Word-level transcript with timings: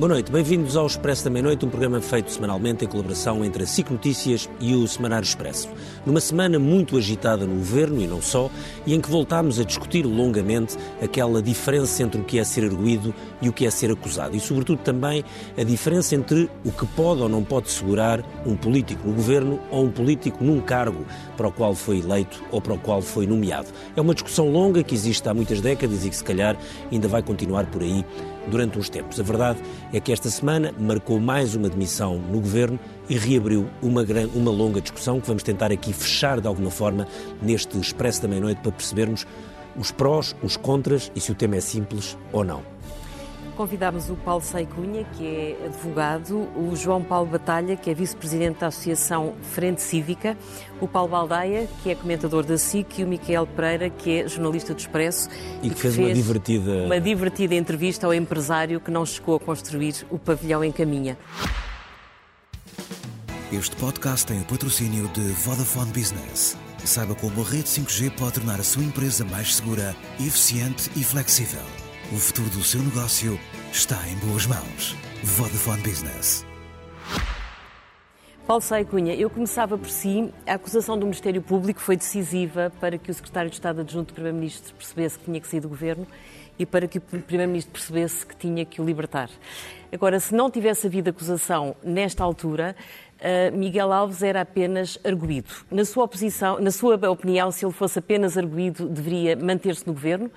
Boa 0.00 0.14
noite, 0.14 0.32
bem-vindos 0.32 0.78
ao 0.78 0.86
Expresso 0.86 1.24
da 1.24 1.28
Meia-Noite, 1.28 1.66
um 1.66 1.68
programa 1.68 2.00
feito 2.00 2.32
semanalmente 2.32 2.82
em 2.82 2.88
colaboração 2.88 3.44
entre 3.44 3.64
a 3.64 3.66
SIC 3.66 3.90
Notícias 3.90 4.48
e 4.58 4.74
o 4.74 4.88
Semanário 4.88 5.26
Expresso. 5.26 5.68
Numa 6.06 6.22
semana 6.22 6.58
muito 6.58 6.96
agitada 6.96 7.46
no 7.46 7.56
governo 7.56 8.00
e 8.00 8.06
não 8.06 8.22
só, 8.22 8.50
e 8.86 8.94
em 8.94 9.00
que 9.02 9.10
voltámos 9.10 9.60
a 9.60 9.62
discutir 9.62 10.06
longamente 10.06 10.74
aquela 11.02 11.42
diferença 11.42 12.02
entre 12.02 12.18
o 12.18 12.24
que 12.24 12.38
é 12.38 12.44
ser 12.44 12.64
arguído 12.64 13.14
e 13.42 13.50
o 13.50 13.52
que 13.52 13.66
é 13.66 13.70
ser 13.70 13.90
acusado, 13.90 14.34
e 14.34 14.40
sobretudo 14.40 14.78
também 14.78 15.22
a 15.54 15.62
diferença 15.64 16.14
entre 16.14 16.48
o 16.64 16.72
que 16.72 16.86
pode 16.86 17.20
ou 17.20 17.28
não 17.28 17.44
pode 17.44 17.70
segurar 17.70 18.24
um 18.46 18.56
político 18.56 19.06
no 19.06 19.12
governo 19.12 19.60
ou 19.70 19.84
um 19.84 19.90
político 19.90 20.42
num 20.42 20.62
cargo 20.62 21.04
para 21.36 21.48
o 21.48 21.52
qual 21.52 21.74
foi 21.74 21.98
eleito 21.98 22.42
ou 22.50 22.62
para 22.62 22.72
o 22.72 22.78
qual 22.78 23.02
foi 23.02 23.26
nomeado. 23.26 23.68
É 23.94 24.00
uma 24.00 24.14
discussão 24.14 24.50
longa 24.50 24.82
que 24.82 24.94
existe 24.94 25.28
há 25.28 25.34
muitas 25.34 25.60
décadas 25.60 26.06
e 26.06 26.08
que 26.08 26.16
se 26.16 26.24
calhar 26.24 26.56
ainda 26.90 27.06
vai 27.06 27.22
continuar 27.22 27.66
por 27.66 27.82
aí 27.82 28.02
durante 28.48 28.78
uns 28.78 28.88
tempos. 28.88 29.18
A 29.20 29.22
verdade 29.22 29.60
é 29.92 30.00
que 30.00 30.12
esta 30.12 30.30
semana 30.30 30.74
marcou 30.78 31.20
mais 31.20 31.54
uma 31.54 31.68
demissão 31.68 32.18
no 32.18 32.40
governo 32.40 32.78
e 33.08 33.16
reabriu 33.16 33.68
uma, 33.82 34.04
uma 34.34 34.50
longa 34.50 34.80
discussão 34.80 35.20
que 35.20 35.26
vamos 35.26 35.42
tentar 35.42 35.72
aqui 35.72 35.92
fechar 35.92 36.40
de 36.40 36.46
alguma 36.46 36.70
forma 36.70 37.06
neste 37.42 37.78
Expresso 37.78 38.22
da 38.22 38.28
Meia-Noite 38.28 38.60
para 38.60 38.72
percebermos 38.72 39.26
os 39.76 39.90
prós, 39.90 40.34
os 40.42 40.56
contras 40.56 41.10
e 41.14 41.20
se 41.20 41.30
o 41.32 41.34
tema 41.34 41.56
é 41.56 41.60
simples 41.60 42.16
ou 42.32 42.44
não. 42.44 42.62
Convidámos 43.56 44.08
o 44.08 44.16
Paulo 44.16 44.42
Saicunha, 44.42 45.04
que 45.16 45.26
é 45.26 45.66
advogado, 45.66 46.48
o 46.56 46.74
João 46.74 47.02
Paulo 47.02 47.26
Batalha, 47.26 47.76
que 47.76 47.90
é 47.90 47.94
vice-presidente 47.94 48.60
da 48.60 48.68
Associação 48.68 49.34
Frente 49.42 49.82
Cívica, 49.82 50.36
o 50.80 50.88
Paulo 50.88 51.10
Baldaia, 51.10 51.68
que 51.82 51.90
é 51.90 51.94
comentador 51.94 52.44
da 52.44 52.56
SIC, 52.56 53.00
e 53.00 53.04
o 53.04 53.06
Miquel 53.06 53.46
Pereira, 53.46 53.90
que 53.90 54.20
é 54.20 54.28
jornalista 54.28 54.72
do 54.72 54.78
Expresso. 54.78 55.28
E, 55.62 55.66
e 55.66 55.70
que 55.70 55.80
fez, 55.80 55.94
fez, 55.94 56.08
uma 56.08 56.14
divertida... 56.14 56.84
Uma 56.86 57.00
divertida 57.00 57.54
entrevista 57.54 58.06
ao 58.06 58.14
empresário 58.14 58.80
que 58.80 58.90
não 58.90 59.04
chegou 59.04 59.36
a 59.36 59.40
construir 59.40 59.94
o 60.10 60.18
pavilhão 60.18 60.64
em 60.64 60.72
Caminha. 60.72 61.18
Este 63.52 63.74
podcast 63.76 64.26
tem 64.26 64.40
o 64.40 64.44
patrocínio 64.44 65.08
de 65.08 65.20
Vodafone 65.20 65.90
Business. 65.92 66.56
Saiba 66.84 67.14
como 67.14 67.42
a 67.42 67.44
rede 67.44 67.64
5G 67.64 68.10
pode 68.12 68.34
tornar 68.34 68.60
a 68.60 68.64
sua 68.64 68.82
empresa 68.82 69.24
mais 69.24 69.56
segura, 69.56 69.94
eficiente 70.18 70.90
e 70.96 71.04
flexível. 71.04 71.79
O 72.12 72.16
futuro 72.16 72.50
do 72.50 72.64
seu 72.64 72.82
negócio 72.82 73.38
está 73.72 73.96
em 74.08 74.16
boas 74.16 74.44
mãos. 74.44 74.96
Vodafone 75.22 75.80
Business. 75.80 76.44
Paulo 78.44 78.60
Sai 78.60 78.84
Cunha, 78.84 79.14
eu 79.14 79.30
começava 79.30 79.78
por 79.78 79.88
si. 79.88 80.34
A 80.44 80.54
acusação 80.54 80.98
do 80.98 81.06
Ministério 81.06 81.40
Público 81.40 81.78
foi 81.78 81.96
decisiva 81.96 82.72
para 82.80 82.98
que 82.98 83.12
o 83.12 83.14
Secretário 83.14 83.48
de 83.48 83.54
Estado 83.54 83.82
Adjunto 83.82 84.08
do 84.08 84.14
Primeiro-Ministro 84.14 84.74
percebesse 84.74 85.20
que 85.20 85.26
tinha 85.26 85.40
que 85.40 85.46
sair 85.46 85.60
do 85.60 85.68
Governo 85.68 86.04
e 86.58 86.66
para 86.66 86.88
que 86.88 86.98
o 86.98 87.00
Primeiro-Ministro 87.00 87.72
percebesse 87.72 88.26
que 88.26 88.34
tinha 88.34 88.64
que 88.64 88.82
o 88.82 88.84
libertar. 88.84 89.30
Agora, 89.92 90.18
se 90.18 90.34
não 90.34 90.50
tivesse 90.50 90.88
havido 90.88 91.10
acusação 91.10 91.76
nesta 91.80 92.24
altura, 92.24 92.74
Miguel 93.52 93.92
Alves 93.92 94.22
era 94.22 94.40
apenas 94.40 94.98
arguído. 95.04 95.48
Na 95.70 95.84
sua, 95.84 96.04
oposição, 96.04 96.58
na 96.60 96.70
sua 96.70 96.96
opinião, 97.10 97.50
se 97.50 97.64
ele 97.64 97.72
fosse 97.72 97.98
apenas 97.98 98.38
arguído, 98.38 98.88
deveria 98.88 99.36
manter-se 99.36 99.86
no 99.86 99.92
Governo? 99.92 100.30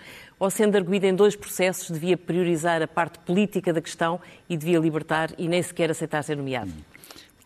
ou 0.43 0.49
sendo 0.49 0.75
arguído 0.75 1.05
em 1.05 1.15
dois 1.15 1.37
processos, 1.37 1.89
devia 1.89 2.17
priorizar 2.17 2.81
a 2.81 2.87
parte 2.87 3.17
política 3.19 3.71
da 3.71 3.79
questão 3.79 4.19
e 4.49 4.57
devia 4.57 4.77
libertar 4.77 5.33
e 5.37 5.47
nem 5.47 5.63
sequer 5.63 5.89
aceitar 5.89 6.21
ser 6.21 6.35
nomeado? 6.35 6.69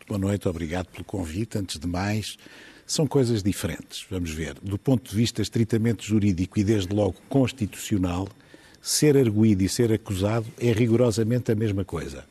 Boa 0.08 0.18
noite, 0.18 0.48
obrigado 0.48 0.88
pelo 0.88 1.04
convite. 1.04 1.60
Antes 1.60 1.80
de 1.80 1.86
mais, 1.86 2.38
são 2.88 3.06
coisas 3.06 3.44
diferentes. 3.44 4.04
Vamos 4.10 4.32
ver. 4.32 4.56
Do 4.64 4.80
ponto 4.80 5.12
de 5.12 5.16
vista 5.16 5.44
estritamente 5.44 6.08
jurídico 6.08 6.58
e, 6.58 6.64
desde 6.64 6.92
logo, 6.92 7.18
constitucional, 7.30 8.28
ser 8.82 9.16
arguído 9.16 9.62
e 9.62 9.70
ser 9.70 9.94
acusado 9.94 10.48
é 10.58 10.72
rigorosamente 10.72 11.52
a 11.52 11.56
mesma 11.56 11.86
coisa. 11.86 12.26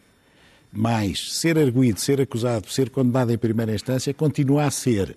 Mas 0.76 1.32
ser 1.32 1.58
arguído, 1.58 1.98
ser 1.98 2.20
acusado, 2.20 2.68
ser 2.70 2.90
condenado 2.90 3.32
em 3.32 3.38
primeira 3.38 3.74
instância 3.74 4.12
continua 4.12 4.64
a 4.64 4.70
ser. 4.70 5.16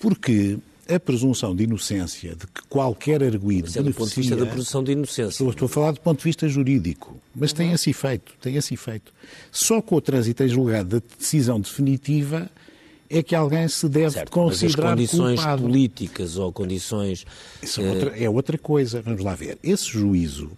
Porque 0.00 0.58
a 0.88 0.98
presunção 0.98 1.54
de 1.54 1.64
inocência 1.64 2.30
de 2.34 2.46
que 2.46 2.62
qualquer 2.68 3.22
arguído 3.22 3.66
mas 3.66 3.76
é 3.76 3.82
do 3.82 3.92
ponto 3.92 4.08
de 4.08 4.16
vista 4.16 4.36
da 4.36 4.46
presunção 4.46 4.82
de 4.82 4.92
inocência. 4.92 5.30
Estou, 5.30 5.50
estou 5.50 5.66
a 5.66 5.68
falar 5.68 5.92
do 5.92 6.00
ponto 6.00 6.18
de 6.18 6.24
vista 6.24 6.48
jurídico, 6.48 7.16
mas 7.34 7.50
uhum. 7.50 7.56
tem 7.56 7.72
esse 7.72 7.90
efeito, 7.90 8.32
tem 8.40 8.56
esse 8.56 8.72
efeito. 8.72 9.12
Só 9.50 9.82
com 9.82 9.96
o 9.96 10.00
trânsito 10.00 10.42
em 10.42 10.48
julgado 10.48 11.00
da 11.00 11.06
decisão 11.18 11.60
definitiva 11.60 12.48
é 13.10 13.22
que 13.22 13.34
alguém 13.34 13.68
se 13.68 13.88
deve 13.88 14.12
certo, 14.12 14.30
considerar 14.30 14.96
mas 14.96 15.04
as 15.04 15.10
condições 15.10 15.40
culpado. 15.40 15.62
políticas 15.62 16.36
ou 16.38 16.52
condições... 16.52 17.26
É, 17.62 17.88
outra, 17.88 18.18
é 18.18 18.30
outra 18.30 18.58
coisa, 18.58 19.02
vamos 19.02 19.22
lá 19.22 19.34
ver. 19.34 19.58
Esse 19.62 19.86
juízo 19.86 20.50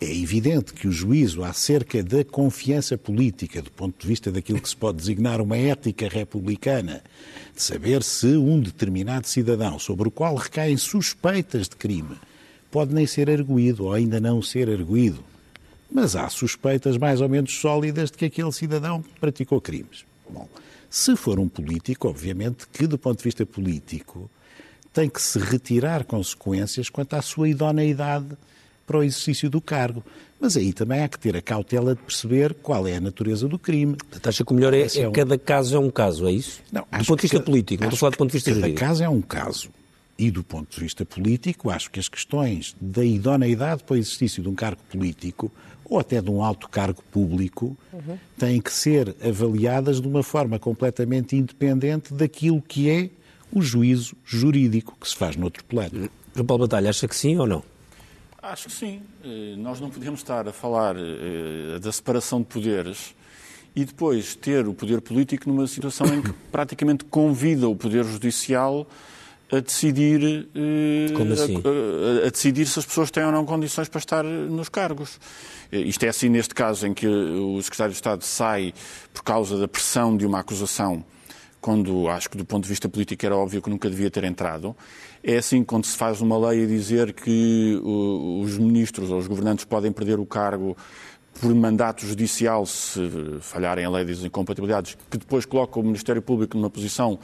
é 0.00 0.14
evidente 0.14 0.72
que 0.72 0.86
o 0.86 0.92
juízo 0.92 1.42
acerca 1.42 2.02
da 2.02 2.24
confiança 2.24 2.96
política, 2.96 3.60
do 3.60 3.70
ponto 3.70 4.00
de 4.00 4.06
vista 4.06 4.30
daquilo 4.30 4.60
que 4.60 4.68
se 4.68 4.76
pode 4.76 4.98
designar 4.98 5.40
uma 5.40 5.56
ética 5.56 6.08
republicana, 6.08 7.02
de 7.54 7.62
saber 7.62 8.02
se 8.02 8.28
um 8.36 8.60
determinado 8.60 9.26
cidadão 9.26 9.78
sobre 9.78 10.08
o 10.08 10.10
qual 10.10 10.36
recaem 10.36 10.76
suspeitas 10.76 11.68
de 11.68 11.76
crime 11.76 12.16
pode 12.70 12.94
nem 12.94 13.06
ser 13.06 13.30
arguído 13.30 13.86
ou 13.86 13.92
ainda 13.92 14.20
não 14.20 14.42
ser 14.42 14.68
arguído, 14.68 15.24
mas 15.90 16.14
há 16.14 16.28
suspeitas 16.28 16.96
mais 16.96 17.20
ou 17.20 17.28
menos 17.28 17.58
sólidas 17.58 18.10
de 18.10 18.18
que 18.18 18.26
aquele 18.26 18.52
cidadão 18.52 19.02
praticou 19.18 19.60
crimes. 19.60 20.04
Bom, 20.28 20.46
se 20.90 21.16
for 21.16 21.38
um 21.38 21.48
político, 21.48 22.08
obviamente 22.08 22.66
que, 22.72 22.86
do 22.86 22.98
ponto 22.98 23.18
de 23.18 23.24
vista 23.24 23.44
político, 23.44 24.30
tem 24.92 25.08
que 25.08 25.20
se 25.20 25.38
retirar 25.38 26.04
consequências 26.04 26.90
quanto 26.90 27.14
à 27.14 27.22
sua 27.22 27.48
idoneidade 27.48 28.36
para 28.88 28.98
o 28.98 29.04
exercício 29.04 29.50
do 29.50 29.60
cargo. 29.60 30.02
Mas 30.40 30.56
aí 30.56 30.72
também 30.72 31.02
há 31.02 31.08
que 31.08 31.18
ter 31.18 31.36
a 31.36 31.42
cautela 31.42 31.94
de 31.94 32.00
perceber 32.00 32.54
qual 32.54 32.88
é 32.88 32.96
a 32.96 33.00
natureza 33.00 33.46
do 33.46 33.58
crime. 33.58 33.96
Acha 34.24 34.44
que 34.44 34.52
o 34.52 34.54
melhor 34.54 34.72
é, 34.72 34.80
é, 34.80 35.00
é 35.00 35.08
um... 35.08 35.12
cada 35.12 35.36
caso 35.36 35.76
é 35.76 35.78
um 35.78 35.90
caso, 35.90 36.26
é 36.26 36.32
isso? 36.32 36.60
Não, 36.72 36.82
do 36.82 37.04
ponto 37.04 37.16
de 37.16 37.22
vista 37.22 37.40
político, 37.40 37.82
não 37.82 37.88
estou 37.88 37.96
a 37.96 38.00
falar 38.00 38.10
do 38.10 38.16
ponto 38.16 38.30
de 38.30 38.36
vista 38.36 38.50
cada 38.50 38.60
jurídico. 38.60 38.80
Cada 38.80 38.88
caso 38.88 39.04
é 39.04 39.08
um 39.08 39.20
caso. 39.20 39.70
E 40.18 40.30
do 40.30 40.42
ponto 40.42 40.74
de 40.74 40.80
vista 40.80 41.04
político, 41.04 41.70
acho 41.70 41.90
que 41.90 42.00
as 42.00 42.08
questões 42.08 42.74
da 42.80 43.04
idoneidade 43.04 43.84
para 43.84 43.94
o 43.94 43.96
exercício 43.96 44.42
de 44.42 44.48
um 44.48 44.54
cargo 44.54 44.80
político 44.90 45.52
ou 45.84 45.98
até 45.98 46.20
de 46.20 46.30
um 46.30 46.42
alto 46.42 46.68
cargo 46.68 47.02
público 47.10 47.76
uhum. 47.92 48.18
têm 48.36 48.60
que 48.60 48.72
ser 48.72 49.14
avaliadas 49.22 50.00
de 50.00 50.08
uma 50.08 50.22
forma 50.22 50.58
completamente 50.58 51.36
independente 51.36 52.12
daquilo 52.12 52.60
que 52.60 52.90
é 52.90 53.10
o 53.52 53.62
juízo 53.62 54.14
jurídico 54.24 54.96
que 55.00 55.08
se 55.08 55.16
faz 55.16 55.36
noutro 55.36 55.64
plano. 55.64 56.10
João 56.34 56.46
Paulo 56.46 56.64
Batalha, 56.64 56.90
acha 56.90 57.08
que 57.08 57.16
sim 57.16 57.36
ou 57.38 57.46
não? 57.46 57.62
Acho 58.50 58.68
que 58.68 58.72
sim. 58.72 59.02
Eh, 59.22 59.56
nós 59.58 59.78
não 59.78 59.90
podemos 59.90 60.20
estar 60.20 60.48
a 60.48 60.52
falar 60.52 60.96
eh, 60.96 61.78
da 61.78 61.92
separação 61.92 62.40
de 62.40 62.46
poderes 62.46 63.14
e 63.76 63.84
depois 63.84 64.34
ter 64.34 64.66
o 64.66 64.72
poder 64.72 65.02
político 65.02 65.46
numa 65.50 65.66
situação 65.66 66.06
em 66.06 66.22
que 66.22 66.32
praticamente 66.50 67.04
convida 67.04 67.68
o 67.68 67.76
poder 67.76 68.04
judicial 68.04 68.86
a 69.52 69.60
decidir, 69.60 70.48
eh, 70.54 71.32
assim? 71.32 71.56
a, 71.56 72.24
a, 72.24 72.26
a, 72.26 72.30
decidir 72.30 72.64
se 72.64 72.78
as 72.78 72.86
pessoas 72.86 73.10
têm 73.10 73.24
ou 73.24 73.32
não 73.32 73.44
condições 73.44 73.88
para 73.88 73.98
estar 73.98 74.24
nos 74.24 74.70
cargos. 74.70 75.20
Isto 75.70 76.04
é 76.04 76.08
assim 76.08 76.30
neste 76.30 76.54
caso 76.54 76.86
em 76.86 76.94
que 76.94 77.06
o 77.06 77.60
secretário 77.62 77.92
de 77.92 77.98
Estado 77.98 78.24
sai 78.24 78.72
por 79.12 79.22
causa 79.22 79.58
da 79.58 79.68
pressão 79.68 80.16
de 80.16 80.24
uma 80.24 80.40
acusação, 80.40 81.04
quando 81.60 82.08
acho 82.08 82.30
que 82.30 82.36
do 82.36 82.44
ponto 82.44 82.64
de 82.64 82.68
vista 82.68 82.88
político 82.88 83.24
era 83.24 83.36
óbvio 83.36 83.60
que 83.60 83.70
nunca 83.70 83.88
devia 83.90 84.10
ter 84.10 84.24
entrado. 84.24 84.76
É 85.22 85.36
assim 85.36 85.64
quando 85.64 85.84
se 85.84 85.96
faz 85.96 86.20
uma 86.20 86.38
lei 86.48 86.64
a 86.64 86.66
dizer 86.66 87.12
que 87.12 87.80
os 87.82 88.56
ministros 88.58 89.10
ou 89.10 89.18
os 89.18 89.26
governantes 89.26 89.64
podem 89.64 89.90
perder 89.92 90.18
o 90.18 90.26
cargo 90.26 90.76
por 91.40 91.54
mandato 91.54 92.04
judicial 92.04 92.66
se 92.66 93.00
falharem 93.40 93.84
a 93.84 93.90
lei 93.90 94.04
das 94.04 94.24
incompatibilidades, 94.24 94.96
que 95.10 95.18
depois 95.18 95.44
coloca 95.44 95.78
o 95.78 95.82
Ministério 95.82 96.20
Público 96.20 96.56
numa 96.56 96.70
posição 96.70 97.18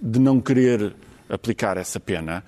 de 0.00 0.18
não 0.18 0.40
querer 0.40 0.94
aplicar 1.28 1.76
essa 1.76 1.98
pena. 1.98 2.44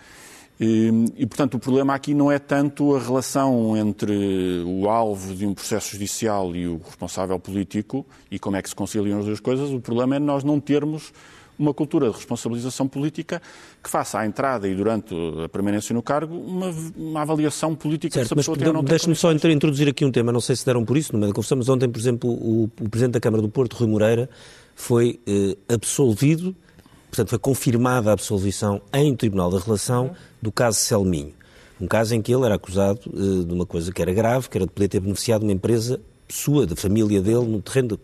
E, 0.61 0.91
e, 1.17 1.27
portanto, 1.27 1.55
o 1.55 1.59
problema 1.59 1.95
aqui 1.95 2.13
não 2.13 2.31
é 2.31 2.39
tanto 2.39 2.95
a 2.95 3.01
relação 3.01 3.75
entre 3.75 4.63
o 4.67 4.91
alvo 4.91 5.35
de 5.35 5.47
um 5.47 5.55
processo 5.55 5.93
judicial 5.93 6.55
e 6.55 6.69
o 6.69 6.79
responsável 6.85 7.39
político 7.41 8.05
e 8.31 8.39
como 8.39 8.57
é 8.57 8.63
que 8.63 8.69
se 8.69 8.75
conciliam 8.75 9.21
as 9.21 9.25
duas 9.25 9.41
coisas. 9.41 9.71
O 9.71 9.81
problema 9.81 10.17
é 10.17 10.19
nós 10.19 10.45
não 10.45 10.61
termos 10.61 11.15
uma 11.59 11.73
cultura 11.73 12.09
de 12.11 12.17
responsabilização 12.17 12.87
política 12.89 13.41
que 13.83 13.89
faça 13.89 14.19
à 14.19 14.27
entrada 14.27 14.69
e 14.69 14.75
durante 14.75 15.15
a 15.45 15.49
permanência 15.49 15.95
no 15.95 16.03
cargo 16.03 16.35
uma, 16.35 16.71
uma 16.97 17.23
avaliação 17.23 17.75
política 17.75 18.15
certo, 18.15 18.35
mas, 18.35 18.47
Deixe-me 18.83 19.15
só 19.15 19.33
introduzir 19.33 19.89
aqui 19.89 20.05
um 20.05 20.11
tema, 20.11 20.33
não 20.33 20.41
sei 20.41 20.57
se 20.57 20.65
deram 20.65 20.85
por 20.85 20.97
isso, 20.97 21.13
mas 21.17 21.69
ontem, 21.69 21.89
por 21.89 21.99
exemplo, 21.99 22.31
o, 22.31 22.65
o 22.65 22.89
Presidente 22.89 23.15
da 23.15 23.21
Câmara 23.21 23.43
do 23.43 23.49
Porto, 23.49 23.75
Rui 23.75 23.89
Moreira, 23.89 24.29
foi 24.75 25.21
eh, 25.27 25.57
absolvido, 25.69 26.57
portanto 27.11 27.29
foi 27.29 27.39
confirmada 27.39 28.11
a 28.11 28.13
absolvição 28.13 28.81
em 28.93 29.15
Tribunal 29.15 29.51
da 29.51 29.59
Relação 29.59 30.13
do 30.41 30.51
caso 30.51 30.79
Selminho. 30.79 31.35
Um 31.81 31.87
caso 31.87 32.15
em 32.15 32.23
que 32.23 32.33
ele 32.33 32.45
era 32.45 32.55
acusado 32.55 33.01
eh, 33.07 33.45
de 33.45 33.53
uma 33.53 33.67
coisa 33.67 33.93
que 33.93 34.01
era 34.01 34.13
grave, 34.13 34.49
que 34.49 34.57
era 34.57 34.67
de 34.67 34.73
poder 34.73 34.89
ter 34.89 35.01
beneficiado 35.01 35.43
uma 35.43 35.53
empresa 35.53 36.01
sua, 36.29 36.67
da 36.67 36.77
família 36.77 37.21
dele, 37.21 37.47
no 37.47 37.61
terreno 37.61 37.89
de 37.89 37.97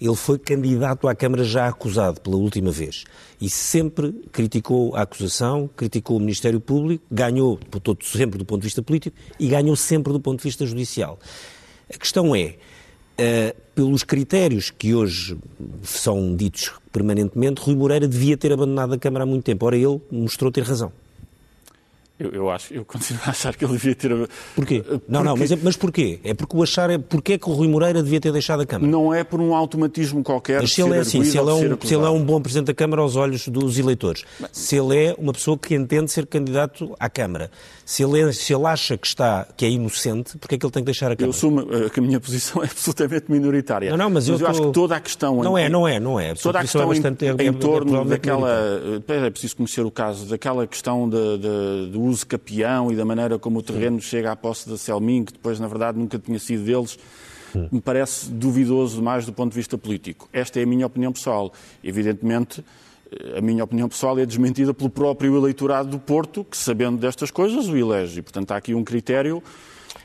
ele 0.00 0.16
foi 0.16 0.38
candidato 0.38 1.08
à 1.08 1.14
Câmara 1.14 1.44
já 1.44 1.68
acusado 1.68 2.20
pela 2.20 2.36
última 2.36 2.70
vez 2.70 3.04
e 3.40 3.48
sempre 3.48 4.12
criticou 4.32 4.94
a 4.94 5.02
acusação, 5.02 5.70
criticou 5.76 6.16
o 6.16 6.20
Ministério 6.20 6.60
Público, 6.60 7.04
ganhou 7.10 7.58
sempre 8.02 8.38
do 8.38 8.44
ponto 8.44 8.60
de 8.60 8.66
vista 8.66 8.82
político 8.82 9.16
e 9.38 9.48
ganhou 9.48 9.76
sempre 9.76 10.12
do 10.12 10.20
ponto 10.20 10.38
de 10.38 10.44
vista 10.44 10.66
judicial. 10.66 11.18
A 11.92 11.96
questão 11.96 12.34
é, 12.34 12.56
Uh, 13.14 13.54
pelos 13.74 14.02
critérios 14.02 14.70
que 14.70 14.94
hoje 14.94 15.36
são 15.82 16.34
ditos 16.34 16.72
permanentemente, 16.92 17.60
Rui 17.60 17.76
Moreira 17.76 18.08
devia 18.08 18.36
ter 18.36 18.52
abandonado 18.52 18.94
a 18.94 18.98
Câmara 18.98 19.24
há 19.24 19.26
muito 19.26 19.44
tempo. 19.44 19.66
Ora, 19.66 19.76
ele 19.76 20.00
mostrou 20.10 20.50
ter 20.50 20.62
razão. 20.62 20.92
Eu, 22.16 22.30
eu, 22.30 22.50
acho, 22.50 22.72
eu 22.72 22.84
continuo 22.84 23.20
a 23.26 23.30
achar 23.30 23.56
que 23.56 23.64
ele 23.64 23.72
devia 23.72 23.92
ter. 23.92 24.10
Porquê? 24.54 24.82
Porque... 24.82 25.04
Não, 25.08 25.24
não, 25.24 25.36
mas, 25.36 25.50
é, 25.50 25.58
mas 25.60 25.76
porquê? 25.76 26.20
É 26.22 26.32
porque 26.32 26.56
o 26.56 26.62
achar 26.62 26.88
é 26.88 26.96
porque 26.96 27.32
é 27.32 27.38
que 27.38 27.50
o 27.50 27.52
Rui 27.52 27.66
Moreira 27.66 28.00
devia 28.04 28.20
ter 28.20 28.30
deixado 28.30 28.60
a 28.62 28.66
Câmara? 28.66 28.88
Não 28.88 29.12
é 29.12 29.24
por 29.24 29.40
um 29.40 29.52
automatismo 29.52 30.22
qualquer. 30.22 30.60
Mas 30.60 30.72
se 30.72 30.80
ele 30.80 30.94
é 30.94 31.00
assim, 31.00 31.24
se 31.24 31.36
ele 31.36 31.50
é, 31.50 31.52
um, 31.52 31.80
se 31.80 31.92
ele 31.92 32.04
é 32.04 32.08
um 32.08 32.22
bom 32.22 32.40
Presidente 32.40 32.66
da 32.68 32.74
Câmara 32.74 33.02
aos 33.02 33.16
olhos 33.16 33.48
dos 33.48 33.80
eleitores, 33.80 34.24
mas... 34.38 34.50
se 34.52 34.76
ele 34.76 34.96
é 34.96 35.16
uma 35.18 35.32
pessoa 35.32 35.58
que 35.58 35.74
entende 35.74 36.08
ser 36.12 36.24
candidato 36.26 36.94
à 37.00 37.10
Câmara, 37.10 37.50
se 37.84 38.04
ele, 38.04 38.20
é, 38.20 38.32
se 38.32 38.54
ele 38.54 38.66
acha 38.66 38.96
que 38.96 39.08
está 39.08 39.48
que 39.56 39.64
é 39.64 39.70
inocente, 39.70 40.38
porque 40.38 40.54
é 40.54 40.58
que 40.58 40.64
ele 40.64 40.72
tem 40.72 40.82
que 40.82 40.86
deixar 40.86 41.10
a 41.10 41.16
Câmara? 41.16 41.26
Eu 41.26 41.30
assumo 41.30 41.62
eh, 41.62 41.90
que 41.90 41.98
a 41.98 42.02
minha 42.02 42.20
posição 42.20 42.62
é 42.64 42.66
absolutamente 42.66 43.24
minoritária. 43.28 43.90
Não, 43.90 43.96
não, 43.96 44.10
mas, 44.10 44.28
mas 44.28 44.28
eu, 44.28 44.34
eu 44.34 44.38
tô... 44.38 44.46
acho 44.46 44.68
que 44.68 44.72
toda 44.72 44.94
a 44.94 45.00
questão. 45.00 45.42
Não 45.42 45.58
é, 45.58 45.68
não 45.68 45.88
é, 45.88 45.98
não 45.98 46.20
é. 46.20 46.32
Toda 46.34 46.60
a 46.60 46.62
questão 46.62 46.82
é 46.82 46.86
bastante, 46.86 47.24
em, 47.24 47.34
é, 47.36 47.44
em 47.44 47.52
torno 47.52 48.04
daquela. 48.04 48.50
É 49.08 49.30
preciso 49.30 49.56
conhecer 49.56 49.84
o 49.84 49.90
caso, 49.90 50.26
daquela 50.26 50.64
questão 50.64 51.08
de, 51.08 51.38
de, 51.38 51.90
do 51.90 52.03
uso 52.04 52.26
capião 52.26 52.90
e 52.90 52.96
da 52.96 53.04
maneira 53.04 53.38
como 53.38 53.58
o 53.58 53.62
terreno 53.62 54.00
chega 54.00 54.32
à 54.32 54.36
posse 54.36 54.68
da 54.68 54.76
Selmin, 54.76 55.24
que 55.24 55.32
depois, 55.32 55.58
na 55.60 55.66
verdade, 55.66 55.98
nunca 55.98 56.18
tinha 56.18 56.38
sido 56.38 56.64
deles, 56.64 56.98
me 57.70 57.80
parece 57.80 58.30
duvidoso 58.30 59.02
mais 59.02 59.26
do 59.26 59.32
ponto 59.32 59.52
de 59.52 59.56
vista 59.56 59.78
político. 59.78 60.28
Esta 60.32 60.60
é 60.60 60.64
a 60.64 60.66
minha 60.66 60.86
opinião 60.86 61.12
pessoal. 61.12 61.52
Evidentemente, 61.82 62.64
a 63.36 63.40
minha 63.40 63.62
opinião 63.62 63.88
pessoal 63.88 64.18
é 64.18 64.26
desmentida 64.26 64.74
pelo 64.74 64.90
próprio 64.90 65.36
eleitorado 65.36 65.88
do 65.88 65.98
Porto, 65.98 66.44
que, 66.44 66.56
sabendo 66.56 66.98
destas 66.98 67.30
coisas, 67.30 67.68
o 67.68 67.76
elege. 67.76 68.18
E, 68.18 68.22
portanto, 68.22 68.50
há 68.52 68.56
aqui 68.56 68.74
um 68.74 68.82
critério. 68.82 69.42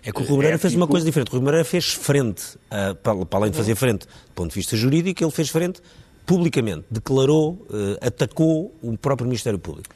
É 0.03 0.11
que 0.11 0.21
o 0.21 0.25
Rui 0.25 0.35
Moreira 0.35 0.57
fez 0.57 0.75
uma 0.75 0.87
coisa 0.87 1.05
diferente. 1.05 1.29
O 1.29 1.31
Rui 1.33 1.41
Moreira 1.41 1.65
fez 1.65 1.93
frente, 1.93 2.55
uh, 2.55 2.95
para, 2.95 3.25
para, 3.25 3.39
além 3.39 3.51
de 3.51 3.57
fazer 3.57 3.75
frente 3.75 4.05
do 4.05 4.33
ponto 4.35 4.49
de 4.49 4.55
vista 4.55 4.77
jurídico, 4.77 5.23
ele 5.23 5.31
fez 5.31 5.49
frente 5.49 5.81
publicamente, 6.25 6.85
declarou, 6.91 7.65
uh, 7.69 8.05
atacou 8.05 8.73
o 8.81 8.97
próprio 8.97 9.25
Ministério 9.25 9.57
Público. 9.57 9.95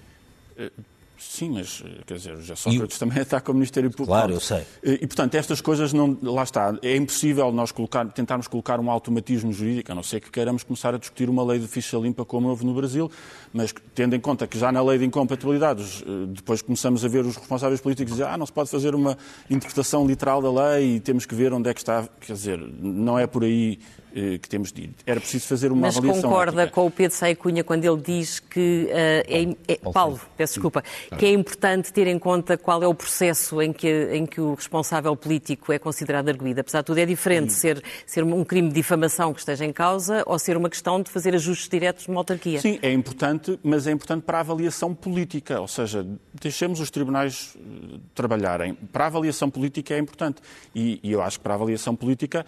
Sim, 1.17 1.51
mas 1.51 1.83
eh, 1.85 2.01
quer 2.05 2.15
dizer, 2.15 2.35
José 2.37 2.55
Sócrates 2.55 2.97
também 2.97 3.21
está 3.21 3.39
com 3.39 3.51
o 3.51 3.55
Ministério 3.55 3.89
Público. 3.89 4.11
Claro, 4.11 4.33
eu 4.33 4.39
sei. 4.39 4.63
E, 4.83 5.05
portanto, 5.07 5.35
estas 5.35 5.61
coisas 5.61 5.93
não. 5.93 6.17
Lá 6.21 6.43
está. 6.43 6.77
É 6.81 6.95
impossível 6.95 7.51
nós 7.51 7.71
colocar, 7.71 8.05
tentarmos 8.07 8.47
colocar 8.47 8.79
um 8.79 8.89
automatismo 8.89 9.51
jurídico, 9.53 9.91
a 9.91 9.95
não 9.95 10.03
ser 10.03 10.19
que 10.19 10.29
queiramos 10.29 10.63
começar 10.63 10.93
a 10.93 10.97
discutir 10.97 11.29
uma 11.29 11.43
lei 11.43 11.59
de 11.59 11.67
ficha 11.67 11.97
limpa 11.97 12.25
como 12.25 12.49
houve 12.49 12.65
no 12.65 12.73
Brasil, 12.73 13.09
mas 13.53 13.73
tendo 13.95 14.15
em 14.15 14.19
conta 14.19 14.47
que 14.47 14.57
já 14.57 14.71
na 14.71 14.81
lei 14.81 14.97
de 14.97 15.05
incompatibilidades 15.05 16.03
eh, 16.05 16.25
depois 16.27 16.61
começamos 16.61 17.05
a 17.05 17.07
ver 17.07 17.25
os 17.25 17.35
responsáveis 17.35 17.79
políticos 17.79 18.13
dizer 18.13 18.25
ah, 18.25 18.37
não 18.37 18.45
se 18.45 18.51
pode 18.51 18.69
fazer 18.69 18.95
uma 18.95 19.17
interpretação 19.49 20.05
literal 20.05 20.41
da 20.41 20.51
lei 20.51 20.95
e 20.95 20.99
temos 20.99 21.25
que 21.25 21.35
ver 21.35 21.53
onde 21.53 21.69
é 21.69 21.73
que 21.73 21.79
está. 21.79 22.07
Quer 22.19 22.33
dizer, 22.33 22.59
não 22.59 23.17
é 23.17 23.27
por 23.27 23.43
aí 23.43 23.79
que 24.13 24.47
temos 24.47 24.71
ir. 24.75 24.91
Era 25.05 25.19
preciso 25.19 25.47
fazer 25.47 25.71
uma 25.71 25.81
Mas 25.81 25.97
avaliação. 25.97 26.21
Mas 26.21 26.31
concorda 26.31 26.61
ética. 26.63 26.75
com 26.75 26.85
o 26.85 26.91
Pedro 26.91 27.17
Saia 27.17 27.35
Cunha 27.35 27.63
quando 27.63 27.83
ele 27.85 28.01
diz 28.01 28.39
que 28.39 28.87
uh, 28.89 28.93
é, 29.27 29.73
é, 29.73 29.91
Paulo, 29.91 30.19
peço 30.37 30.53
desculpa, 30.53 30.83
que 31.17 31.25
é 31.25 31.31
importante 31.31 31.91
ter 31.91 32.07
em 32.07 32.19
conta 32.19 32.57
qual 32.57 32.83
é 32.83 32.87
o 32.87 32.93
processo 32.93 33.61
em 33.61 33.73
que, 33.73 34.09
em 34.11 34.25
que 34.25 34.39
o 34.39 34.53
responsável 34.53 35.15
político 35.15 35.71
é 35.73 35.79
considerado 35.79 36.29
arguído. 36.29 36.61
Apesar 36.61 36.81
de 36.81 36.85
tudo, 36.85 36.99
é 36.99 37.05
diferente 37.05 37.53
ser, 37.53 37.83
ser 38.05 38.23
um 38.23 38.43
crime 38.43 38.69
de 38.69 38.75
difamação 38.75 39.33
que 39.33 39.39
esteja 39.39 39.65
em 39.65 39.73
causa 39.73 40.23
ou 40.25 40.37
ser 40.37 40.55
uma 40.55 40.69
questão 40.69 41.01
de 41.01 41.09
fazer 41.09 41.33
ajustes 41.33 41.67
diretos 41.67 42.07
numa 42.07 42.19
autarquia. 42.19 42.59
Sim, 42.59 42.79
é 42.81 42.91
importante, 42.91 43.59
mas 43.63 43.87
é 43.87 43.91
importante 43.91 44.23
para 44.23 44.37
a 44.37 44.41
avaliação 44.41 44.93
política, 44.93 45.59
ou 45.59 45.67
seja, 45.67 46.05
deixemos 46.39 46.79
os 46.79 46.89
tribunais 46.91 47.55
eh, 47.57 47.99
trabalharem. 48.13 48.75
Para 48.91 49.05
a 49.05 49.07
avaliação 49.07 49.49
política 49.49 49.93
é 49.93 49.99
importante. 49.99 50.41
E, 50.75 50.99
e 51.03 51.11
eu 51.11 51.21
acho 51.21 51.39
que 51.39 51.43
para 51.43 51.53
a 51.53 51.55
avaliação 51.55 51.95
política 51.95 52.45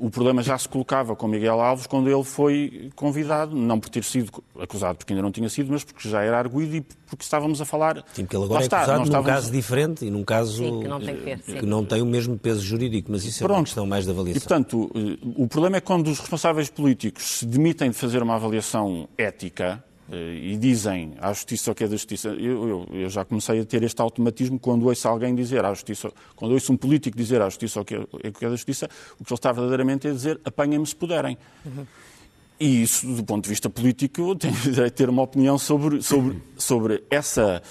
o 0.00 0.10
problema 0.10 0.42
já 0.42 0.56
se 0.56 0.68
colocava 0.68 1.14
com 1.14 1.28
Miguel 1.28 1.60
Alves 1.60 1.86
quando 1.86 2.08
ele 2.08 2.24
foi 2.24 2.90
convidado, 2.96 3.54
não 3.54 3.78
por 3.78 3.88
ter 3.88 4.04
sido 4.04 4.42
acusado, 4.58 4.98
porque 4.98 5.12
ainda 5.12 5.22
não 5.22 5.30
tinha 5.30 5.48
sido, 5.48 5.70
mas 5.70 5.84
porque 5.84 6.08
já 6.08 6.22
era 6.22 6.38
arguído 6.38 6.76
e 6.76 6.80
porque 7.06 7.22
estávamos 7.22 7.60
a 7.60 7.64
falar. 7.64 8.04
Sim, 8.12 8.24
porque 8.24 8.36
ele 8.36 8.44
agora 8.44 8.62
é 8.62 8.64
está, 8.64 8.78
acusado 8.78 8.98
num 9.00 9.04
estávamos... 9.04 9.30
caso 9.32 9.52
diferente 9.52 10.04
e 10.04 10.10
num 10.10 10.24
caso 10.24 10.64
sim, 10.64 10.80
que, 10.80 10.88
não 10.88 11.00
tem, 11.00 11.16
ver, 11.16 11.38
que 11.40 11.66
não 11.66 11.84
tem 11.84 12.02
o 12.02 12.06
mesmo 12.06 12.38
peso 12.38 12.62
jurídico, 12.62 13.10
mas 13.12 13.24
isso 13.24 13.44
é 13.44 13.46
uma 13.46 13.62
questão 13.62 13.86
mais 13.86 14.04
de 14.04 14.10
avaliação. 14.10 14.38
E, 14.38 14.40
portanto, 14.40 14.90
o 15.36 15.48
problema 15.48 15.76
é 15.76 15.80
quando 15.80 16.08
os 16.08 16.18
responsáveis 16.18 16.70
políticos 16.70 17.38
se 17.38 17.46
demitem 17.46 17.90
de 17.90 17.96
fazer 17.96 18.22
uma 18.22 18.36
avaliação 18.36 19.08
ética, 19.18 19.82
eh, 19.84 19.89
e 20.16 20.56
dizem 20.56 21.14
à 21.20 21.32
justiça 21.32 21.70
o 21.70 21.74
que 21.74 21.84
é 21.84 21.86
da 21.86 21.96
justiça. 21.96 22.28
Eu, 22.28 22.68
eu, 22.68 22.88
eu, 22.92 23.08
já 23.08 23.24
comecei 23.24 23.60
a 23.60 23.64
ter 23.64 23.82
este 23.82 24.00
automatismo 24.00 24.58
quando 24.58 24.86
ouço 24.86 25.06
alguém 25.06 25.34
dizer 25.34 25.64
à 25.64 25.72
justiça, 25.72 26.10
quando 26.34 26.52
ouço 26.52 26.72
um 26.72 26.76
político 26.76 27.16
dizer 27.16 27.40
à 27.40 27.48
justiça 27.48 27.80
o 27.80 27.84
que 27.84 27.94
é, 27.94 27.98
o 28.00 28.32
que 28.32 28.44
é 28.44 28.48
da 28.48 28.56
justiça, 28.56 28.88
o 29.18 29.24
que 29.24 29.32
ele 29.32 29.38
está 29.38 29.52
verdadeiramente 29.52 30.08
a 30.08 30.12
dizer, 30.12 30.40
apanhem-me 30.44 30.86
se 30.86 30.96
puderem. 30.96 31.38
Uhum. 31.64 31.86
E 32.58 32.82
isso, 32.82 33.06
do 33.06 33.24
ponto 33.24 33.44
de 33.44 33.50
vista 33.50 33.70
político, 33.70 34.34
tenho 34.36 34.54
de 34.54 34.90
ter 34.90 35.08
uma 35.08 35.22
opinião 35.22 35.56
sobre, 35.58 36.02
sobre, 36.02 36.42
sobre 36.56 37.04
essa 37.08 37.62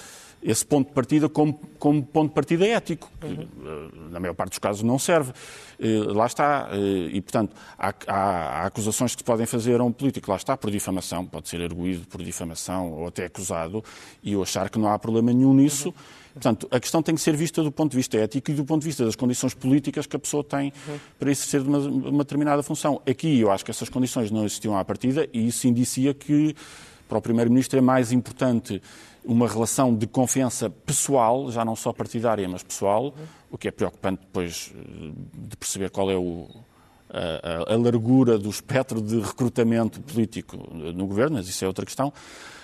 esse 0.42 0.64
ponto 0.64 0.88
de 0.88 0.94
partida 0.94 1.28
como, 1.28 1.54
como 1.78 2.02
ponto 2.02 2.28
de 2.28 2.34
partida 2.34 2.66
ético, 2.66 3.10
que 3.20 3.26
uhum. 3.26 3.90
na 4.10 4.18
maior 4.18 4.34
parte 4.34 4.50
dos 4.50 4.58
casos 4.58 4.82
não 4.82 4.98
serve. 4.98 5.32
Eh, 5.78 5.98
lá 6.06 6.26
está. 6.26 6.68
Eh, 6.72 7.10
e, 7.12 7.20
portanto, 7.20 7.54
há, 7.78 7.94
há, 8.06 8.14
há, 8.14 8.66
acusações 8.66 9.14
que 9.14 9.20
se 9.20 9.24
podem 9.24 9.46
fazer 9.46 9.80
a 9.80 9.84
um 9.84 9.92
político, 9.92 10.30
lá 10.30 10.36
está, 10.36 10.56
por 10.56 10.70
difamação, 10.70 11.26
pode 11.26 11.48
ser 11.48 11.60
arguído 11.60 12.06
por 12.06 12.22
difamação 12.22 12.92
ou 12.92 13.06
até 13.06 13.26
acusado, 13.26 13.84
e 14.22 14.32
eu 14.32 14.42
achar 14.42 14.70
que 14.70 14.78
não 14.78 14.88
há 14.90 14.98
problema 14.98 15.32
nenhum 15.32 15.52
nisso. 15.52 15.88
Uhum. 15.88 15.94
Portanto, 16.32 16.68
a 16.70 16.78
questão 16.78 17.02
tem 17.02 17.14
que 17.14 17.20
ser 17.20 17.36
vista 17.36 17.62
do 17.62 17.72
ponto 17.72 17.90
de 17.90 17.96
vista 17.96 18.16
ético 18.16 18.50
e 18.50 18.54
do 18.54 18.64
ponto 18.64 18.80
de 18.80 18.86
vista 18.86 19.04
das 19.04 19.16
condições 19.16 19.52
políticas 19.52 20.06
que 20.06 20.16
a 20.16 20.18
pessoa 20.18 20.44
tem 20.44 20.72
uhum. 20.88 20.98
para 21.18 21.30
exercer 21.30 21.60
uma, 21.60 21.78
uma 21.78 22.24
determinada 22.24 22.62
função. 22.62 23.02
Aqui 23.06 23.40
eu 23.40 23.50
acho 23.50 23.64
que 23.64 23.70
essas 23.70 23.88
condições 23.88 24.30
não 24.30 24.44
existiam 24.44 24.78
à 24.78 24.84
partida 24.84 25.28
e 25.32 25.48
isso 25.48 25.66
indicia 25.66 26.14
que 26.14 26.54
para 27.08 27.18
o 27.18 27.20
Primeiro-Ministro 27.20 27.76
é 27.76 27.82
mais 27.82 28.12
importante 28.12 28.80
uma 29.24 29.46
relação 29.48 29.94
de 29.94 30.06
confiança 30.06 30.70
pessoal, 30.70 31.50
já 31.50 31.64
não 31.64 31.76
só 31.76 31.92
partidária, 31.92 32.48
mas 32.48 32.62
pessoal, 32.62 33.14
o 33.50 33.58
que 33.58 33.68
é 33.68 33.70
preocupante 33.70 34.22
depois 34.22 34.72
eh, 34.74 35.12
de 35.48 35.56
perceber 35.56 35.90
qual 35.90 36.10
é 36.10 36.16
o, 36.16 36.48
a, 37.10 37.74
a, 37.74 37.76
largura 37.76 38.38
do 38.38 38.48
espectro 38.48 39.00
de 39.00 39.20
recrutamento 39.20 40.00
político 40.00 40.56
no 40.74 41.06
governo, 41.06 41.36
mas 41.36 41.48
isso 41.48 41.64
é 41.64 41.68
outra 41.68 41.84
questão. 41.84 42.12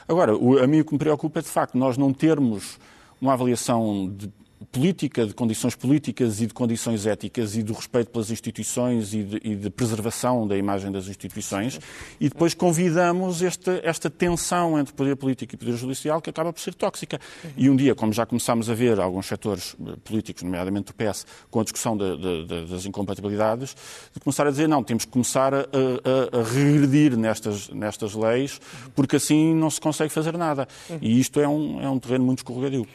Agora, 0.08 0.36
o, 0.36 0.58
a 0.58 0.66
mim 0.66 0.80
o 0.80 0.84
que 0.84 0.92
me 0.92 0.98
preocupa 0.98 1.40
é, 1.40 1.42
de 1.42 1.48
facto, 1.48 1.76
nós 1.76 1.96
não 1.96 2.12
termos 2.12 2.78
uma 3.20 3.32
avaliação 3.32 4.12
de 4.16 4.30
política, 4.76 5.24
de 5.24 5.32
condições 5.32 5.74
políticas 5.74 6.42
e 6.42 6.46
de 6.46 6.52
condições 6.52 7.06
éticas 7.06 7.56
e 7.56 7.62
do 7.62 7.72
respeito 7.72 8.10
pelas 8.10 8.30
instituições 8.30 9.14
e 9.14 9.22
de, 9.22 9.40
e 9.42 9.56
de 9.56 9.70
preservação 9.70 10.46
da 10.46 10.54
imagem 10.54 10.92
das 10.92 11.08
instituições 11.08 11.80
e 12.20 12.28
depois 12.28 12.52
convidamos 12.52 13.40
esta, 13.40 13.80
esta 13.82 14.10
tensão 14.10 14.78
entre 14.78 14.92
poder 14.92 15.16
político 15.16 15.54
e 15.54 15.56
poder 15.56 15.76
judicial 15.76 16.20
que 16.20 16.28
acaba 16.28 16.52
por 16.52 16.60
ser 16.60 16.74
tóxica. 16.74 17.18
E 17.56 17.70
um 17.70 17.76
dia, 17.76 17.94
como 17.94 18.12
já 18.12 18.26
começámos 18.26 18.68
a 18.68 18.74
ver 18.74 19.00
alguns 19.00 19.26
setores 19.26 19.74
eh, 19.80 19.94
políticos, 20.04 20.42
nomeadamente 20.42 20.90
o 20.90 20.94
PS, 20.94 21.24
com 21.50 21.60
a 21.60 21.62
discussão 21.62 21.96
de, 21.96 22.44
de, 22.44 22.66
das 22.66 22.84
incompatibilidades, 22.84 23.74
de 24.12 24.20
começar 24.20 24.46
a 24.46 24.50
dizer 24.50 24.68
não, 24.68 24.84
temos 24.84 25.06
que 25.06 25.10
começar 25.10 25.54
a, 25.54 25.60
a, 25.60 26.38
a 26.38 26.42
regredir 26.42 27.16
nestas, 27.16 27.70
nestas 27.70 28.14
leis 28.14 28.60
porque 28.94 29.16
assim 29.16 29.54
não 29.54 29.70
se 29.70 29.80
consegue 29.80 30.12
fazer 30.12 30.36
nada. 30.36 30.68
E 31.00 31.18
isto 31.18 31.40
é 31.40 31.48
um, 31.48 31.80
é 31.80 31.88
um 31.88 31.98
terreno 31.98 32.26
muito 32.26 32.40
escorregadio. 32.40 32.86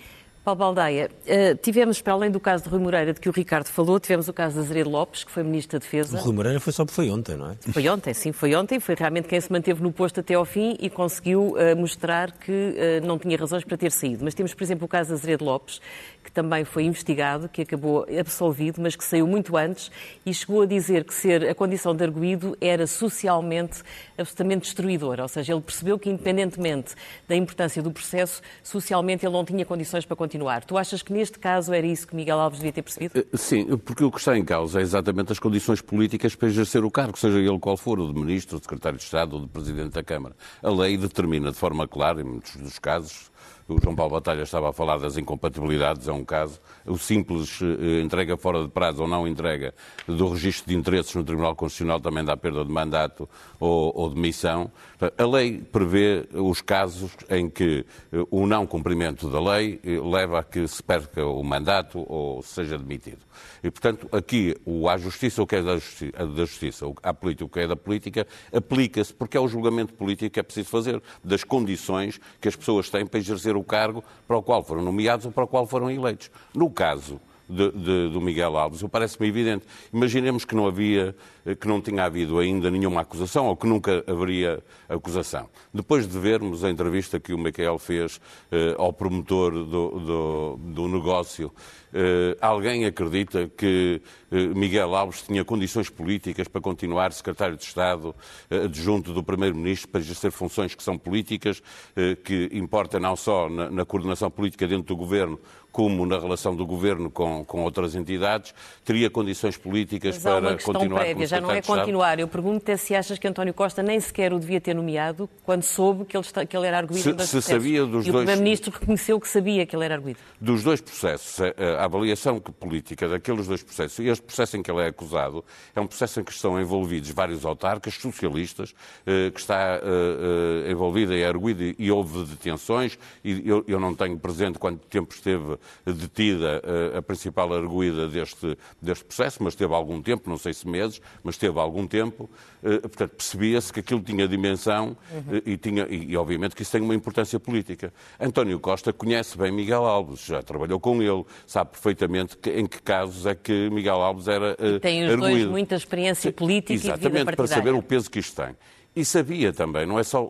Paulo 0.43 0.57
Baldeia, 0.57 1.07
uh, 1.07 1.55
tivemos, 1.57 2.01
para 2.01 2.13
além 2.13 2.31
do 2.31 2.39
caso 2.39 2.63
de 2.63 2.69
Rui 2.69 2.79
Moreira, 2.79 3.13
de 3.13 3.19
que 3.19 3.29
o 3.29 3.31
Ricardo 3.31 3.67
falou, 3.67 3.99
tivemos 3.99 4.27
o 4.27 4.33
caso 4.33 4.55
de 4.55 4.61
Azeredo 4.61 4.89
Lopes, 4.89 5.23
que 5.23 5.31
foi 5.31 5.43
Ministro 5.43 5.77
da 5.77 5.83
Defesa. 5.83 6.17
O 6.17 6.21
Rui 6.21 6.33
Moreira 6.33 6.59
foi 6.59 6.73
só 6.73 6.83
porque 6.83 6.95
foi 6.95 7.11
ontem, 7.11 7.37
não 7.37 7.51
é? 7.51 7.55
Foi 7.71 7.87
ontem, 7.87 8.11
sim, 8.11 8.31
foi 8.31 8.55
ontem. 8.55 8.79
Foi 8.79 8.95
realmente 8.95 9.27
quem 9.27 9.39
se 9.39 9.51
manteve 9.51 9.83
no 9.83 9.91
posto 9.91 10.19
até 10.19 10.33
ao 10.33 10.43
fim 10.43 10.75
e 10.79 10.89
conseguiu 10.89 11.53
uh, 11.53 11.77
mostrar 11.77 12.31
que 12.31 12.51
uh, 12.51 13.05
não 13.05 13.19
tinha 13.19 13.37
razões 13.37 13.63
para 13.63 13.77
ter 13.77 13.91
saído. 13.91 14.23
Mas 14.23 14.33
temos, 14.33 14.51
por 14.55 14.63
exemplo, 14.63 14.85
o 14.85 14.87
caso 14.87 15.09
de 15.09 15.13
Azeredo 15.13 15.45
Lopes, 15.45 15.79
que 16.23 16.31
também 16.31 16.63
foi 16.63 16.83
investigado, 16.83 17.49
que 17.49 17.61
acabou 17.61 18.05
absolvido, 18.19 18.81
mas 18.81 18.95
que 18.95 19.03
saiu 19.03 19.27
muito 19.27 19.57
antes 19.57 19.91
e 20.25 20.33
chegou 20.33 20.61
a 20.61 20.65
dizer 20.65 21.03
que 21.03 21.13
ser 21.13 21.49
a 21.49 21.55
condição 21.55 21.95
de 21.95 22.03
arguído 22.03 22.57
era 22.61 22.85
socialmente 22.87 23.83
absolutamente 24.17 24.63
destruidora. 24.63 25.23
Ou 25.23 25.27
seja, 25.27 25.53
ele 25.53 25.61
percebeu 25.61 25.97
que, 25.97 26.09
independentemente 26.09 26.95
da 27.27 27.35
importância 27.35 27.81
do 27.81 27.91
processo, 27.91 28.41
socialmente 28.63 29.25
ele 29.25 29.33
não 29.33 29.43
tinha 29.43 29.65
condições 29.65 30.05
para 30.05 30.15
continuar. 30.15 30.63
Tu 30.63 30.77
achas 30.77 31.01
que 31.01 31.11
neste 31.11 31.39
caso 31.39 31.73
era 31.73 31.85
isso 31.85 32.07
que 32.07 32.15
Miguel 32.15 32.39
Alves 32.39 32.59
devia 32.59 32.73
ter 32.73 32.81
percebido? 32.81 33.17
Eh, 33.17 33.37
sim, 33.37 33.77
porque 33.77 34.03
o 34.03 34.11
que 34.11 34.19
está 34.19 34.37
em 34.37 34.45
causa 34.45 34.79
é 34.79 34.81
exatamente 34.81 35.31
as 35.31 35.39
condições 35.39 35.81
políticas 35.81 36.35
para 36.35 36.47
exercer 36.47 36.83
o 36.83 36.91
cargo, 36.91 37.17
seja 37.17 37.39
ele 37.39 37.59
qual 37.59 37.77
for, 37.77 37.99
o 37.99 38.07
de 38.07 38.19
Ministro, 38.19 38.57
o 38.57 38.59
de 38.59 38.65
Secretário 38.65 38.97
de 38.97 39.03
Estado 39.03 39.35
ou 39.35 39.41
de 39.41 39.47
Presidente 39.47 39.93
da 39.93 40.03
Câmara. 40.03 40.35
A 40.61 40.69
lei 40.69 40.97
determina 40.97 41.51
de 41.51 41.57
forma 41.57 41.87
clara, 41.87 42.21
em 42.21 42.23
muitos 42.23 42.55
dos 42.55 42.77
casos, 42.77 43.30
o 43.71 43.79
João 43.81 43.95
Paulo 43.95 44.13
Batalha 44.13 44.43
estava 44.43 44.69
a 44.69 44.73
falar 44.73 44.97
das 44.97 45.17
incompatibilidades, 45.17 46.07
é 46.07 46.11
um 46.11 46.25
caso. 46.25 46.59
O 46.85 46.97
simples 46.97 47.59
eh, 47.61 48.01
entrega 48.01 48.35
fora 48.35 48.61
de 48.63 48.69
prazo 48.69 49.03
ou 49.03 49.07
não 49.07 49.27
entrega 49.27 49.73
do 50.05 50.29
registro 50.29 50.69
de 50.69 50.75
interesses 50.75 51.15
no 51.15 51.23
Tribunal 51.23 51.55
Constitucional 51.55 51.99
também 51.99 52.23
dá 52.23 52.35
perda 52.35 52.65
de 52.65 52.71
mandato 52.71 53.29
ou, 53.59 53.91
ou 53.95 54.09
de 54.13 54.19
missão. 54.19 54.71
A 55.17 55.25
lei 55.25 55.59
prevê 55.59 56.27
os 56.33 56.61
casos 56.61 57.11
em 57.29 57.49
que 57.49 57.85
eh, 58.11 58.17
o 58.29 58.45
não 58.45 58.67
cumprimento 58.67 59.29
da 59.29 59.39
lei 59.39 59.79
eh, 59.83 59.99
leva 59.99 60.39
a 60.39 60.43
que 60.43 60.67
se 60.67 60.83
perca 60.83 61.25
o 61.25 61.43
mandato 61.43 62.05
ou 62.07 62.41
seja 62.43 62.77
demitido. 62.77 63.19
E, 63.63 63.71
portanto, 63.71 64.07
aqui 64.11 64.55
o 64.65 64.89
à 64.89 64.97
justiça, 64.97 65.41
o 65.41 65.47
que 65.47 65.55
é 65.55 65.61
da 65.61 65.75
justiça, 65.75 66.25
da 66.25 66.45
justiça 66.45 66.85
à 67.03 67.13
política, 67.13 67.45
o 67.45 67.49
que 67.49 67.59
é 67.59 67.67
da 67.67 67.75
política, 67.75 68.27
aplica-se 68.53 69.13
porque 69.13 69.37
é 69.37 69.39
o 69.39 69.47
julgamento 69.47 69.93
político 69.93 70.33
que 70.33 70.39
é 70.39 70.43
preciso 70.43 70.69
fazer 70.69 71.01
das 71.23 71.43
condições 71.43 72.19
que 72.39 72.47
as 72.47 72.55
pessoas 72.55 72.89
têm 72.89 73.05
para 73.05 73.19
exercer 73.19 73.55
o 73.55 73.60
cargo 73.63 74.03
para 74.27 74.37
o 74.37 74.43
qual 74.43 74.63
foram 74.63 74.81
nomeados 74.81 75.25
ou 75.25 75.31
para 75.31 75.43
o 75.43 75.47
qual 75.47 75.65
foram 75.65 75.89
eleitos. 75.89 76.31
No 76.53 76.69
caso 76.69 77.19
de, 77.51 77.71
de, 77.71 78.09
do 78.09 78.21
Miguel 78.21 78.57
Alves, 78.57 78.81
parece-me 78.89 79.27
evidente. 79.27 79.65
Imaginemos 79.93 80.45
que 80.45 80.55
não 80.55 80.67
havia, 80.67 81.15
que 81.59 81.67
não 81.67 81.81
tinha 81.81 82.05
havido 82.05 82.39
ainda 82.39 82.71
nenhuma 82.71 83.01
acusação 83.01 83.47
ou 83.47 83.55
que 83.55 83.67
nunca 83.67 84.03
haveria 84.07 84.63
acusação. 84.87 85.49
Depois 85.73 86.07
de 86.07 86.17
vermos 86.17 86.63
a 86.63 86.69
entrevista 86.69 87.19
que 87.19 87.33
o 87.33 87.37
Miquel 87.37 87.77
fez 87.77 88.19
eh, 88.51 88.75
ao 88.77 88.93
promotor 88.93 89.51
do, 89.51 89.65
do, 89.99 90.59
do 90.59 90.87
negócio, 90.87 91.51
eh, 91.93 92.37
alguém 92.39 92.85
acredita 92.85 93.49
que 93.49 94.01
eh, 94.31 94.47
Miguel 94.47 94.95
Alves 94.95 95.23
tinha 95.23 95.43
condições 95.43 95.89
políticas 95.89 96.47
para 96.47 96.61
continuar 96.61 97.11
secretário 97.11 97.57
de 97.57 97.63
Estado 97.63 98.15
eh, 98.49 98.63
adjunto 98.63 99.13
do 99.13 99.23
Primeiro-Ministro 99.23 99.89
para 99.89 99.99
exercer 99.99 100.31
funções 100.31 100.73
que 100.73 100.83
são 100.83 100.97
políticas, 100.97 101.61
eh, 101.95 102.15
que 102.15 102.49
importa 102.53 102.99
não 102.99 103.15
só 103.15 103.49
na, 103.49 103.69
na 103.69 103.85
coordenação 103.85 104.31
política 104.31 104.67
dentro 104.67 104.85
do 104.85 104.95
governo, 104.95 105.37
como 105.71 106.05
na 106.05 106.19
relação 106.19 106.55
do 106.55 106.65
governo 106.65 107.09
com, 107.09 107.45
com 107.45 107.61
outras 107.63 107.95
entidades, 107.95 108.53
teria 108.83 109.09
condições 109.09 109.57
políticas 109.57 110.21
Mas 110.21 110.23
para 110.23 110.57
continuar 110.57 110.99
prévia, 111.01 111.27
já 111.27 111.39
não 111.39 111.51
é 111.51 111.61
continuar. 111.61 112.19
Eu 112.19 112.27
pergunto 112.27 112.77
se 112.77 112.95
achas 112.95 113.17
que 113.17 113.27
António 113.27 113.53
Costa 113.53 113.81
nem 113.81 113.99
sequer 113.99 114.33
o 114.33 114.39
devia 114.39 114.61
ter 114.61 114.73
nomeado 114.73 115.29
quando 115.45 115.63
soube 115.63 116.05
que 116.05 116.15
ele, 116.15 116.25
está, 116.25 116.45
que 116.45 116.55
ele 116.55 116.67
era 116.67 116.77
arguído 116.77 117.21
se, 117.21 117.27
se 117.27 117.41
sabia 117.41 117.85
dos 117.85 118.05
e 118.05 118.11
dois... 118.11 118.23
o 118.23 118.25
Primeiro-Ministro 118.25 118.71
reconheceu 118.71 119.19
que 119.19 119.27
sabia 119.27 119.65
que 119.65 119.75
ele 119.75 119.85
era 119.85 119.95
arguído. 119.95 120.19
Dos 120.39 120.63
dois 120.63 120.81
processos, 120.81 121.39
a, 121.41 121.81
a 121.81 121.85
avaliação 121.85 122.39
política 122.39 123.07
daqueles 123.07 123.47
dois 123.47 123.63
processos, 123.63 123.99
e 123.99 124.07
este 124.07 124.23
processo 124.23 124.57
em 124.57 124.63
que 124.63 124.71
ele 124.71 124.81
é 124.81 124.87
acusado, 124.87 125.43
é 125.75 125.81
um 125.81 125.87
processo 125.87 126.19
em 126.19 126.23
que 126.23 126.31
estão 126.31 126.59
envolvidos 126.59 127.09
vários 127.11 127.45
autarcas 127.45 127.95
socialistas, 127.95 128.73
eh, 129.05 129.31
que 129.31 129.39
está 129.39 129.79
eh, 129.81 130.67
eh, 130.67 130.71
envolvida 130.71 131.15
e 131.15 131.23
arguída 131.23 131.75
e 131.77 131.91
houve 131.91 132.23
detenções, 132.25 132.97
e 133.23 133.47
eu, 133.47 133.63
eu 133.67 133.79
não 133.79 133.95
tenho 133.95 134.17
presente 134.17 134.59
quanto 134.59 134.85
tempo 134.87 135.13
esteve 135.13 135.57
detida 135.85 136.61
uh, 136.63 136.97
a 136.97 137.01
principal 137.01 137.53
arguída 137.53 138.07
deste, 138.07 138.57
deste 138.81 139.05
processo, 139.05 139.43
mas 139.43 139.55
teve 139.55 139.73
algum 139.73 140.01
tempo, 140.01 140.29
não 140.29 140.37
sei 140.37 140.53
se 140.53 140.67
meses, 140.67 141.01
mas 141.23 141.37
teve 141.37 141.59
algum 141.59 141.87
tempo. 141.87 142.29
Uh, 142.63 142.81
portanto, 142.81 143.11
percebia-se 143.11 143.73
que 143.73 143.79
aquilo 143.79 144.01
tinha 144.01 144.27
dimensão 144.27 144.95
uhum. 145.11 145.37
uh, 145.37 145.41
e, 145.45 145.57
tinha, 145.57 145.87
e, 145.89 146.11
e, 146.11 146.17
obviamente, 146.17 146.55
que 146.55 146.61
isso 146.61 146.71
tem 146.71 146.81
uma 146.81 146.95
importância 146.95 147.39
política. 147.39 147.93
António 148.19 148.59
Costa 148.59 148.93
conhece 148.93 149.37
bem 149.37 149.51
Miguel 149.51 149.85
Alves, 149.85 150.25
já 150.25 150.41
trabalhou 150.41 150.79
com 150.79 151.01
ele, 151.01 151.25
sabe 151.45 151.71
perfeitamente 151.71 152.37
que, 152.37 152.49
em 152.51 152.65
que 152.65 152.81
casos 152.81 153.25
é 153.25 153.35
que 153.35 153.69
Miguel 153.69 154.01
Alves 154.01 154.27
era 154.27 154.53
uh, 154.53 154.79
Tem 154.79 155.03
os 155.03 155.11
arguído. 155.11 155.31
dois 155.31 155.45
muita 155.47 155.75
experiência 155.75 156.31
política 156.31 156.73
Exatamente, 156.73 157.15
e 157.15 157.19
vida 157.19 157.35
para 157.35 157.47
saber 157.47 157.73
o 157.73 157.81
peso 157.81 158.09
que 158.09 158.19
isto 158.19 158.41
tem. 158.41 158.55
E 158.93 159.05
sabia 159.05 159.53
também, 159.53 159.85
não 159.85 159.97
é 159.97 160.03
só. 160.03 160.29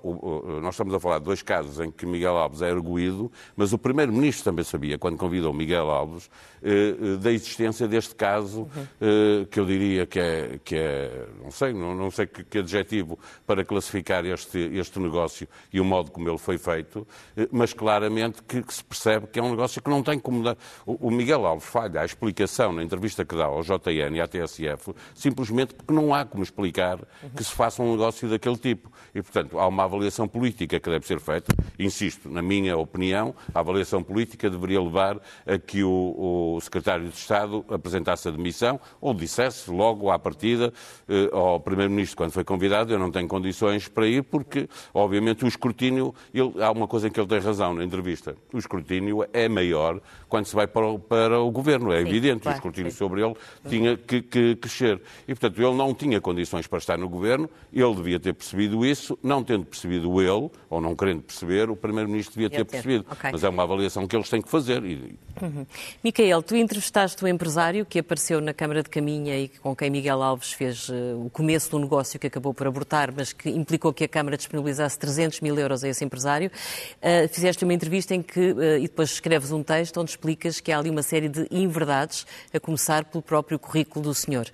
Nós 0.61 0.75
estamos 0.75 0.93
a 0.93 0.99
falar 0.99 1.17
de 1.17 1.25
dois 1.25 1.41
casos 1.41 1.79
em 1.79 1.89
que 1.89 2.05
Miguel 2.05 2.37
Alves 2.37 2.61
é 2.61 2.69
erguido, 2.69 3.31
mas 3.55 3.73
o 3.73 3.77
Primeiro-Ministro 3.77 4.43
também 4.43 4.63
sabia, 4.63 4.99
quando 4.99 5.17
convidou 5.17 5.51
Miguel 5.51 5.89
Alves, 5.89 6.29
eh, 6.61 6.95
eh, 7.01 7.17
da 7.17 7.31
existência 7.31 7.87
deste 7.87 8.13
caso, 8.13 8.61
uhum. 8.99 9.45
que 9.49 9.59
eu 9.59 9.65
diria 9.65 10.05
que 10.05 10.19
é. 10.19 10.59
Que 10.63 10.75
é 10.75 11.25
não 11.43 11.49
sei, 11.49 11.73
não, 11.73 11.95
não 11.95 12.11
sei 12.11 12.27
que, 12.27 12.43
que, 12.43 12.59
adjetivo 12.59 13.17
para 13.47 13.65
classificar 13.65 14.23
este, 14.25 14.59
este 14.59 14.99
negócio 14.99 15.47
e 15.73 15.81
o 15.81 15.85
modo 15.85 16.11
como 16.11 16.29
ele 16.29 16.37
foi 16.37 16.59
feito, 16.59 17.07
mas 17.51 17.73
claramente 17.73 18.43
que, 18.43 18.61
que 18.61 18.73
se 18.73 18.83
percebe 18.83 19.25
que 19.25 19.39
é 19.39 19.43
um 19.43 19.49
negócio 19.49 19.81
que 19.81 19.89
não 19.89 20.03
tem 20.03 20.19
como. 20.19 20.43
Dar. 20.43 20.55
O, 20.85 21.07
o 21.07 21.11
Miguel 21.11 21.47
Alves 21.47 21.67
falha 21.67 22.01
a 22.01 22.05
explicação 22.05 22.71
na 22.71 22.83
entrevista 22.83 23.25
que 23.25 23.35
dá 23.35 23.45
ao 23.45 23.63
JN 23.63 24.15
e 24.15 24.21
à 24.21 24.27
TSF, 24.27 24.93
simplesmente 25.15 25.73
porque 25.73 25.91
não 25.91 26.13
há 26.13 26.25
como 26.25 26.43
explicar 26.43 26.99
uhum. 27.23 27.29
que 27.35 27.43
se 27.43 27.51
faça 27.51 27.81
um 27.81 27.91
negócio 27.91 28.29
daquele 28.29 28.50
tipo. 28.57 28.91
E, 29.13 29.21
portanto, 29.21 29.59
há 29.59 29.67
uma 29.67 29.83
avaliação 29.83 30.27
política 30.27 30.79
que 30.79 30.89
deve 30.89 31.05
ser 31.05 31.19
feita. 31.19 31.53
Insisto, 31.77 32.29
na 32.29 32.41
minha 32.41 32.77
opinião, 32.77 33.35
a 33.53 33.59
avaliação 33.59 34.01
política 34.01 34.49
deveria 34.49 34.81
levar 34.81 35.19
a 35.45 35.57
que 35.57 35.83
o, 35.83 36.55
o 36.55 36.61
secretário 36.61 37.07
de 37.07 37.15
Estado 37.15 37.65
apresentasse 37.69 38.27
a 38.27 38.31
demissão 38.31 38.79
ou 38.99 39.13
dissesse 39.13 39.69
logo 39.69 40.09
à 40.09 40.17
partida 40.17 40.73
eh, 41.07 41.29
ao 41.31 41.59
Primeiro-Ministro, 41.59 42.17
quando 42.17 42.31
foi 42.31 42.43
convidado, 42.43 42.93
eu 42.93 42.99
não 42.99 43.11
tenho 43.11 43.27
condições 43.27 43.87
para 43.87 44.07
ir, 44.07 44.23
porque, 44.23 44.67
obviamente, 44.93 45.43
o 45.43 45.47
escrutínio, 45.47 46.13
ele, 46.33 46.53
há 46.61 46.71
uma 46.71 46.87
coisa 46.87 47.07
em 47.07 47.11
que 47.11 47.19
ele 47.19 47.27
tem 47.27 47.39
razão 47.39 47.73
na 47.73 47.83
entrevista, 47.83 48.35
o 48.53 48.57
escrutínio 48.57 49.25
é 49.33 49.47
maior 49.49 49.99
quando 50.29 50.45
se 50.45 50.55
vai 50.55 50.65
para 50.65 50.87
o, 50.87 50.97
para 50.97 51.39
o 51.39 51.51
Governo, 51.51 51.91
é 51.91 52.01
sim, 52.01 52.07
evidente, 52.07 52.43
claro, 52.43 52.55
o 52.55 52.59
escrutínio 52.59 52.91
sim. 52.91 52.97
sobre 52.97 53.21
ele 53.21 53.35
tinha 53.67 53.97
que, 53.97 54.21
que 54.21 54.55
crescer. 54.55 55.01
E, 55.27 55.35
portanto, 55.35 55.61
ele 55.61 55.75
não 55.75 55.93
tinha 55.93 56.21
condições 56.21 56.67
para 56.67 56.77
estar 56.77 56.97
no 56.97 57.09
Governo, 57.09 57.49
ele 57.73 57.95
devia 57.95 58.19
ter 58.19 58.33
percebido 58.41 58.83
isso, 58.83 59.17
não 59.21 59.43
tendo 59.43 59.65
percebido 59.65 60.19
ele, 60.19 60.49
ou 60.67 60.81
não 60.81 60.95
querendo 60.95 61.21
perceber, 61.21 61.69
o 61.69 61.75
Primeiro-Ministro 61.75 62.33
devia 62.33 62.49
ter, 62.49 62.65
percebido. 62.65 63.05
Okay. 63.11 63.31
Mas 63.31 63.43
é 63.43 63.49
uma 63.49 63.61
avaliação 63.61 64.07
que 64.07 64.15
eles 64.15 64.27
têm 64.29 64.41
que 64.41 64.49
fazer. 64.49 64.81
Uhum. 64.81 65.65
Micael, 66.03 66.41
tu 66.41 66.55
entrevistaste 66.55 67.23
o 67.23 67.27
empresário 67.27 67.85
que 67.85 67.99
apareceu 67.99 68.41
na 68.41 68.53
Câmara 68.53 68.81
de 68.81 68.89
Caminha 68.89 69.37
e 69.37 69.47
com 69.47 69.75
quem 69.75 69.91
Miguel 69.91 70.23
Alves 70.23 70.53
fez 70.53 70.89
uh, 70.89 71.23
o 71.23 71.29
começo 71.29 71.69
do 71.69 71.79
negócio 71.79 72.19
que 72.19 72.25
acabou 72.25 72.53
por 72.53 72.65
abortar, 72.65 73.13
mas 73.15 73.31
que 73.31 73.49
implicou 73.49 73.93
que 73.93 74.03
a 74.03 74.07
Câmara 74.07 74.35
disponibilizasse 74.35 74.97
300 74.97 75.41
mil 75.41 75.57
euros 75.57 75.83
a 75.83 75.89
esse 75.89 76.03
empresário. 76.03 76.51
Uh, 76.97 77.27
fizeste 77.31 77.63
uma 77.63 77.73
entrevista 77.73 78.15
em 78.15 78.23
que, 78.23 78.51
uh, 78.51 78.77
e 78.77 78.81
depois 78.81 79.11
escreves 79.11 79.51
um 79.51 79.61
texto 79.61 79.99
onde 79.99 80.09
explicas 80.09 80.59
que 80.59 80.71
há 80.71 80.79
ali 80.79 80.89
uma 80.89 81.03
série 81.03 81.29
de 81.29 81.47
inverdades, 81.51 82.25
a 82.51 82.59
começar 82.59 83.05
pelo 83.05 83.21
próprio 83.21 83.59
currículo 83.59 84.05
do 84.05 84.13
senhor. 84.15 84.47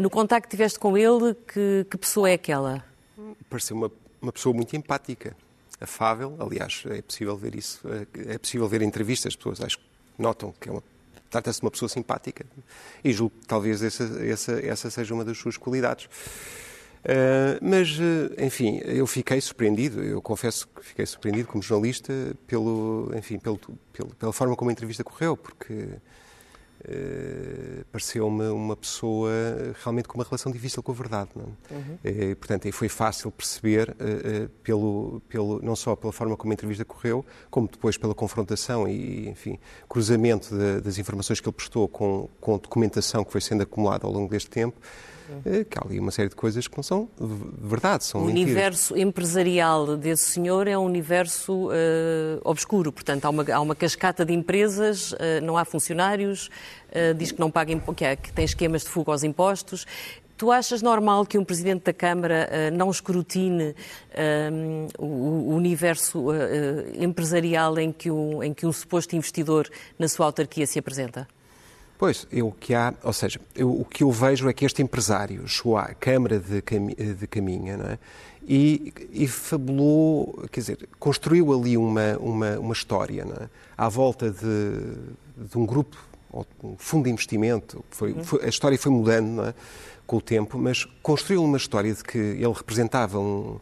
no 0.00 0.08
contacto 0.08 0.48
que 0.48 0.56
tiveste 0.56 0.78
com 0.78 0.96
ele, 0.96 1.34
que, 1.52 1.86
que 1.90 1.98
pessoa 1.98 2.30
é 2.30 2.34
aquela? 2.34 2.89
Pareceu 3.48 3.76
uma, 3.76 3.90
uma 4.20 4.32
pessoa 4.32 4.54
muito 4.54 4.76
empática, 4.76 5.36
afável. 5.80 6.36
Aliás, 6.38 6.84
é 6.86 7.02
possível 7.02 7.36
ver 7.36 7.54
isso, 7.54 7.80
é 8.26 8.38
possível 8.38 8.68
ver 8.68 8.82
entrevistas, 8.82 9.32
as 9.32 9.36
pessoas 9.36 9.60
acho 9.60 9.78
que 9.78 9.84
notam 10.18 10.52
que 10.60 10.68
é 10.68 10.72
uma 10.72 10.82
trata-se 11.30 11.60
de 11.60 11.64
uma 11.64 11.70
pessoa 11.70 11.88
simpática 11.88 12.44
e 13.04 13.12
julgo 13.12 13.34
que 13.40 13.46
talvez 13.46 13.82
essa, 13.82 14.04
essa, 14.24 14.52
essa 14.60 14.90
seja 14.90 15.14
uma 15.14 15.24
das 15.24 15.38
suas 15.38 15.56
qualidades. 15.56 16.06
Uh, 17.02 17.56
mas, 17.62 17.98
uh, 17.98 18.34
enfim, 18.44 18.78
eu 18.84 19.06
fiquei 19.06 19.40
surpreendido, 19.40 20.02
eu 20.02 20.20
confesso 20.20 20.68
que 20.68 20.84
fiquei 20.84 21.06
surpreendido 21.06 21.48
como 21.48 21.62
jornalista 21.62 22.12
pelo, 22.46 23.10
enfim, 23.16 23.38
pelo, 23.38 23.58
pelo, 23.90 24.14
pela 24.16 24.32
forma 24.34 24.54
como 24.54 24.68
a 24.68 24.72
entrevista 24.72 25.02
correu, 25.02 25.34
porque 25.34 25.88
Uh, 26.82 27.84
pareceu-me 27.92 28.48
uma 28.48 28.74
pessoa 28.74 29.30
realmente 29.82 30.08
com 30.08 30.14
uma 30.14 30.24
relação 30.24 30.50
difícil 30.50 30.82
com 30.82 30.92
a 30.92 30.94
verdade. 30.94 31.30
É? 31.36 31.74
uhum. 31.74 32.32
uh, 32.32 32.36
portanto, 32.36 32.66
aí 32.66 32.72
foi 32.72 32.88
fácil 32.88 33.30
perceber, 33.30 33.90
uh, 33.90 34.48
pelo, 34.62 35.20
pelo, 35.28 35.60
não 35.62 35.76
só 35.76 35.94
pela 35.94 36.12
forma 36.12 36.36
como 36.36 36.52
a 36.52 36.54
entrevista 36.54 36.84
correu, 36.84 37.24
como 37.50 37.68
depois 37.68 37.98
pela 37.98 38.14
confrontação 38.14 38.88
e, 38.88 39.28
enfim, 39.28 39.58
cruzamento 39.88 40.56
de, 40.56 40.80
das 40.80 40.96
informações 40.96 41.38
que 41.38 41.48
ele 41.48 41.54
prestou 41.54 41.86
com, 41.86 42.28
com 42.40 42.56
documentação 42.56 43.24
que 43.24 43.32
foi 43.32 43.40
sendo 43.40 43.62
acumulada 43.62 44.06
ao 44.06 44.12
longo 44.12 44.30
deste 44.30 44.48
tempo, 44.48 44.80
é, 45.44 45.64
que 45.64 45.78
há 45.78 45.82
ali 45.84 45.98
uma 45.98 46.10
série 46.10 46.28
de 46.28 46.34
coisas 46.34 46.66
que 46.66 46.76
não 46.76 46.82
são 46.82 47.08
verdade, 47.18 48.04
são 48.04 48.22
O 48.22 48.26
mentiras. 48.26 48.46
universo 48.46 48.96
empresarial 48.96 49.96
desse 49.96 50.24
senhor 50.24 50.66
é 50.66 50.76
um 50.76 50.84
universo 50.84 51.68
uh, 51.68 51.70
obscuro, 52.44 52.92
portanto 52.92 53.24
há 53.24 53.30
uma, 53.30 53.44
há 53.52 53.60
uma 53.60 53.74
cascata 53.74 54.24
de 54.24 54.32
empresas, 54.32 55.12
uh, 55.12 55.16
não 55.42 55.56
há 55.56 55.64
funcionários, 55.64 56.48
uh, 56.88 57.14
diz 57.14 57.32
que 57.32 57.40
não 57.40 57.50
paga, 57.50 57.78
que, 57.94 58.04
é, 58.04 58.16
que 58.16 58.32
tem 58.32 58.44
esquemas 58.44 58.82
de 58.82 58.88
fuga 58.88 59.12
aos 59.12 59.22
impostos. 59.24 59.86
Tu 60.40 60.50
achas 60.50 60.80
normal 60.80 61.26
que 61.26 61.36
um 61.36 61.44
Presidente 61.44 61.84
da 61.84 61.92
Câmara 61.92 62.48
uh, 62.48 62.74
não 62.74 62.90
escrutine 62.90 63.74
uh, 63.74 64.88
o, 64.98 65.50
o, 65.50 65.54
universo 65.54 66.30
uh, 66.30 66.32
empresarial 66.98 67.78
em 67.78 67.92
que, 67.92 68.10
um, 68.10 68.42
em 68.42 68.54
que 68.54 68.64
um 68.64 68.72
suposto 68.72 69.14
investidor 69.14 69.68
na 69.98 70.08
sua 70.08 70.24
autarquia 70.24 70.66
se 70.66 70.78
apresenta? 70.78 71.28
Pois, 72.00 72.26
o 72.32 72.50
que 72.50 72.72
há, 72.72 72.94
ou 73.02 73.12
seja, 73.12 73.38
eu, 73.54 73.70
o 73.70 73.84
que 73.84 74.02
eu 74.02 74.10
vejo 74.10 74.48
é 74.48 74.54
que 74.54 74.64
este 74.64 74.80
empresário 74.80 75.46
chegou 75.46 75.76
à 75.76 75.88
Câmara 75.88 76.38
de, 76.38 76.62
Cam, 76.62 76.86
de 76.86 77.26
Caminha 77.26 77.74
é? 77.74 77.98
e, 78.42 78.90
e, 79.12 79.28
fabulou, 79.28 80.48
quer 80.50 80.60
dizer, 80.60 80.88
construiu 80.98 81.52
ali 81.52 81.76
uma, 81.76 82.16
uma, 82.16 82.58
uma 82.58 82.72
história 82.72 83.26
é? 83.38 83.48
à 83.76 83.86
volta 83.90 84.30
de, 84.30 85.46
de, 85.46 85.58
um 85.58 85.66
grupo, 85.66 85.98
um 86.64 86.74
fundo 86.78 87.04
de 87.04 87.10
investimento. 87.10 87.84
Foi, 87.90 88.14
uhum. 88.14 88.24
foi, 88.24 88.44
a 88.46 88.48
história 88.48 88.78
foi 88.78 88.92
mudando 88.92 89.44
é? 89.44 89.54
com 90.06 90.16
o 90.16 90.22
tempo, 90.22 90.56
mas 90.56 90.86
construiu 91.02 91.44
uma 91.44 91.58
história 91.58 91.92
de 91.92 92.02
que 92.02 92.16
ele 92.16 92.54
representava 92.54 93.18
um, 93.20 93.60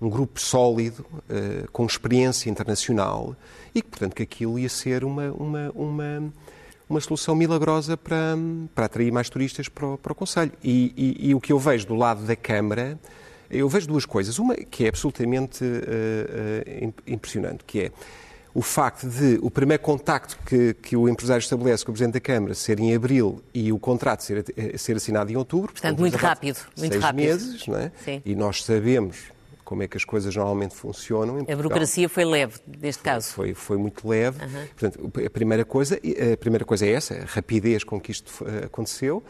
um 0.00 0.08
grupo 0.08 0.40
sólido, 0.40 1.04
uh, 1.12 1.68
com 1.72 1.84
experiência 1.84 2.48
internacional, 2.48 3.34
e 3.74 3.82
que, 3.82 3.88
portanto, 3.88 4.14
que 4.14 4.22
aquilo 4.22 4.60
ia 4.60 4.68
ser 4.68 5.02
uma, 5.02 5.32
uma, 5.32 5.72
uma, 5.74 6.32
uma 6.90 7.00
solução 7.00 7.36
milagrosa 7.36 7.96
para, 7.96 8.36
para 8.74 8.86
atrair 8.86 9.12
mais 9.12 9.30
turistas 9.30 9.68
para 9.68 9.86
o, 9.86 9.96
para 9.96 10.12
o 10.12 10.14
Conselho. 10.14 10.52
E, 10.62 10.92
e, 10.96 11.28
e, 11.30 11.34
o 11.34 11.40
que 11.40 11.52
eu 11.52 11.58
vejo 11.58 11.86
do 11.86 11.94
lado 11.94 12.24
da 12.24 12.34
Câmara, 12.34 12.98
eu 13.48 13.68
vejo 13.68 13.86
duas 13.86 14.04
coisas. 14.04 14.40
Uma 14.40 14.56
que 14.56 14.84
é 14.84 14.88
absolutamente 14.88 15.64
uh, 15.64 16.88
uh, 16.88 16.94
impressionante, 17.06 17.62
que 17.64 17.82
é 17.82 17.92
o 18.52 18.60
facto 18.60 19.08
de 19.08 19.38
o 19.40 19.48
primeiro 19.48 19.80
contacto 19.80 20.36
que, 20.44 20.74
que, 20.74 20.96
o 20.96 21.08
empresário 21.08 21.40
estabelece 21.40 21.84
com 21.84 21.92
o 21.92 21.94
Presidente 21.94 22.14
da 22.14 22.20
Câmara 22.20 22.52
ser 22.54 22.80
em 22.80 22.92
abril 22.92 23.40
e 23.54 23.72
o 23.72 23.78
contrato 23.78 24.24
ser, 24.24 24.44
ser 24.76 24.96
assinado 24.96 25.30
em 25.30 25.36
outubro. 25.36 25.72
Portanto, 25.72 26.00
muito 26.00 26.16
rápido. 26.16 26.58
Muito 26.76 26.92
seis 26.92 27.04
rápido. 27.04 27.22
meses, 27.22 27.66
não 27.68 27.78
é? 27.78 27.92
Sim. 28.04 28.20
E 28.24 28.34
nós 28.34 28.64
sabemos 28.64 29.16
como 29.70 29.84
é 29.84 29.86
que 29.86 29.96
as 29.96 30.04
coisas 30.04 30.34
normalmente 30.34 30.74
funcionam. 30.74 31.46
a 31.48 31.54
burocracia 31.54 32.08
foi 32.08 32.24
leve, 32.24 32.58
neste 32.66 33.02
foi, 33.02 33.12
caso. 33.12 33.28
Foi, 33.28 33.54
foi 33.54 33.78
muito 33.78 34.08
leve. 34.08 34.42
Uhum. 34.42 34.66
Portanto, 34.76 35.12
a 35.24 35.30
primeira, 35.30 35.64
coisa, 35.64 35.94
a 35.94 36.36
primeira 36.36 36.64
coisa 36.64 36.84
é 36.86 36.90
essa, 36.90 37.14
a 37.14 37.24
rapidez 37.24 37.84
com 37.84 38.00
que 38.00 38.10
isto 38.10 38.44
eh, 38.44 38.64
aconteceu. 38.64 39.22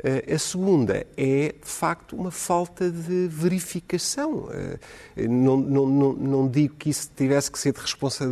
Eh, 0.00 0.32
a 0.32 0.38
segunda 0.38 1.04
é, 1.16 1.52
de 1.60 1.68
facto, 1.68 2.14
uma 2.14 2.30
falta 2.30 2.88
de 2.88 3.26
verificação. 3.26 4.48
Eh, 5.16 5.26
não, 5.26 5.56
não, 5.56 5.86
não, 5.88 6.12
não 6.12 6.48
digo 6.48 6.76
que 6.76 6.90
isso 6.90 7.10
tivesse 7.16 7.50
que 7.50 7.58
ser 7.58 7.72
de 7.72 7.80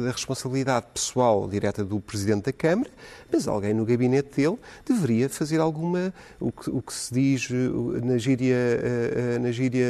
responsabilidade 0.06 0.86
pessoal 0.94 1.48
direta 1.48 1.84
do 1.84 1.98
Presidente 1.98 2.44
da 2.44 2.52
Câmara, 2.52 2.90
mas 3.28 3.48
alguém 3.48 3.74
no 3.74 3.84
gabinete 3.84 4.36
dele 4.36 4.56
deveria 4.88 5.28
fazer 5.28 5.58
alguma, 5.58 6.14
o 6.38 6.52
que, 6.52 6.70
o 6.70 6.80
que 6.80 6.94
se 6.94 7.12
diz 7.12 7.48
na 8.04 8.18
gíria, 8.18 8.56
na 9.40 9.50
gíria 9.50 9.84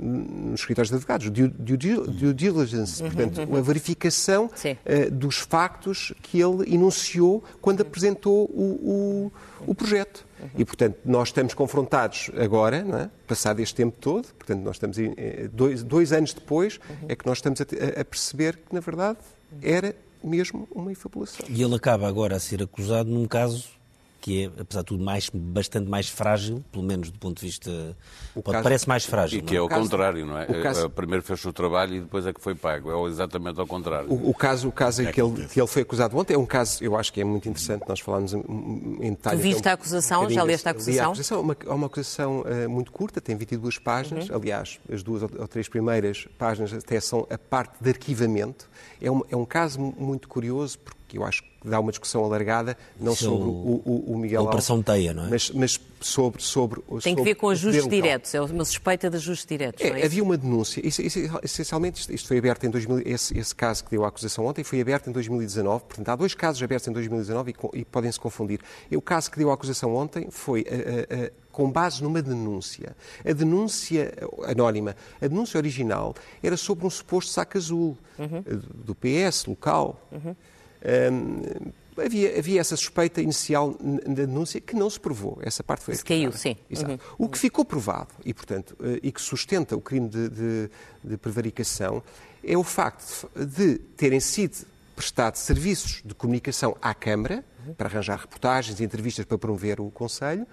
nos 0.00 0.60
escritórios 0.60 0.90
de 0.90 0.96
advogados, 0.96 1.30
due, 1.30 1.48
due 1.48 2.34
diligence, 2.34 3.02
uhum, 3.02 3.10
portanto, 3.10 3.42
uhum. 3.42 3.56
a 3.56 3.60
verificação 3.60 4.46
uh, 4.46 5.10
dos 5.10 5.38
factos 5.38 6.12
que 6.22 6.40
ele 6.40 6.74
enunciou 6.74 7.42
quando 7.60 7.80
apresentou 7.80 8.44
o, 8.46 9.30
o, 9.66 9.70
o 9.70 9.74
projeto. 9.74 10.26
Uhum. 10.40 10.48
E, 10.58 10.64
portanto, 10.64 10.98
nós 11.04 11.28
estamos 11.28 11.54
confrontados 11.54 12.30
agora, 12.36 12.76
é? 12.76 13.10
passado 13.26 13.60
este 13.60 13.74
tempo 13.74 13.96
todo, 14.00 14.26
portanto, 14.34 14.62
nós 14.62 14.76
estamos 14.76 14.98
eh, 14.98 15.48
dois, 15.52 15.82
dois 15.82 16.12
anos 16.12 16.32
depois, 16.32 16.78
é 17.08 17.16
que 17.16 17.26
nós 17.26 17.38
estamos 17.38 17.60
a, 17.60 18.00
a 18.00 18.04
perceber 18.04 18.56
que, 18.56 18.72
na 18.72 18.80
verdade, 18.80 19.18
era 19.60 19.94
mesmo 20.22 20.68
uma 20.70 20.92
infabulação. 20.92 21.44
E 21.48 21.62
ele 21.62 21.74
acaba 21.74 22.06
agora 22.08 22.36
a 22.36 22.40
ser 22.40 22.62
acusado 22.62 23.10
num 23.10 23.26
caso 23.26 23.77
que 24.20 24.44
é, 24.44 24.60
apesar 24.60 24.80
de 24.80 24.86
tudo, 24.86 25.04
mais, 25.04 25.30
bastante 25.32 25.88
mais 25.88 26.08
frágil, 26.08 26.64
pelo 26.72 26.84
menos 26.84 27.10
do 27.10 27.18
ponto 27.18 27.40
de 27.40 27.46
vista. 27.46 27.96
Pode, 28.34 28.62
parece 28.62 28.88
mais 28.88 29.04
frágil. 29.04 29.38
E 29.38 29.42
que 29.42 29.54
é, 29.54 29.58
é 29.58 29.60
o 29.60 29.68
contrário, 29.68 30.26
não 30.26 30.38
é? 30.38 30.44
O 30.44 30.62
caso... 30.62 30.90
Primeiro 30.90 31.22
fez 31.22 31.44
o 31.44 31.52
trabalho 31.52 31.94
e 31.94 32.00
depois 32.00 32.26
é 32.26 32.32
que 32.32 32.40
foi 32.40 32.54
pago. 32.54 32.90
É 32.90 33.08
exatamente 33.08 33.60
ao 33.60 33.66
contrário. 33.66 34.10
O, 34.10 34.30
o 34.30 34.34
caso, 34.34 34.68
o 34.68 34.72
caso 34.72 35.02
é 35.02 35.12
que, 35.12 35.20
ele, 35.20 35.46
que 35.46 35.60
ele 35.60 35.66
foi 35.66 35.82
acusado 35.82 36.16
ontem 36.16 36.34
é 36.34 36.38
um 36.38 36.46
caso, 36.46 36.82
eu 36.82 36.96
acho 36.96 37.12
que 37.12 37.20
é 37.20 37.24
muito 37.24 37.48
interessante, 37.48 37.84
nós 37.88 38.00
falámos 38.00 38.32
em 38.32 39.10
detalhe. 39.10 39.38
Tu 39.38 39.42
viste 39.42 39.68
a 39.68 39.72
acusação? 39.72 40.24
Um 40.24 40.30
já 40.30 40.42
leste 40.42 40.66
a 40.66 40.70
acusação? 40.70 41.04
A 41.04 41.06
acusação 41.08 41.38
é 41.38 41.40
uma, 41.40 41.56
é 41.66 41.72
uma 41.72 41.86
acusação 41.86 42.40
uh, 42.40 42.68
muito 42.68 42.90
curta, 42.90 43.20
tem 43.20 43.36
22 43.36 43.78
páginas. 43.78 44.28
Uhum. 44.28 44.36
Aliás, 44.36 44.78
as 44.92 45.02
duas 45.02 45.22
ou 45.22 45.48
três 45.48 45.68
primeiras 45.68 46.26
páginas 46.36 46.72
até 46.72 46.98
são 47.00 47.26
a 47.30 47.38
parte 47.38 47.74
de 47.80 47.90
arquivamento. 47.90 48.68
É 49.00 49.10
um, 49.10 49.22
é 49.30 49.36
um 49.36 49.44
caso 49.44 49.80
muito 49.80 50.28
curioso 50.28 50.78
porque 50.78 50.97
eu 51.16 51.24
acho 51.24 51.42
que 51.42 51.48
dá 51.64 51.80
uma 51.80 51.90
discussão 51.90 52.24
alargada, 52.24 52.76
não 53.00 53.12
Isso 53.12 53.24
sobre 53.24 53.48
o, 53.48 53.82
o, 53.84 54.04
o 54.14 54.18
Miguel 54.18 54.42
A 54.42 54.44
Operação 54.44 54.82
Teia, 54.82 55.12
não 55.12 55.26
é? 55.26 55.30
Mas, 55.30 55.50
mas 55.50 55.80
sobre, 56.00 56.42
sobre... 56.42 56.80
Tem 57.02 57.14
que 57.14 57.22
ver 57.22 57.34
com 57.34 57.48
ajustes 57.48 57.88
diretos, 57.88 58.34
é 58.34 58.40
uma 58.40 58.64
suspeita 58.64 59.10
de 59.10 59.16
ajustes 59.16 59.46
diretos, 59.46 59.84
é, 59.84 60.00
é 60.00 60.04
Havia 60.04 60.22
uma 60.22 60.36
denúncia, 60.36 60.86
isso, 60.86 61.02
isso, 61.02 61.18
essencialmente 61.42 62.00
isto, 62.00 62.12
isto, 62.12 62.28
foi 62.28 62.38
aberto 62.38 62.64
em 62.64 62.70
2000, 62.70 63.02
esse, 63.06 63.36
esse, 63.38 63.54
caso 63.54 63.84
que 63.84 63.90
deu 63.90 64.04
a 64.04 64.08
acusação 64.08 64.46
ontem 64.46 64.62
foi 64.62 64.80
aberto 64.80 65.08
em 65.08 65.12
2019, 65.12 65.84
portanto 65.84 66.08
há 66.08 66.16
dois 66.16 66.34
casos 66.34 66.62
abertos 66.62 66.86
em 66.88 66.92
2019 66.92 67.54
e, 67.74 67.80
e 67.80 67.84
podem-se 67.84 68.20
confundir. 68.20 68.60
E 68.90 68.96
o 68.96 69.02
caso 69.02 69.30
que 69.30 69.38
deu 69.38 69.50
a 69.50 69.54
acusação 69.54 69.94
ontem 69.94 70.28
foi... 70.30 70.64
A, 70.68 71.14
a, 71.14 71.26
a, 71.26 71.48
com 71.58 71.68
base 71.72 72.04
numa 72.04 72.22
denúncia. 72.22 72.94
A 73.28 73.32
denúncia 73.32 74.14
anónima, 74.46 74.94
a 75.20 75.26
denúncia 75.26 75.58
original 75.58 76.14
era 76.40 76.56
sobre 76.56 76.86
um 76.86 76.90
suposto 76.90 77.32
saco 77.32 77.58
azul 77.58 77.98
uhum. 78.16 78.44
do 78.72 78.94
PS 78.94 79.46
local. 79.46 80.00
Uhum. 80.12 80.36
Um, 80.84 81.72
havia, 82.00 82.38
havia 82.38 82.60
essa 82.60 82.76
suspeita 82.76 83.20
inicial 83.20 83.76
na 83.80 84.14
denúncia 84.14 84.60
que 84.60 84.74
não 84.74 84.88
se 84.88 84.98
provou. 84.98 85.38
Essa 85.42 85.62
parte 85.62 85.84
foi. 85.84 85.94
Se 85.94 86.04
caiu, 86.04 86.32
sim. 86.32 86.56
Uhum. 86.70 86.98
O 87.18 87.28
que 87.28 87.38
ficou 87.38 87.64
provado 87.64 88.10
e, 88.24 88.32
portanto, 88.32 88.76
eh, 88.80 89.00
e 89.02 89.12
que 89.12 89.20
sustenta 89.20 89.76
o 89.76 89.80
crime 89.80 90.08
de, 90.08 90.28
de, 90.28 90.70
de 91.02 91.16
prevaricação 91.16 92.02
é 92.42 92.56
o 92.56 92.62
facto 92.62 93.28
de 93.34 93.78
terem 93.96 94.20
sido 94.20 94.66
prestados 94.94 95.42
serviços 95.42 96.02
de 96.04 96.14
comunicação 96.14 96.76
à 96.82 96.94
Câmara 96.94 97.44
uhum. 97.66 97.74
para 97.74 97.88
arranjar 97.88 98.18
reportagens 98.18 98.80
e 98.80 98.84
entrevistas 98.84 99.24
para 99.24 99.38
promover 99.38 99.80
o 99.80 99.90
Conselho, 99.90 100.46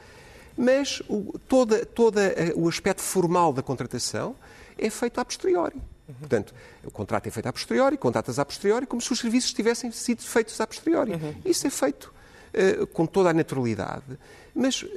mas 0.57 1.01
o, 1.09 1.37
toda, 1.47 1.85
toda 1.85 2.21
eh, 2.21 2.53
o 2.55 2.67
aspecto 2.67 3.01
formal 3.01 3.51
da 3.53 3.61
contratação 3.61 4.35
é 4.77 4.89
feito 4.89 5.19
a 5.19 5.25
posteriori. 5.25 5.81
Uhum. 6.07 6.15
Portanto, 6.19 6.53
o 6.83 6.91
contrato 6.91 7.27
é 7.27 7.31
feito 7.31 7.47
a 7.47 7.53
posteriori, 7.53 7.97
contratas 7.97 8.37
a 8.39 8.45
posteriori, 8.45 8.85
como 8.85 9.01
se 9.01 9.11
os 9.11 9.19
serviços 9.19 9.53
tivessem 9.53 9.91
sido 9.91 10.21
feitos 10.21 10.59
a 10.61 10.67
posteriori. 10.67 11.13
Uhum. 11.13 11.35
Isso 11.43 11.65
é 11.65 11.69
feito 11.69 12.13
uh, 12.53 12.87
com 12.87 13.05
toda 13.05 13.29
a 13.29 13.33
naturalidade, 13.33 14.19
mas 14.53 14.83
uh, 14.83 14.87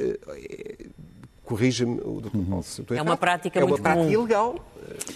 corrija-me 1.49 1.99
o 2.03 2.21
Dr. 2.21 2.39
Paulo 2.47 2.63
se 2.63 2.85
É 2.91 3.01
uma 3.01 3.17
prática 3.17 3.59
é 3.59 3.65
muito 3.65 3.83
comum. 3.83 3.89
É 3.89 3.95
uma 3.95 4.03
prática 4.03 4.13
ilegal. 4.13 4.65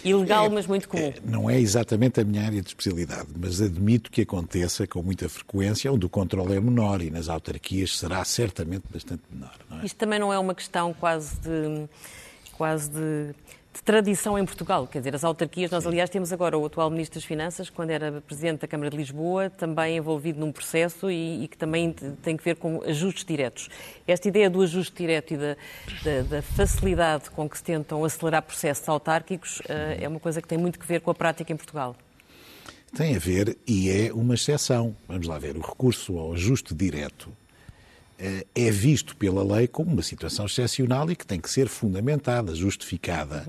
Ilegal, 0.02 0.46
é, 0.46 0.48
mas 0.48 0.66
muito 0.66 0.88
comum. 0.88 1.08
É, 1.08 1.14
não 1.24 1.50
é 1.50 1.60
exatamente 1.60 2.20
a 2.20 2.24
minha 2.24 2.42
área 2.42 2.60
de 2.60 2.68
especialidade, 2.68 3.28
mas 3.36 3.60
admito 3.60 4.10
que 4.10 4.22
aconteça 4.22 4.86
com 4.86 5.02
muita 5.02 5.28
frequência, 5.28 5.92
onde 5.92 6.06
o 6.06 6.08
controle 6.08 6.54
é 6.54 6.60
menor 6.60 7.02
e 7.02 7.10
nas 7.10 7.28
autarquias 7.28 7.98
será 7.98 8.24
certamente 8.24 8.84
bastante 8.90 9.22
menor. 9.30 9.54
É? 9.70 9.84
Isto 9.84 9.96
também 9.96 10.18
não 10.18 10.32
é 10.32 10.38
uma 10.38 10.54
questão 10.54 10.94
quase 10.94 11.36
de 11.40 11.88
quase 12.52 12.90
de 12.90 13.34
de 13.72 13.82
tradição 13.82 14.38
em 14.38 14.44
Portugal. 14.44 14.86
Quer 14.86 14.98
dizer, 14.98 15.14
as 15.14 15.24
autarquias, 15.24 15.70
nós 15.70 15.86
aliás 15.86 16.10
temos 16.10 16.32
agora 16.32 16.58
o 16.58 16.66
atual 16.66 16.90
Ministro 16.90 17.18
das 17.18 17.24
Finanças, 17.24 17.70
quando 17.70 17.90
era 17.90 18.20
Presidente 18.20 18.60
da 18.60 18.68
Câmara 18.68 18.90
de 18.90 18.96
Lisboa, 18.96 19.48
também 19.48 19.96
envolvido 19.96 20.38
num 20.38 20.52
processo 20.52 21.10
e, 21.10 21.44
e 21.44 21.48
que 21.48 21.56
também 21.56 21.92
tem 22.22 22.36
que 22.36 22.44
ver 22.44 22.56
com 22.56 22.82
ajustes 22.82 23.24
diretos. 23.24 23.68
Esta 24.06 24.28
ideia 24.28 24.50
do 24.50 24.60
ajuste 24.60 24.94
direto 24.96 25.34
e 25.34 25.36
da, 25.36 25.56
da, 26.04 26.22
da 26.28 26.42
facilidade 26.42 27.30
com 27.30 27.48
que 27.48 27.56
se 27.56 27.64
tentam 27.64 28.04
acelerar 28.04 28.42
processos 28.42 28.86
autárquicos 28.88 29.60
uh, 29.60 30.00
é 30.00 30.06
uma 30.06 30.20
coisa 30.20 30.42
que 30.42 30.48
tem 30.48 30.58
muito 30.58 30.78
que 30.78 30.86
ver 30.86 31.00
com 31.00 31.10
a 31.10 31.14
prática 31.14 31.52
em 31.52 31.56
Portugal. 31.56 31.96
Tem 32.94 33.16
a 33.16 33.18
ver 33.18 33.56
e 33.66 33.88
é 33.88 34.12
uma 34.12 34.34
exceção. 34.34 34.94
Vamos 35.08 35.26
lá 35.26 35.38
ver, 35.38 35.56
o 35.56 35.60
recurso 35.60 36.18
ao 36.18 36.34
ajuste 36.34 36.74
direto 36.74 37.32
é 38.54 38.70
visto 38.70 39.16
pela 39.16 39.42
lei 39.42 39.66
como 39.66 39.92
uma 39.92 40.02
situação 40.02 40.46
excepcional 40.46 41.10
e 41.10 41.16
que 41.16 41.26
tem 41.26 41.40
que 41.40 41.50
ser 41.50 41.68
fundamentada, 41.68 42.54
justificada. 42.54 43.46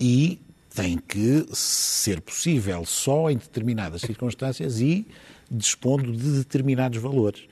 E 0.00 0.40
tem 0.74 0.98
que 0.98 1.46
ser 1.52 2.20
possível 2.20 2.84
só 2.84 3.30
em 3.30 3.36
determinadas 3.36 4.00
circunstâncias 4.00 4.80
e 4.80 5.06
dispondo 5.50 6.12
de 6.12 6.38
determinados 6.38 7.00
valores. 7.00 7.42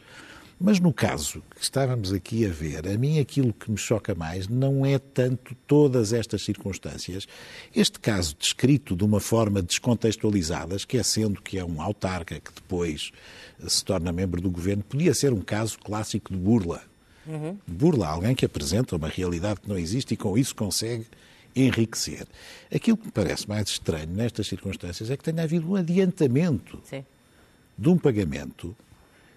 Mas 0.62 0.78
no 0.78 0.92
caso 0.92 1.42
que 1.56 1.62
estávamos 1.62 2.12
aqui 2.12 2.44
a 2.44 2.50
ver, 2.50 2.86
a 2.86 2.98
mim 2.98 3.18
aquilo 3.18 3.50
que 3.50 3.70
me 3.70 3.78
choca 3.78 4.14
mais 4.14 4.46
não 4.46 4.84
é 4.84 4.98
tanto 4.98 5.54
todas 5.66 6.12
estas 6.12 6.42
circunstâncias. 6.42 7.26
Este 7.74 7.98
caso 7.98 8.36
descrito 8.38 8.94
de 8.94 9.02
uma 9.02 9.20
forma 9.20 9.62
descontextualizada, 9.62 10.76
esquecendo 10.76 11.40
que 11.40 11.58
é 11.58 11.64
um 11.64 11.80
autarca 11.80 12.38
que 12.38 12.52
depois 12.52 13.10
se 13.66 13.82
torna 13.82 14.12
membro 14.12 14.42
do 14.42 14.50
governo, 14.50 14.82
podia 14.82 15.14
ser 15.14 15.32
um 15.32 15.40
caso 15.40 15.78
clássico 15.78 16.30
de 16.30 16.38
burla. 16.38 16.82
Uhum. 17.26 17.56
Burla, 17.66 18.08
alguém 18.08 18.34
que 18.34 18.44
apresenta 18.44 18.96
uma 18.96 19.08
realidade 19.08 19.60
que 19.62 19.68
não 19.68 19.78
existe 19.78 20.12
e 20.12 20.16
com 20.16 20.36
isso 20.36 20.54
consegue 20.54 21.06
enriquecer. 21.56 22.26
Aquilo 22.72 22.98
que 22.98 23.06
me 23.06 23.12
parece 23.12 23.48
mais 23.48 23.66
estranho 23.66 24.10
nestas 24.10 24.46
circunstâncias 24.46 25.10
é 25.10 25.16
que 25.16 25.24
tenha 25.24 25.42
havido 25.42 25.70
um 25.70 25.76
adiantamento 25.76 26.78
Sim. 26.84 27.02
de 27.78 27.88
um 27.88 27.96
pagamento 27.96 28.76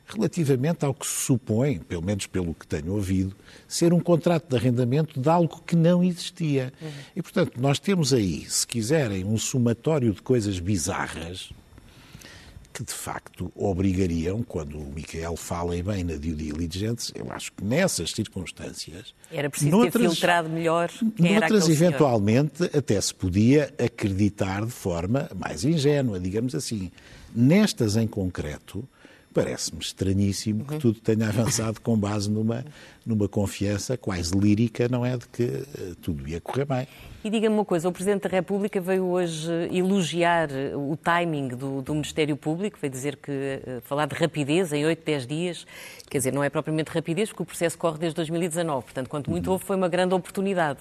relativamente 0.06 0.86
ao 0.86 0.94
que 0.94 1.06
se 1.06 1.26
supõe, 1.26 1.80
pelo 1.80 2.04
menos 2.04 2.28
pelo 2.28 2.54
que 2.54 2.68
tenho 2.68 2.94
ouvido, 2.94 3.36
ser 3.68 3.94
um 3.94 4.00
contrato 4.00 4.50
de 4.50 4.56
arrendamento 4.56 5.20
de 5.20 5.30
algo 5.30 5.62
que 5.66 5.76
não 5.76 6.04
existia. 6.04 6.74
Uhum. 6.82 6.90
E, 7.16 7.22
portanto, 7.22 7.60
nós 7.60 7.80
temos 7.80 8.14
aí, 8.14 8.46
se 8.48 8.66
quiserem, 8.68 9.24
um 9.24 9.38
somatório 9.38 10.14
de 10.14 10.22
coisas 10.22 10.60
bizarras 10.60 11.52
que, 12.74 12.84
de 12.84 12.92
facto, 12.92 13.52
obrigariam, 13.56 14.42
quando 14.42 14.80
o 14.80 14.92
Miquel 14.92 15.36
fala 15.36 15.76
bem 15.84 16.04
na 16.04 16.16
due 16.16 16.34
diligence, 16.34 17.14
eu 17.16 17.32
acho 17.32 17.54
que 17.54 17.64
nessas 17.64 18.12
circunstâncias... 18.12 19.14
Era 19.32 19.48
preciso 19.50 19.72
noutras, 19.72 19.94
ter 19.94 20.10
filtrado 20.10 20.50
melhor 20.50 20.90
quem 21.16 21.40
noutras, 21.40 21.70
eventualmente, 21.70 22.58
senhor. 22.58 22.72
até 22.76 23.00
se 23.00 23.14
podia 23.14 23.72
acreditar 23.78 24.66
de 24.66 24.72
forma 24.72 25.30
mais 25.36 25.64
ingênua, 25.64 26.20
digamos 26.20 26.56
assim. 26.56 26.92
Nestas, 27.36 27.96
em 27.96 28.08
concreto, 28.08 28.84
Parece-me 29.34 29.82
estranhíssimo 29.82 30.64
que 30.66 30.78
tudo 30.78 31.00
tenha 31.00 31.28
avançado 31.28 31.82
com 31.82 31.98
base 31.98 32.30
numa, 32.30 32.64
numa 33.06 33.28
confiança 33.28 33.98
quase 33.98 34.38
lírica, 34.38 34.88
não 34.88 35.06
é? 35.06 35.18
De 35.18 35.28
que 35.28 35.44
uh, 35.44 35.96
tudo 36.02 36.28
ia 36.28 36.40
correr 36.40 36.66
bem. 36.66 36.88
E 37.24 37.30
diga-me 37.30 37.56
uma 37.56 37.64
coisa, 37.64 37.88
o 37.88 37.92
Presidente 37.92 38.24
da 38.24 38.30
República 38.30 38.82
veio 38.82 39.06
hoje 39.06 39.50
elogiar 39.72 40.50
o 40.76 40.98
timing 40.98 41.48
do, 41.50 41.82
do 41.82 41.94
Ministério 41.94 42.36
Público, 42.36 42.78
veio 42.82 42.92
dizer 42.92 43.16
que 43.16 43.32
uh, 43.32 43.82
falar 43.82 44.08
de 44.08 44.16
rapidez 44.16 44.74
em 44.74 44.86
8, 44.86 45.06
10 45.06 45.28
dias, 45.28 45.68
quer 46.10 46.18
dizer, 46.18 46.34
não 46.34 46.44
é 46.44 46.50
propriamente 46.50 46.92
rapidez, 46.92 47.30
porque 47.30 47.44
o 47.44 47.46
processo 47.46 47.78
corre 47.78 47.98
desde 47.98 48.16
2019, 48.18 48.84
portanto, 48.84 49.08
quanto 49.10 49.32
muito 49.32 49.50
houve, 49.50 49.64
foi 49.64 49.76
uma 49.76 49.88
grande 49.88 50.14
oportunidade. 50.14 50.80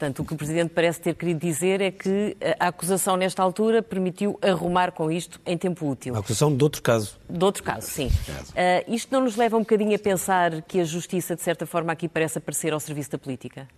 Portanto, 0.00 0.20
o 0.20 0.24
que 0.24 0.32
o 0.32 0.36
Presidente 0.36 0.70
parece 0.70 0.98
ter 0.98 1.14
querido 1.14 1.40
dizer 1.40 1.82
é 1.82 1.90
que 1.90 2.34
a 2.58 2.68
acusação 2.68 3.18
nesta 3.18 3.42
altura 3.42 3.82
permitiu 3.82 4.38
arrumar 4.40 4.92
com 4.92 5.12
isto 5.12 5.38
em 5.44 5.58
tempo 5.58 5.86
útil. 5.86 6.16
A 6.16 6.20
acusação 6.20 6.56
de 6.56 6.64
outro 6.64 6.80
caso. 6.80 7.20
De 7.28 7.44
outro 7.44 7.62
caso, 7.62 7.86
sim. 7.86 8.06
Uh, 8.06 8.94
isto 8.94 9.12
não 9.12 9.20
nos 9.22 9.36
leva 9.36 9.58
um 9.58 9.60
bocadinho 9.60 9.94
a 9.94 9.98
pensar 9.98 10.62
que 10.62 10.80
a 10.80 10.84
Justiça, 10.84 11.36
de 11.36 11.42
certa 11.42 11.66
forma, 11.66 11.92
aqui 11.92 12.08
parece 12.08 12.38
aparecer 12.38 12.72
ao 12.72 12.80
serviço 12.80 13.10
da 13.10 13.18
política? 13.18 13.68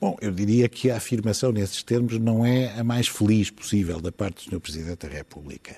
Bom, 0.00 0.16
eu 0.20 0.32
diria 0.32 0.68
que 0.68 0.90
a 0.90 0.96
afirmação 0.96 1.52
nesses 1.52 1.84
termos 1.84 2.18
não 2.18 2.44
é 2.44 2.76
a 2.76 2.82
mais 2.82 3.06
feliz 3.06 3.48
possível 3.48 4.00
da 4.00 4.10
parte 4.10 4.50
do 4.50 4.56
Sr. 4.56 4.60
Presidente 4.60 5.06
da 5.06 5.14
República. 5.14 5.76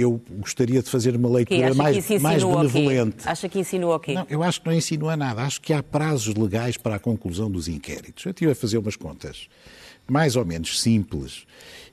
Eu 0.00 0.18
gostaria 0.38 0.82
de 0.82 0.88
fazer 0.88 1.14
uma 1.14 1.28
leitura 1.28 1.74
mais, 1.74 2.08
mais 2.20 2.42
benevolente. 2.42 3.28
Acha 3.28 3.48
que 3.50 3.58
insinua 3.58 3.96
o 3.96 4.00
quê? 4.00 4.14
Não, 4.14 4.26
eu 4.30 4.42
acho 4.42 4.62
que 4.62 4.66
não 4.66 4.74
insinua 4.74 5.14
nada. 5.14 5.42
Acho 5.42 5.60
que 5.60 5.74
há 5.74 5.82
prazos 5.82 6.34
legais 6.34 6.78
para 6.78 6.94
a 6.94 6.98
conclusão 6.98 7.50
dos 7.50 7.68
inquéritos. 7.68 8.24
Eu 8.24 8.30
estive 8.30 8.52
a 8.52 8.54
fazer 8.54 8.78
umas 8.78 8.96
contas 8.96 9.48
mais 10.08 10.36
ou 10.36 10.44
menos 10.44 10.80
simples 10.80 11.44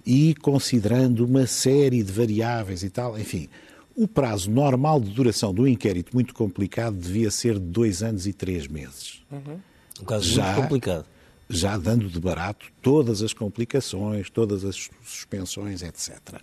e 0.06 0.34
considerando 0.36 1.26
uma 1.26 1.46
série 1.46 2.02
de 2.02 2.12
variáveis 2.12 2.82
e 2.82 2.90
tal, 2.90 3.20
enfim, 3.20 3.50
o 3.94 4.08
prazo 4.08 4.50
normal 4.50 5.02
de 5.02 5.10
duração 5.10 5.54
do 5.54 5.68
inquérito 5.68 6.14
muito 6.14 6.34
complicado 6.34 6.96
devia 6.96 7.30
ser 7.30 7.56
de 7.56 7.66
dois 7.66 8.02
anos 8.02 8.26
e 8.26 8.32
três 8.32 8.68
meses. 8.68 9.22
Uhum. 9.30 9.60
Um 10.02 10.06
caso 10.06 10.24
Já, 10.24 10.46
muito 10.46 10.62
complicado 10.62 11.06
já 11.50 11.78
dando 11.78 12.10
de 12.10 12.20
barato 12.20 12.68
todas 12.82 13.22
as 13.22 13.34
complicações, 13.34 14.30
todas 14.30 14.66
as 14.66 14.90
suspensões, 15.04 15.82
etc. 15.82 16.42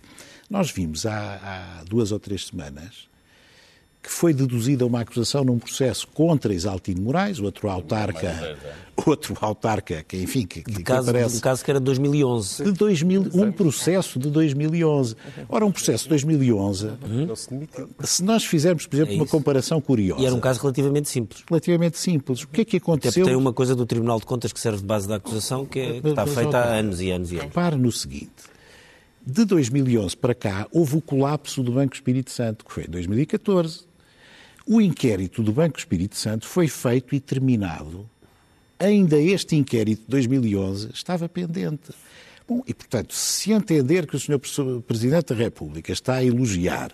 Nós 0.49 0.71
vimos 0.71 1.05
há, 1.05 1.79
há 1.79 1.83
duas 1.83 2.11
ou 2.11 2.19
três 2.19 2.47
semanas 2.47 3.07
que 4.05 4.11
foi 4.11 4.35
deduzida 4.35 4.85
uma 4.85 5.01
acusação 5.01 5.43
num 5.43 5.57
processo 5.57 6.07
contra 6.09 6.53
Isaltino 6.53 7.01
Moraes, 7.01 7.39
outro 7.39 7.67
autarca, 7.67 8.55
outro 8.95 9.35
autarca 9.41 10.05
que, 10.07 10.15
enfim, 10.17 10.45
que, 10.45 10.61
que, 10.61 10.83
caso, 10.83 11.05
que 11.05 11.09
aparece... 11.09 11.37
Um 11.37 11.39
caso 11.39 11.65
que 11.65 11.71
era 11.71 11.79
de 11.79 11.85
2011. 11.85 12.65
De 12.65 12.71
2000, 12.71 13.29
um 13.33 13.51
processo 13.51 14.19
de 14.19 14.29
2011. 14.29 15.15
Ora, 15.49 15.65
um 15.65 15.71
processo 15.71 16.03
de 16.03 16.09
2011, 16.09 16.91
se 18.03 18.23
nós 18.23 18.45
fizermos, 18.45 18.85
por 18.85 18.95
exemplo, 18.95 19.13
é 19.13 19.17
uma 19.17 19.25
comparação 19.25 19.81
curiosa... 19.81 20.21
E 20.21 20.25
era 20.27 20.35
um 20.35 20.39
caso 20.39 20.61
relativamente 20.61 21.09
simples. 21.09 21.43
Relativamente 21.49 21.97
simples. 21.97 22.43
O 22.43 22.47
que 22.47 22.61
é 22.61 22.65
que 22.65 22.77
aconteceu... 22.77 23.23
Até 23.23 23.31
tem 23.31 23.41
uma 23.41 23.53
coisa 23.53 23.73
do 23.73 23.87
Tribunal 23.87 24.19
de 24.19 24.27
Contas 24.27 24.53
que 24.53 24.59
serve 24.59 24.81
de 24.81 24.85
base 24.85 25.07
da 25.07 25.15
acusação 25.15 25.65
que, 25.65 25.79
é, 25.79 25.99
que 25.99 26.09
está 26.09 26.27
feita 26.27 26.59
há 26.59 26.75
anos 26.75 27.01
e 27.01 27.09
anos 27.09 27.31
e 27.31 27.37
anos. 27.37 27.45
Repare 27.47 27.75
no 27.75 27.91
seguinte... 27.91 28.53
De 29.27 29.43
2011 29.43 30.15
para 30.15 30.35
cá, 30.35 30.67
houve 30.71 30.97
o 30.97 31.01
colapso 31.01 31.63
do 31.63 31.71
Banco 31.71 31.95
Espírito 31.95 32.29
Santo, 32.29 32.63
que 32.63 32.71
foi 32.71 32.83
em 32.83 32.89
2014. 32.91 33.94
O 34.67 34.81
inquérito 34.81 35.43
do 35.43 35.53
Banco 35.53 35.77
Espírito 35.77 36.15
Santo 36.15 36.47
foi 36.47 36.67
feito 36.67 37.13
e 37.13 37.19
terminado. 37.19 38.09
Ainda 38.79 39.19
este 39.19 39.55
inquérito 39.55 40.01
de 40.01 40.09
2011 40.09 40.89
estava 40.91 41.29
pendente. 41.29 41.91
Bom, 42.47 42.63
e, 42.67 42.73
portanto, 42.73 43.13
se 43.13 43.51
entender 43.51 44.07
que 44.07 44.15
o 44.15 44.19
Sr. 44.19 44.39
Presidente 44.81 45.33
da 45.33 45.35
República 45.35 45.91
está 45.91 46.15
a 46.15 46.23
elogiar 46.23 46.91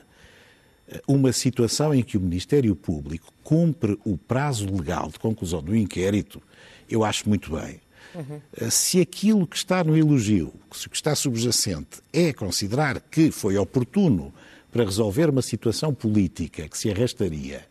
eh, 0.87 1.01
uma 1.07 1.31
situação 1.31 1.93
em 1.93 2.03
que 2.03 2.17
o 2.17 2.21
Ministério 2.21 2.75
Público 2.75 3.33
cumpre 3.43 3.97
o 4.05 4.17
prazo 4.17 4.65
legal 4.73 5.09
de 5.09 5.19
conclusão 5.19 5.63
do 5.63 5.75
inquérito, 5.75 6.41
eu 6.89 7.03
acho 7.03 7.27
muito 7.27 7.55
bem. 7.55 7.79
Uhum. 8.13 8.69
Se 8.69 8.99
aquilo 8.99 9.47
que 9.47 9.55
está 9.55 9.83
no 9.83 9.97
elogio, 9.97 10.53
se 10.73 10.87
o 10.87 10.89
que 10.89 10.95
está 10.95 11.15
subjacente 11.15 12.01
é 12.11 12.33
considerar 12.33 12.99
que 12.99 13.31
foi 13.31 13.57
oportuno 13.57 14.33
para 14.71 14.83
resolver 14.83 15.29
uma 15.29 15.41
situação 15.41 15.93
política 15.93 16.67
que 16.67 16.77
se 16.77 16.89
arrastaria 16.89 17.65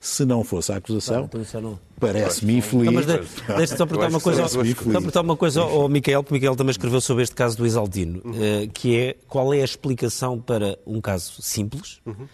se 0.00 0.24
não 0.24 0.44
fosse 0.44 0.72
a 0.72 0.76
acusação, 0.76 1.28
claro, 1.28 1.80
parece-me 1.98 2.58
infeliz. 2.58 2.92
Mas 2.92 3.06
deixa-me 3.06 3.66
só 3.66 3.86
perguntar 3.86 4.08
uma 4.08 4.20
coisa, 4.20 4.46
só 4.46 4.60
perguntar 4.62 5.20
uma 5.22 5.36
coisa 5.36 5.62
ao 5.62 5.88
Miquel, 5.88 6.22
que 6.22 6.30
o 6.30 6.34
Miquel 6.34 6.54
também 6.54 6.70
escreveu 6.70 7.00
sobre 7.00 7.24
este 7.24 7.34
caso 7.34 7.56
do 7.56 7.66
Isaldino, 7.66 8.20
uhum. 8.24 8.68
que 8.72 8.96
é 8.96 9.16
qual 9.26 9.52
é 9.52 9.62
a 9.62 9.64
explicação 9.64 10.38
para 10.38 10.78
um 10.86 11.00
caso 11.00 11.42
simples, 11.42 12.00
uhum. 12.06 12.28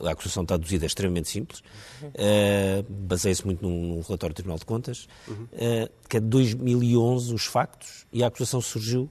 A 0.00 0.12
acusação 0.12 0.44
está 0.44 0.56
deduzida 0.56 0.86
é 0.86 0.88
extremamente 0.88 1.28
simples, 1.28 1.60
uh, 2.02 2.84
baseia-se 2.88 3.44
muito 3.44 3.62
num, 3.62 3.96
num, 3.96 4.00
relatório 4.00 4.32
do 4.32 4.36
Tribunal 4.36 4.58
de 4.58 4.64
Contas, 4.64 5.06
uh, 5.28 5.90
que 6.08 6.16
é 6.16 6.20
de 6.20 6.26
2011 6.26 7.34
os 7.34 7.44
factos 7.44 8.06
e 8.10 8.24
a 8.24 8.28
acusação 8.28 8.62
surgiu 8.62 9.10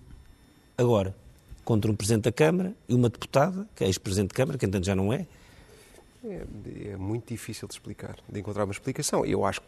agora, 0.76 1.16
contra 1.68 1.92
um 1.92 1.96
Presidente 1.98 2.24
da 2.24 2.32
Câmara 2.32 2.74
e 2.88 2.96
uma 2.96 3.10
deputada, 3.10 3.68
que 3.76 3.84
é 3.84 3.88
ex-Presidente 3.88 4.30
da 4.30 4.36
Câmara, 4.36 4.58
que 4.58 4.66
entanto 4.66 4.86
já 4.86 4.96
não 4.96 5.12
é. 5.12 5.28
é. 6.24 6.44
É 6.94 6.96
muito 6.96 7.28
difícil 7.28 7.68
de 7.68 7.74
explicar, 7.74 8.16
de 8.30 8.40
encontrar 8.40 8.64
uma 8.64 8.72
explicação. 8.72 9.26
Eu 9.26 9.44
acho, 9.44 9.62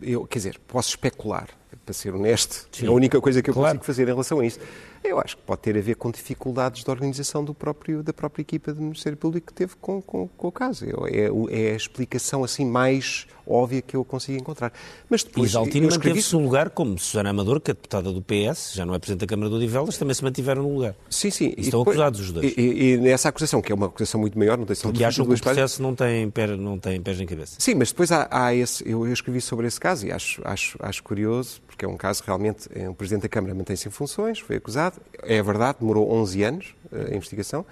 eu, 0.00 0.26
quer 0.26 0.38
dizer, 0.38 0.58
posso 0.66 0.88
especular, 0.88 1.50
para 1.84 1.92
ser 1.92 2.14
honesto, 2.14 2.66
Sim. 2.72 2.86
é 2.86 2.88
a 2.88 2.92
única 2.92 3.20
coisa 3.20 3.42
que 3.42 3.50
eu 3.50 3.54
claro. 3.54 3.76
consigo 3.76 3.84
fazer 3.84 4.04
em 4.04 4.06
relação 4.06 4.40
a 4.40 4.46
isso. 4.46 4.58
Eu 5.04 5.18
acho 5.18 5.36
que 5.36 5.42
pode 5.42 5.60
ter 5.62 5.76
a 5.76 5.80
ver 5.80 5.96
com 5.96 6.10
dificuldades 6.10 6.84
de 6.84 6.90
organização 6.90 7.44
do 7.44 7.52
próprio, 7.52 8.02
da 8.02 8.12
própria 8.12 8.42
equipa 8.42 8.72
do 8.72 8.80
Ministério 8.80 9.18
Público 9.18 9.48
que 9.48 9.52
teve 9.52 9.74
com, 9.80 10.00
com, 10.00 10.28
com 10.28 10.48
o 10.48 10.52
caso. 10.52 10.86
É, 11.06 11.28
é, 11.50 11.72
a 11.72 11.76
explicação 11.76 12.44
assim 12.44 12.64
mais 12.64 13.26
óbvia 13.46 13.82
que 13.82 13.96
eu 13.96 14.04
consigo 14.04 14.38
encontrar. 14.38 14.72
Mas 15.08 15.22
depois. 15.24 15.46
E 15.46 15.50
Isaltino 15.50 15.88
escrevi... 15.88 16.08
manteve-se 16.08 16.34
no 16.34 16.42
lugar, 16.42 16.70
como 16.70 16.98
Susana 16.98 17.30
Amador, 17.30 17.60
que 17.60 17.70
é 17.70 17.74
deputada 17.74 18.12
do 18.12 18.22
PS, 18.22 18.72
já 18.74 18.86
não 18.86 18.94
é 18.94 18.98
Presidente 18.98 19.20
da 19.20 19.26
Câmara 19.26 19.50
do 19.50 19.56
Odivelas, 19.56 19.96
também 19.98 20.14
se 20.14 20.22
mantiveram 20.22 20.62
no 20.62 20.74
lugar. 20.74 20.94
Sim, 21.10 21.30
sim. 21.30 21.54
E 21.56 21.62
estão 21.62 21.80
depois, 21.80 21.96
acusados 21.96 22.20
os 22.20 22.32
dois. 22.32 22.52
E, 22.56 22.60
e, 22.60 22.96
nessa 22.98 23.28
acusação, 23.28 23.60
que 23.60 23.72
é 23.72 23.74
uma 23.74 23.86
acusação 23.86 24.20
muito 24.20 24.38
maior, 24.38 24.56
não 24.56 24.64
tem 24.64 24.76
só 24.76 24.88
Porque 24.88 25.04
acham 25.04 25.26
que 25.26 25.34
o 25.34 25.40
processo 25.40 25.82
não 25.82 25.94
tem, 25.94 26.30
pé, 26.30 26.46
não 26.56 26.78
tem 26.78 27.00
pés 27.00 27.18
nem 27.18 27.26
cabeça. 27.26 27.56
Sim, 27.58 27.74
mas 27.74 27.90
depois 27.90 28.12
há, 28.12 28.28
há 28.30 28.54
esse. 28.54 28.88
Eu, 28.88 29.06
eu, 29.06 29.12
escrevi 29.12 29.40
sobre 29.40 29.66
esse 29.66 29.78
caso 29.78 30.06
e 30.06 30.12
acho, 30.12 30.40
acho, 30.44 30.78
acho 30.80 31.02
curioso, 31.02 31.60
porque 31.66 31.84
é 31.84 31.88
um 31.88 31.96
caso 31.96 32.22
realmente. 32.24 32.68
É, 32.74 32.88
o 32.88 32.94
Presidente 32.94 33.22
da 33.22 33.28
Câmara 33.28 33.54
mantém-se 33.54 33.88
em 33.88 33.90
funções, 33.90 34.38
foi 34.38 34.56
acusado. 34.56 34.91
É 35.22 35.42
verdade, 35.42 35.78
demorou 35.80 36.10
11 36.12 36.42
anos 36.42 36.74
eh, 36.92 37.12
a 37.12 37.16
investigação. 37.16 37.64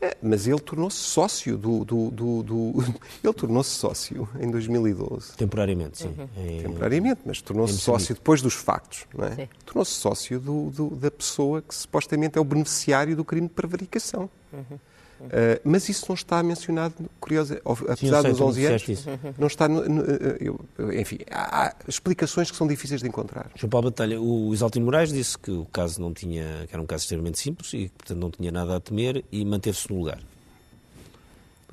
É, 0.00 0.14
mas 0.22 0.46
ele 0.46 0.60
tornou-se 0.60 0.98
sócio 0.98 1.56
do. 1.56 1.84
do, 1.84 2.10
do, 2.10 2.42
do... 2.42 2.74
ele 3.24 3.32
tornou-se 3.32 3.70
sócio 3.70 4.28
em 4.38 4.50
2012. 4.50 5.36
Temporariamente, 5.36 5.98
sim. 5.98 6.14
Uhum. 6.18 6.28
Em... 6.36 6.62
Temporariamente, 6.62 7.20
mas 7.24 7.40
tornou-se 7.40 7.78
sócio 7.78 8.14
depois 8.14 8.42
dos 8.42 8.54
factos. 8.54 9.06
Não 9.16 9.26
é? 9.26 9.48
Tornou-se 9.64 9.92
sócio 9.92 10.38
do, 10.38 10.70
do, 10.70 10.90
da 10.90 11.10
pessoa 11.10 11.62
que 11.62 11.74
supostamente 11.74 12.36
é 12.36 12.40
o 12.40 12.44
beneficiário 12.44 13.16
do 13.16 13.24
crime 13.24 13.48
de 13.48 13.54
prevaricação. 13.54 14.28
Uhum. 14.52 14.78
Uh, 15.20 15.60
mas 15.64 15.88
isso 15.88 16.04
não 16.08 16.14
está 16.14 16.42
mencionado, 16.42 16.94
curioso, 17.18 17.56
apesar 17.88 18.22
Sim, 18.22 18.30
dos 18.30 18.40
11 18.40 18.66
anos, 18.66 19.06
não 19.38 19.46
está, 19.46 19.68
no, 19.68 19.88
no, 19.88 20.02
eu, 20.40 20.60
enfim, 20.92 21.18
há, 21.30 21.74
explicações 21.88 22.50
que 22.50 22.56
são 22.56 22.66
difíceis 22.66 23.00
de 23.00 23.08
encontrar. 23.08 23.50
João 23.54 23.70
Paulo 23.70 23.90
Batalha, 23.90 24.20
o 24.20 24.52
Isaltino 24.52 24.84
Moraes 24.84 25.12
disse 25.12 25.38
que 25.38 25.50
o 25.50 25.64
caso 25.66 26.00
não 26.00 26.12
tinha, 26.12 26.66
que 26.66 26.74
era 26.74 26.82
um 26.82 26.86
caso 26.86 27.04
extremamente 27.04 27.38
simples 27.38 27.72
e, 27.72 27.90
portanto, 27.96 28.18
não 28.18 28.30
tinha 28.30 28.52
nada 28.52 28.76
a 28.76 28.80
temer 28.80 29.24
e 29.32 29.44
manteve-se 29.44 29.90
no 29.90 29.98
lugar. 29.98 30.20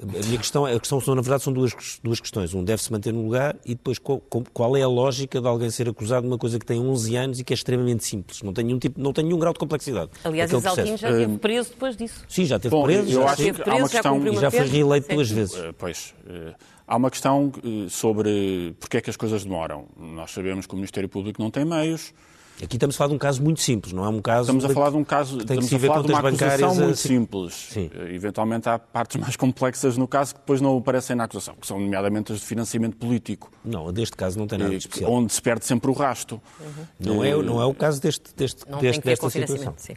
A 0.02 0.26
minha 0.26 0.38
questão, 0.40 0.66
a 0.66 0.80
questão 0.80 1.00
na 1.08 1.22
verdade, 1.22 1.44
são 1.44 1.54
duas, 1.54 2.00
duas 2.02 2.20
questões. 2.20 2.54
Um, 2.54 2.64
deve-se 2.64 2.92
manter 2.92 3.14
no 3.14 3.24
lugar 3.24 3.56
e 3.64 3.76
depois 3.76 4.00
qual, 4.00 4.20
qual, 4.20 4.76
é 4.76 4.82
a 4.82 4.88
lógica 4.88 5.40
de 5.40 5.48
alguém 5.48 5.70
ser 5.70 5.88
acusado 5.88 6.24
de 6.24 6.28
uma 6.28 6.38
coisa 6.38 6.58
que 6.58 6.66
tem 6.66 6.80
11 6.80 7.16
anos 7.16 7.40
e 7.40 7.44
que 7.44 7.54
é 7.54 7.56
extremamente 7.56 8.04
simples. 8.04 8.42
Não 8.42 8.54
tem 8.54 8.66
nenhum, 8.66 8.80
tipo, 8.80 9.00
não 9.00 9.14
tem 9.14 9.24
nenhum 9.24 9.38
grau 9.38 9.54
de 9.54 9.60
complexidade. 9.60 10.10
Aliás, 10.24 10.52
Exaltino 10.52 10.98
já 10.98 11.12
esteve 11.12 11.38
preso 11.38 11.70
depois 11.70 11.96
disso. 11.96 12.26
Sim, 12.28 12.46
já 12.46 12.56
esteve 12.56 12.76
Bom, 12.76 12.84
preso. 12.84 13.08
Eu 13.08 13.22
já 13.22 13.26
acho 13.26 13.44
que 13.44 13.70
há 13.70 13.76
uma 13.76 13.90
questão... 13.90 14.28
E 14.28 14.36
já 14.36 14.52
foi 14.52 14.68
reeleito 14.68 15.14
duas 15.14 15.30
vezes. 15.30 15.56
Eh, 15.56 15.72
pois. 15.78 16.16
Eh, 16.28 16.56
há 16.88 16.96
uma 16.96 17.12
questão 17.12 17.52
eh, 17.64 17.88
sobre 17.90 18.76
porque 18.80 18.98
é 18.98 19.02
que 19.02 19.12
as 19.12 19.18
coisas 19.18 19.44
demoram. 19.44 19.86
Nós 19.96 20.32
sabemos 20.32 20.66
que 20.66 20.74
o 20.74 20.76
Ministério 20.76 21.08
Público 21.08 21.42
não 21.42 21.52
tem 21.52 21.66
meios, 21.66 22.14
Aqui 22.62 22.76
estamos 22.76 22.96
a 22.96 22.98
falar 22.98 23.10
de 23.10 23.16
um 23.16 23.18
caso 23.18 23.42
muito 23.42 23.62
simples, 23.62 23.94
não 23.94 24.06
é 24.06 24.10
um 24.10 24.22
caso. 24.22 24.42
Estamos 24.44 24.66
a 24.66 24.70
falar 24.70 24.90
de 24.92 24.98
um 24.98 25.04
caso, 25.04 25.40
estamos 25.40 25.74
a 25.74 25.80
falar 25.80 26.02
de 26.02 26.08
uma 26.08 26.20
acusação 26.20 26.76
muito 26.76 26.98
simples. 26.98 27.54
Sim. 27.54 27.90
Eh, 27.94 28.14
eventualmente 28.14 28.70
há 28.70 28.78
partes 28.78 29.20
mais 29.20 29.36
complexas 29.36 29.98
no 29.98 30.08
caso 30.08 30.36
que 30.36 30.40
depois 30.42 30.62
não 30.62 30.78
aparecem 30.78 31.16
na 31.16 31.24
acusação, 31.24 31.56
que 31.60 31.66
são 31.66 31.80
nomeadamente 31.80 32.32
as 32.32 32.40
de 32.40 32.46
financiamento 32.46 32.96
político. 32.98 33.52
Não, 33.66 33.92
deste 33.92 34.16
caso 34.16 34.38
não 34.38 34.48
tem 34.48 34.60
nada 34.60 34.72
de 34.72 34.78
especial. 34.78 35.12
Onde 35.12 35.34
se 35.34 35.42
perde 35.42 35.66
sempre 35.66 35.90
o 35.90 35.94
rasto. 35.94 36.40
Uhum. 36.60 36.86
Não, 37.00 37.24
é, 37.24 37.36
não 37.42 37.62
é 37.62 37.66
o 37.66 37.74
caso 37.74 38.02
deste, 38.02 38.34
deste, 38.36 38.70
não 38.70 38.80
deste, 38.80 39.02
desta 39.02 39.30
situação. 39.30 39.74
Sim. 39.78 39.94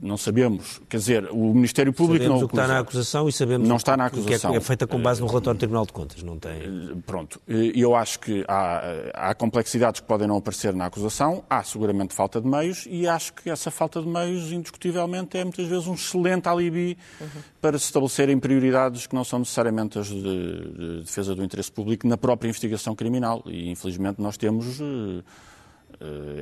Não 0.00 0.16
sabemos. 0.16 0.80
Quer 0.88 0.96
dizer, 0.98 1.28
o 1.30 1.52
Ministério 1.54 1.92
Público 1.92 2.24
sabemos 2.24 2.40
não 2.40 2.46
o 2.46 2.48
que 2.48 2.54
está 2.54 2.66
na 2.66 2.78
acusação 2.78 3.28
e 3.28 3.32
sabemos 3.32 3.68
não 3.68 3.76
está 3.76 3.96
na 3.96 4.10
que 4.10 4.20
acusação. 4.20 4.54
é 4.54 4.60
feita 4.60 4.86
com 4.86 5.00
base 5.00 5.20
no 5.20 5.26
relatório 5.26 5.56
do 5.56 5.60
Tribunal 5.60 5.86
de 5.86 5.92
Contas. 5.92 6.22
Não 6.22 6.38
tem... 6.38 7.00
Pronto. 7.06 7.40
Eu 7.46 7.94
acho 7.94 8.20
que 8.20 8.44
há, 8.46 8.82
há 9.14 9.34
complexidades 9.34 10.00
que 10.00 10.06
podem 10.06 10.26
não 10.26 10.36
aparecer 10.36 10.74
na 10.74 10.86
acusação, 10.86 11.44
há 11.48 11.62
seguramente 11.62 12.14
falta 12.14 12.40
de 12.40 12.48
meios 12.48 12.86
e 12.88 13.06
acho 13.06 13.32
que 13.34 13.50
essa 13.50 13.70
falta 13.70 14.00
de 14.00 14.08
meios, 14.08 14.52
indiscutivelmente, 14.52 15.36
é 15.36 15.44
muitas 15.44 15.66
vezes 15.66 15.86
um 15.86 15.94
excelente 15.94 16.48
alibi 16.48 16.96
uhum. 17.20 17.28
para 17.60 17.78
se 17.78 17.86
estabelecerem 17.86 18.38
prioridades 18.38 19.06
que 19.06 19.14
não 19.14 19.24
são 19.24 19.38
necessariamente 19.38 19.98
as 19.98 20.06
de, 20.06 20.22
de 20.22 21.00
defesa 21.02 21.34
do 21.34 21.42
interesse 21.42 21.70
público 21.70 22.06
na 22.06 22.16
própria 22.16 22.48
investigação 22.48 22.94
criminal. 22.94 23.42
E, 23.46 23.70
infelizmente, 23.70 24.20
nós 24.20 24.36
temos 24.36 24.80
eh, 24.80 25.22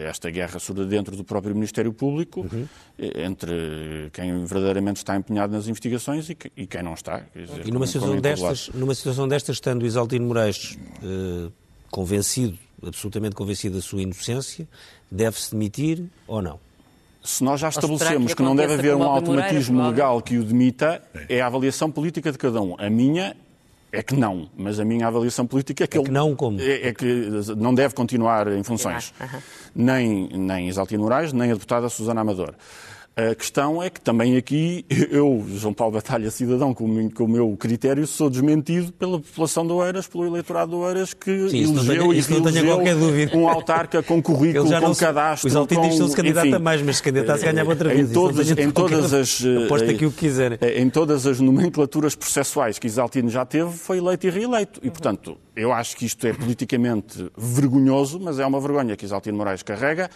esta 0.08 0.30
guerra 0.30 0.58
surda 0.58 0.84
dentro 0.84 1.16
do 1.16 1.24
próprio 1.24 1.54
Ministério 1.54 1.92
Público, 1.92 2.40
uhum. 2.40 2.66
entre 2.98 4.10
quem 4.12 4.44
verdadeiramente 4.44 4.98
está 4.98 5.16
empenhado 5.16 5.52
nas 5.52 5.66
investigações 5.66 6.28
e, 6.28 6.36
e 6.56 6.66
quem 6.66 6.82
não 6.82 6.94
está. 6.94 7.24
Dizer, 7.34 7.66
e 7.66 7.70
numa 7.70 7.86
situação, 7.86 8.20
destas, 8.20 8.68
numa 8.74 8.94
situação 8.94 9.28
destas, 9.28 9.56
estando 9.56 9.82
o 9.82 9.86
Isaltino 9.86 10.26
Moraes 10.26 10.78
eh, 11.02 11.50
convencido, 11.90 12.58
absolutamente 12.86 13.34
convencido 13.34 13.76
da 13.76 13.82
sua 13.82 14.02
inocência, 14.02 14.68
deve-se 15.10 15.52
demitir 15.52 16.04
ou 16.26 16.42
não? 16.42 16.60
Se 17.22 17.42
nós 17.42 17.58
já 17.60 17.68
estabelecemos 17.68 18.32
que, 18.32 18.36
que 18.36 18.42
não 18.42 18.54
deve 18.54 18.74
haver 18.74 18.94
um 18.94 19.02
automatismo 19.02 19.84
legal 19.88 20.22
que 20.22 20.38
o 20.38 20.44
demita, 20.44 21.02
é 21.28 21.40
a 21.40 21.46
avaliação 21.46 21.90
política 21.90 22.30
de 22.30 22.38
cada 22.38 22.60
um. 22.60 22.76
A 22.78 22.88
minha 22.88 23.36
é 23.98 24.02
que 24.02 24.14
não, 24.14 24.48
mas 24.56 24.78
a 24.78 24.84
minha 24.84 25.06
avaliação 25.06 25.46
política 25.46 25.84
é 25.84 25.86
que, 25.86 25.96
é 25.96 26.00
que 26.00 26.06
ele 26.06 26.12
não 26.12 26.36
como? 26.36 26.60
É, 26.60 26.88
é, 26.88 26.94
que 26.94 27.06
não 27.56 27.74
deve 27.74 27.94
continuar 27.94 28.46
em 28.48 28.62
funções. 28.62 29.12
Nem, 29.74 30.28
nem 30.28 30.68
Isaltino 30.68 31.02
Moraes, 31.02 31.32
nem 31.32 31.50
a 31.50 31.54
deputada 31.54 31.88
Susana 31.88 32.20
Amador. 32.20 32.54
A 33.18 33.34
questão 33.34 33.82
é 33.82 33.88
que 33.88 33.98
também 33.98 34.36
aqui 34.36 34.84
eu, 35.10 35.42
João 35.54 35.72
Paulo 35.72 35.94
Batalha, 35.94 36.30
cidadão, 36.30 36.74
com 36.74 36.84
o 36.84 37.28
meu 37.28 37.56
critério, 37.56 38.06
sou 38.06 38.28
desmentido 38.28 38.92
pela 38.92 39.18
população 39.18 39.66
de 39.66 39.72
Oeiras, 39.72 40.06
pelo 40.06 40.26
eleitorado 40.26 40.72
de 40.72 40.76
Oeiras, 40.76 41.14
que 41.14 41.48
Sim, 41.48 41.62
elegeu 41.62 42.12
e 42.12 42.18
elegeu 42.18 42.78
um 43.34 43.48
autarca 43.48 44.02
com 44.02 44.20
currículo, 44.22 44.68
com 44.68 44.94
cadastro. 44.94 45.48
Os 45.48 45.56
altinhos 45.56 45.98
não 45.98 46.08
se 46.08 46.14
candidata 46.14 46.58
mais, 46.58 46.82
mas 46.82 46.98
se 46.98 47.02
candidatasse 47.02 47.42
ganhava 47.42 47.70
outra 47.70 47.88
vez. 47.88 48.10
Em 48.10 48.12
todas, 48.12 48.50
em 48.50 48.70
todas 48.70 49.14
as, 49.14 49.42
aposta 49.64 49.94
que 49.94 50.04
o 50.04 50.12
quiserem. 50.12 50.58
Eh, 50.60 50.82
em 50.82 50.90
todas 50.90 51.26
as 51.26 51.40
nomenclaturas 51.40 52.14
processuais 52.14 52.78
que 52.78 52.86
Isaltino 52.86 53.30
já 53.30 53.46
teve, 53.46 53.72
foi 53.72 53.96
eleito 53.96 54.26
e 54.26 54.30
reeleito. 54.30 54.78
E, 54.82 54.90
portanto, 54.90 55.38
eu 55.56 55.72
acho 55.72 55.96
que 55.96 56.04
isto 56.04 56.26
é 56.26 56.34
politicamente 56.34 57.30
vergonhoso, 57.34 58.20
mas 58.20 58.38
é 58.38 58.44
uma 58.44 58.60
vergonha 58.60 58.94
que 58.94 59.06
Isaltino 59.06 59.38
Moraes 59.38 59.62
carrega. 59.62 60.10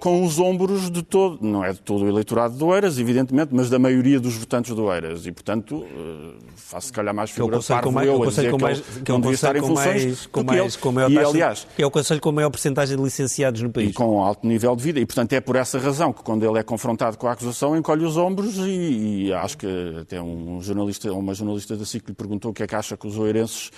Com 0.00 0.22
os 0.22 0.38
ombros 0.38 0.90
de 0.90 1.02
todo, 1.02 1.38
não 1.40 1.64
é 1.64 1.72
de 1.72 1.80
todo 1.80 2.04
o 2.04 2.08
eleitorado 2.08 2.54
de 2.54 2.62
Oeiras, 2.62 2.98
evidentemente, 2.98 3.54
mas 3.54 3.70
da 3.70 3.78
maioria 3.78 4.20
dos 4.20 4.36
votantes 4.36 4.74
de 4.74 4.80
Oeiras. 4.80 5.26
E, 5.26 5.32
portanto, 5.32 5.82
eh, 5.82 6.34
faço 6.56 6.88
se 6.88 6.92
calhar 6.92 7.14
mais 7.14 7.30
figura 7.30 7.58
de 7.58 7.66
parvo 7.66 7.90
mais, 7.90 8.06
eu 8.06 8.22
a 8.22 8.26
dizer 8.26 8.52
que, 8.52 8.62
mais, 8.62 8.80
que 8.80 9.10
não 9.10 9.18
devia 9.18 9.34
estar 9.34 9.56
em 9.56 9.60
funções 9.62 10.26
com 10.26 10.44
mais, 10.44 10.76
com 10.76 10.92
maior 10.92 11.10
e, 11.10 11.18
aliás, 11.18 11.66
que 11.74 11.82
é 11.82 11.86
o 11.86 11.90
Conselho 11.90 12.20
com 12.20 12.28
a 12.28 12.32
maior 12.32 12.50
porcentagem 12.50 12.98
de 12.98 13.02
licenciados 13.02 13.62
no 13.62 13.70
país. 13.70 13.90
E 13.90 13.92
com 13.94 14.22
alto 14.22 14.46
nível 14.46 14.76
de 14.76 14.82
vida. 14.82 15.00
E, 15.00 15.06
portanto, 15.06 15.32
é 15.32 15.40
por 15.40 15.56
essa 15.56 15.78
razão 15.78 16.12
que, 16.12 16.22
quando 16.22 16.44
ele 16.44 16.58
é 16.58 16.62
confrontado 16.62 17.16
com 17.16 17.26
a 17.26 17.32
acusação, 17.32 17.74
encolhe 17.74 18.04
os 18.04 18.18
ombros 18.18 18.58
e, 18.58 19.28
e 19.28 19.32
acho 19.32 19.56
que 19.56 19.66
até 20.02 20.20
um 20.20 20.60
jornalista, 20.60 21.10
uma 21.14 21.32
jornalista 21.32 21.78
da 21.78 21.86
SIC 21.86 22.08
lhe 22.08 22.14
perguntou 22.14 22.50
o 22.50 22.54
que 22.54 22.62
é 22.62 22.66
que 22.66 22.74
acha 22.74 22.94
que 22.94 23.06
os 23.06 23.18
oeirenses 23.18 23.70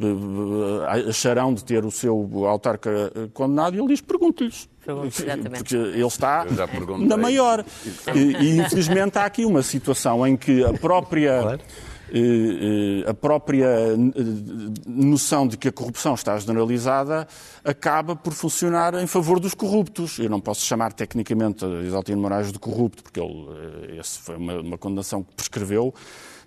uhum. 0.00 0.80
acharão 1.08 1.54
de 1.54 1.64
ter 1.64 1.84
o 1.84 1.90
seu 1.92 2.46
autarca 2.46 3.12
condenado 3.32 3.76
e 3.76 3.78
ele 3.78 3.88
diz, 3.88 4.02
pergunte-lhes. 4.86 5.58
Porque 5.58 5.74
ele 5.74 6.06
está 6.06 6.46
na 6.98 7.16
maior. 7.16 7.64
E, 8.14 8.18
e, 8.18 8.58
infelizmente 8.60 9.18
há 9.18 9.24
aqui 9.24 9.44
uma 9.44 9.62
situação 9.62 10.26
em 10.26 10.36
que 10.36 10.64
a 10.64 10.72
própria. 10.72 11.42
Claro. 11.42 11.60
Eh, 12.08 13.02
eh, 13.04 13.10
a 13.10 13.14
própria 13.14 13.66
eh, 13.66 13.96
noção 14.86 15.46
de 15.46 15.56
que 15.56 15.66
a 15.66 15.72
corrupção 15.72 16.14
está 16.14 16.38
generalizada 16.38 17.26
acaba 17.64 18.14
por 18.14 18.32
funcionar 18.32 18.94
em 18.94 19.08
favor 19.08 19.40
dos 19.40 19.54
corruptos. 19.54 20.18
Eu 20.20 20.30
não 20.30 20.40
posso 20.40 20.64
chamar 20.64 20.92
tecnicamente 20.92 21.64
Isaltino 21.84 22.20
Moraes 22.20 22.52
de 22.52 22.60
corrupto, 22.60 23.02
porque 23.02 23.18
ele, 23.18 23.98
essa 23.98 24.20
foi 24.20 24.36
uma, 24.36 24.60
uma 24.60 24.78
condenação 24.78 25.24
que 25.24 25.34
prescreveu. 25.34 25.92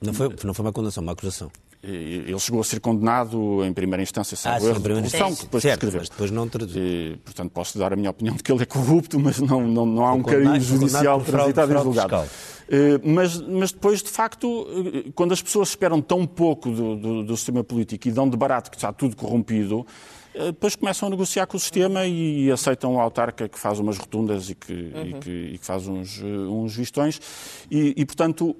Não 0.01 0.13
foi, 0.13 0.33
não 0.45 0.53
foi 0.53 0.65
uma 0.65 0.71
condenação, 0.71 1.03
uma 1.03 1.11
acusação. 1.11 1.51
Ele 1.81 2.37
chegou 2.39 2.59
a 2.59 2.63
ser 2.63 2.81
condenado 2.81 3.63
em 3.63 3.71
primeira 3.71 4.03
instância, 4.03 4.35
sem 4.35 4.51
ah, 4.51 4.57
erro, 4.57 4.79
de 4.79 4.89
corrupção, 4.89 5.33
que 5.33 5.43
depois 5.43 5.63
certo, 5.63 5.89
mas 5.93 6.09
depois 6.09 6.29
não 6.29 6.47
traduziu. 6.47 7.17
Portanto, 7.23 7.51
posso 7.51 7.79
dar 7.79 7.93
a 7.93 7.95
minha 7.95 8.09
opinião 8.09 8.35
de 8.35 8.43
que 8.43 8.51
ele 8.51 8.61
é 8.61 8.65
corrupto, 8.65 9.17
mas 9.17 9.39
não, 9.39 9.65
não, 9.65 9.85
não 9.85 10.05
há 10.05 10.13
um 10.13 10.21
carinho 10.21 10.59
judicial 10.59 11.21
transitado 11.21 11.73
em 11.73 11.81
julgado. 11.81 12.29
Mas, 13.03 13.41
mas 13.41 13.71
depois, 13.71 14.03
de 14.03 14.09
facto, 14.09 14.67
quando 15.15 15.31
as 15.31 15.41
pessoas 15.41 15.69
esperam 15.69 16.01
tão 16.01 16.27
pouco 16.27 16.69
do, 16.69 16.95
do, 16.97 17.23
do 17.23 17.37
sistema 17.37 17.63
político 17.63 18.09
e 18.09 18.11
dão 18.11 18.29
de 18.29 18.35
barato 18.35 18.69
que 18.69 18.75
está 18.75 18.91
tudo 18.91 19.15
corrompido, 19.15 19.85
depois 20.33 20.75
começam 20.75 21.07
a 21.07 21.09
negociar 21.09 21.45
com 21.47 21.57
o 21.57 21.59
sistema 21.59 22.05
e 22.05 22.51
aceitam 22.51 22.95
o 22.95 22.99
autarca 22.99 23.49
que 23.49 23.59
faz 23.59 23.79
umas 23.79 23.97
rotundas 23.97 24.49
e 24.49 24.55
que, 24.55 24.73
uhum. 24.73 25.05
e 25.05 25.13
que, 25.19 25.29
e 25.53 25.57
que 25.57 25.65
faz 25.65 25.87
uns, 25.87 26.21
uns 26.21 26.75
vistões. 26.75 27.19
E, 27.69 27.93
e 27.97 28.05
portanto, 28.05 28.55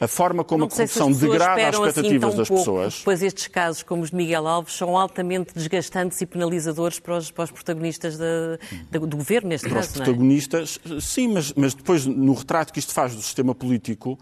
a 0.00 0.06
forma 0.06 0.44
como 0.44 0.64
a 0.64 0.68
corrupção 0.68 1.12
se 1.12 1.20
degrada 1.20 1.60
as 1.60 1.74
assim 1.74 1.86
expectativas 1.86 2.28
assim 2.28 2.38
das 2.38 2.48
pouco, 2.48 2.62
pessoas. 2.62 3.02
Pois 3.04 3.22
estes 3.22 3.48
casos, 3.48 3.82
como 3.82 4.02
os 4.02 4.10
de 4.10 4.16
Miguel 4.16 4.46
Alves, 4.46 4.74
são 4.74 4.96
altamente 4.96 5.52
desgastantes 5.54 6.20
e 6.20 6.26
penalizadores 6.26 7.00
para 7.00 7.16
os, 7.16 7.30
para 7.30 7.44
os 7.44 7.50
protagonistas 7.50 8.16
da, 8.16 8.58
da, 8.90 8.98
do 9.00 9.16
governo, 9.16 9.48
neste 9.48 9.68
para 9.68 9.78
caso. 9.78 9.92
Para 9.92 10.00
os 10.00 10.06
protagonistas, 10.06 10.78
é? 10.88 11.00
sim, 11.00 11.28
mas, 11.28 11.52
mas 11.54 11.74
depois, 11.74 12.06
no 12.06 12.32
retrato 12.32 12.72
que 12.72 12.78
isto 12.78 12.92
faz 12.92 13.14
do 13.14 13.22
sistema 13.22 13.54
político, 13.54 14.18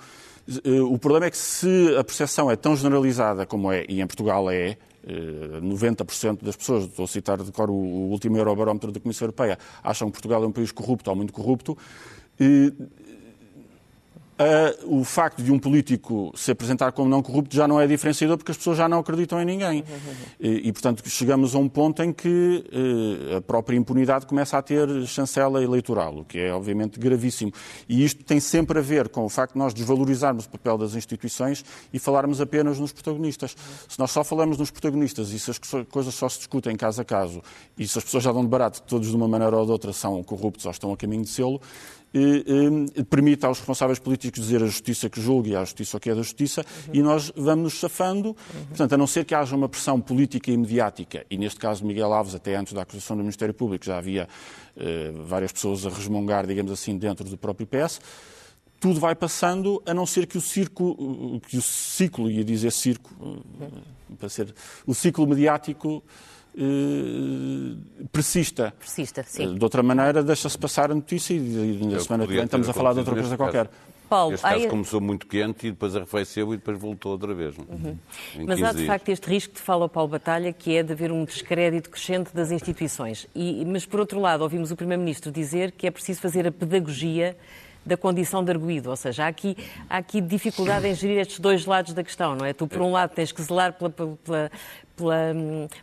eh, 0.65 0.81
o 0.81 0.99
problema 0.99 1.27
é 1.27 1.31
que 1.31 1.39
se 1.39 1.95
a 1.99 2.03
percepção 2.03 2.51
é 2.51 2.57
tão 2.57 2.75
generalizada 2.75 3.45
como 3.45 3.71
é, 3.71 3.85
e 3.87 4.01
em 4.01 4.07
Portugal 4.07 4.51
é, 4.51 4.79
90% 5.07 6.39
eh, 6.41 6.45
das 6.45 6.57
pessoas, 6.57 6.85
estou 6.85 7.05
a 7.05 7.09
citar 7.09 7.43
de 7.43 7.53
cor 7.53 7.71
o 7.71 7.75
último 7.75 8.37
Eurobarómetro 8.37 8.91
da 8.91 9.01
Comissão 9.01 9.27
Europeia, 9.27 9.59
acham 9.83 10.09
que 10.09 10.13
Portugal 10.13 10.43
é 10.43 10.47
um 10.47 10.53
país 10.53 10.73
corrupto 10.73 11.11
ou 11.11 11.17
muito 11.17 11.33
corrupto, 11.33 11.77
Uh, 14.39 15.01
o 15.01 15.03
facto 15.03 15.43
de 15.43 15.51
um 15.51 15.59
político 15.59 16.31
se 16.35 16.51
apresentar 16.51 16.93
como 16.93 17.09
não 17.09 17.23
corrupto 17.23 17.57
já 17.57 17.67
não 17.67 17.81
é 17.81 17.87
diferenciador 17.87 18.37
porque 18.37 18.51
as 18.51 18.59
pessoas 18.59 18.77
já 18.77 18.87
não 18.87 18.99
acreditam 18.99 19.41
em 19.41 19.47
ninguém. 19.47 19.83
E, 20.39 20.69
e 20.69 20.73
portanto, 20.73 21.03
chegamos 21.09 21.55
a 21.55 21.59
um 21.59 21.67
ponto 21.67 22.03
em 22.03 22.13
que 22.13 22.63
uh, 22.71 23.37
a 23.37 23.41
própria 23.41 23.79
impunidade 23.79 24.27
começa 24.27 24.59
a 24.59 24.63
ter 24.63 25.07
chancela 25.07 25.63
eleitoral, 25.63 26.19
o 26.19 26.25
que 26.25 26.39
é 26.39 26.53
obviamente 26.53 27.01
gravíssimo. 27.01 27.51
E 27.89 28.05
isto 28.05 28.23
tem 28.25 28.39
sempre 28.39 28.79
a 28.79 28.83
ver 28.83 29.09
com 29.09 29.25
o 29.25 29.29
facto 29.31 29.55
de 29.55 29.59
nós 29.59 29.73
desvalorizarmos 29.73 30.45
o 30.45 30.51
papel 30.51 30.77
das 30.77 30.95
instituições 30.95 31.65
e 31.91 31.99
falarmos 31.99 32.39
apenas 32.39 32.79
nos 32.79 32.93
protagonistas. 32.93 33.57
Se 33.89 33.99
nós 33.99 34.11
só 34.11 34.23
falamos 34.23 34.59
nos 34.59 34.71
protagonistas 34.71 35.31
e 35.31 35.39
se 35.39 35.51
as 35.51 35.59
coisas 35.89 36.15
só 36.15 36.29
se 36.29 36.39
discutem 36.39 36.77
caso 36.77 37.01
a 37.01 37.05
caso 37.07 37.43
e 37.79 37.89
se 37.89 37.97
as 37.97 38.05
pessoas 38.05 38.23
já 38.23 38.33
dão 38.33 38.43
de 38.43 38.49
barato 38.49 38.83
que 38.83 38.89
todos 38.89 39.09
de 39.09 39.17
uma 39.17 39.27
maneira 39.27 39.57
ou 39.57 39.65
de 39.65 39.73
outra 39.73 39.95
são 39.95 40.23
corruptos 40.23 40.67
ou 40.67 40.73
estão 40.73 40.93
a 40.93 40.97
caminho 40.97 41.23
de 41.23 41.31
selo, 41.31 41.59
permite 43.11 43.45
aos 43.45 43.59
responsáveis 43.59 43.99
políticos 43.99 44.41
dizer 44.41 44.63
a 44.63 44.67
justiça 44.67 45.11
que 45.11 45.21
julga 45.21 45.49
e 45.51 45.57
a 45.57 45.61
justiça 45.65 45.97
o 45.97 46.01
que 46.01 46.11
é 46.11 46.15
da 46.15 46.23
justiça, 46.23 46.65
uhum. 46.89 46.95
e 46.95 47.03
nós 47.03 47.33
vamos 47.37 47.65
nos 47.65 47.81
safando. 47.81 48.29
Uhum. 48.29 48.65
Portanto, 48.69 48.93
a 48.95 48.97
não 48.97 49.07
ser 49.07 49.25
que 49.25 49.35
haja 49.35 49.55
uma 49.55 49.69
pressão 49.69 50.01
política 50.01 50.51
e 50.51 50.57
mediática, 50.57 51.27
e 51.31 51.37
neste 51.37 51.61
caso 51.61 51.85
Miguel 51.85 52.13
Alves, 52.13 52.35
até 52.35 52.57
antes 52.57 52.73
da 52.73 52.83
acusação 52.83 53.17
do 53.17 53.23
Ministério 53.23 53.53
Público, 53.53 53.85
já 53.85 53.99
havia 53.99 54.29
eh, 54.77 55.13
várias 55.25 55.53
pessoas 55.53 55.85
a 55.85 55.91
resmungar, 55.91 56.47
digamos 56.47 56.73
assim, 56.73 56.97
dentro 56.97 57.29
do 57.29 57.37
próprio 57.37 57.67
PS, 57.67 58.01
tudo 58.79 59.01
vai 59.01 59.15
passando, 59.15 59.83
a 59.87 59.95
não 59.95 60.07
ser 60.07 60.27
que 60.27 60.37
o 60.37 60.41
circo, 60.41 61.41
que 61.49 61.57
o 61.57 61.63
ciclo, 61.63 62.31
ia 62.31 62.45
dizer 62.45 62.71
circo, 62.71 63.11
para 64.19 64.29
ser, 64.29 64.55
o 64.87 64.95
ciclo 64.95 65.27
mediático 65.27 66.03
eh, 66.57 68.07
persista. 68.11 68.73
Persista, 68.79 69.23
sim. 69.23 69.55
De 69.55 69.63
outra 69.63 69.83
maneira, 69.83 70.23
deixa-se 70.23 70.57
passar 70.57 70.91
a 70.91 70.95
notícia 70.95 71.35
e 71.35 71.87
na 71.87 72.01
semana 72.01 72.27
que 72.27 72.33
vem 72.33 72.45
estamos 72.45 72.69
a 72.69 72.73
falar 72.73 72.95
de 72.95 73.01
outra 73.01 73.15
coisa 73.15 73.37
qualquer. 73.37 73.71
Paulo, 74.09 74.35
este 74.35 74.43
caso 74.43 74.69
começou 74.69 75.01
muito 75.01 75.27
quente 75.27 75.67
e 75.67 75.71
depois 75.71 75.97
arrefeceu 75.97 76.55
e 76.55 76.57
depois 76.57 76.79
voltou 76.79 77.13
outra 77.13 77.35
vez. 77.35 77.57
Uhum. 77.59 77.97
Mas 78.47 78.63
há 78.63 78.71
de 78.71 78.79
dias. 78.79 78.87
facto 78.87 79.09
este 79.09 79.29
risco 79.29 79.55
que 79.55 79.61
fala 79.61 79.85
o 79.85 79.89
Paulo 79.89 80.09
Batalha, 80.09 80.53
que 80.53 80.77
é 80.77 80.83
de 80.83 80.93
haver 80.93 81.11
um 81.11 81.25
descrédito 81.25 81.91
crescente 81.91 82.31
das 82.33 82.53
instituições. 82.53 83.27
E, 83.35 83.65
mas 83.65 83.85
por 83.85 83.99
outro 83.99 84.21
lado, 84.21 84.43
ouvimos 84.43 84.71
o 84.71 84.77
Primeiro-Ministro 84.77 85.33
dizer 85.33 85.73
que 85.73 85.89
é 85.89 85.91
preciso 85.91 86.21
fazer 86.21 86.47
a 86.47 86.53
pedagogia 86.53 87.37
da 87.85 87.97
condição 87.97 88.45
de 88.45 88.51
arguído. 88.51 88.91
Ou 88.91 88.97
seja, 88.97 89.25
há 89.25 89.29
aqui, 89.29 89.57
há 89.89 89.99
aqui 89.99 90.21
dificuldade 90.21 90.87
em 90.87 90.95
gerir 90.95 91.19
estes 91.19 91.39
dois 91.39 91.65
lados 91.67 91.93
da 91.93 92.03
questão, 92.03 92.35
não 92.35 92.45
é? 92.45 92.53
Tu, 92.53 92.67
por 92.67 92.83
um 92.83 92.93
lado, 92.93 93.11
tens 93.11 93.31
que 93.31 93.41
zelar 93.43 93.73
pela, 93.73 93.91
pela, 93.91 94.51
pela, 94.97 95.35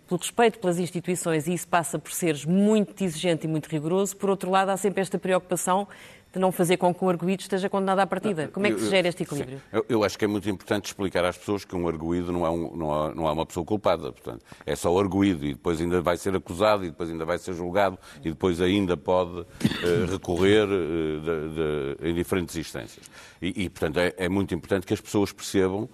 pelo 0.08 0.20
respeito 0.20 0.60
pelas 0.60 0.80
instituições 0.80 1.48
e 1.48 1.54
isso 1.54 1.68
passa 1.68 2.00
por 2.00 2.12
seres 2.12 2.46
muito 2.46 3.04
exigente 3.04 3.46
e 3.46 3.50
muito 3.50 3.68
rigoroso. 3.68 4.18
Por 4.18 4.30
outro 4.30 4.50
lado, 4.50 4.70
há 4.70 4.78
sempre 4.78 5.02
esta 5.02 5.20
preocupação 5.20 5.88
de 6.34 6.40
não 6.40 6.52
fazer 6.52 6.78
com 6.78 6.92
que 6.92 7.06
o 7.06 7.10
arguído 7.10 7.44
esteja 7.44 7.70
condenado 7.70 8.00
à 8.00 8.08
partida. 8.08 8.48
Como 8.48 8.66
é 8.66 8.72
que 8.72 8.80
se 8.80 8.90
gera 8.90 9.08
este 9.08 9.22
equilíbrio? 9.22 9.62
Eu, 9.72 9.86
eu, 9.88 10.04
acho 10.04 10.18
que 10.18 10.26
é 10.26 10.28
muito 10.28 10.50
importante 10.50 10.88
explicar 10.88 11.24
às 11.24 11.38
pessoas 11.38 11.64
que 11.64 11.76
um 11.76 11.88
arguído 11.88 12.32
não 12.32 12.44
é, 12.44 12.50
um, 12.50 12.76
não 12.76 13.06
é, 13.06 13.14
não 13.14 13.28
é 13.28 13.32
uma 13.32 13.46
pessoa 13.46 13.64
culpada. 13.64 14.12
Portanto, 14.12 14.44
é 14.66 14.76
só 14.76 14.98
arguído 14.98 15.46
e 15.46 15.54
depois 15.54 15.80
ainda 15.80 16.02
vai 16.02 16.18
ser 16.18 16.36
acusado 16.36 16.86
e 16.86 16.90
depois 16.90 17.08
ainda 17.12 17.24
vai 17.24 17.38
ser 17.38 17.54
julgado 17.54 18.00
e 18.22 18.30
depois 18.30 18.60
ainda 18.60 18.98
pode 18.98 19.42
uh, 19.42 19.46
recorrer 20.10 20.68
uh, 20.68 21.20
de, 21.22 22.00
de, 22.00 22.10
em 22.10 22.16
diferentes 22.16 22.56
instâncias. 22.56 23.06
E, 23.40 23.66
e 23.66 23.70
portanto, 23.70 24.00
é, 24.00 24.16
é 24.18 24.28
muito 24.28 24.56
importante 24.56 24.88
que 24.88 24.94
as 24.94 25.02
pessoas 25.02 25.32
percebam 25.32 25.88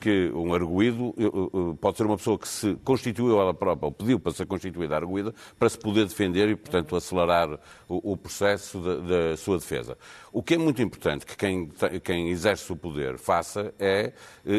que 0.00 0.30
um 0.34 0.52
arguído 0.52 1.14
eh, 1.16 1.24
eh, 1.24 1.76
pode 1.80 1.96
ser 1.96 2.04
uma 2.04 2.16
pessoa 2.16 2.38
que 2.38 2.48
se 2.48 2.74
constituiu 2.84 3.40
ela 3.40 3.54
própria, 3.54 3.86
ou 3.86 3.92
pediu 3.92 4.18
para 4.18 4.32
ser 4.32 4.46
constituída 4.46 4.96
arguída, 4.96 5.32
para 5.58 5.68
se 5.68 5.78
poder 5.78 6.06
defender 6.06 6.48
e, 6.48 6.56
portanto, 6.56 6.96
acelerar 6.96 7.58
o, 7.88 8.16
processo 8.16 8.80
da, 8.80 9.36
sua 9.36 9.58
defesa. 9.58 9.96
O 10.32 10.42
que 10.42 10.54
é 10.54 10.58
muito 10.58 10.82
importante 10.82 11.24
que 11.24 11.36
quem, 11.36 11.70
quem 12.02 12.28
exerce 12.30 12.72
o 12.72 12.76
poder 12.76 13.18
faça 13.18 13.72
é 13.78 14.12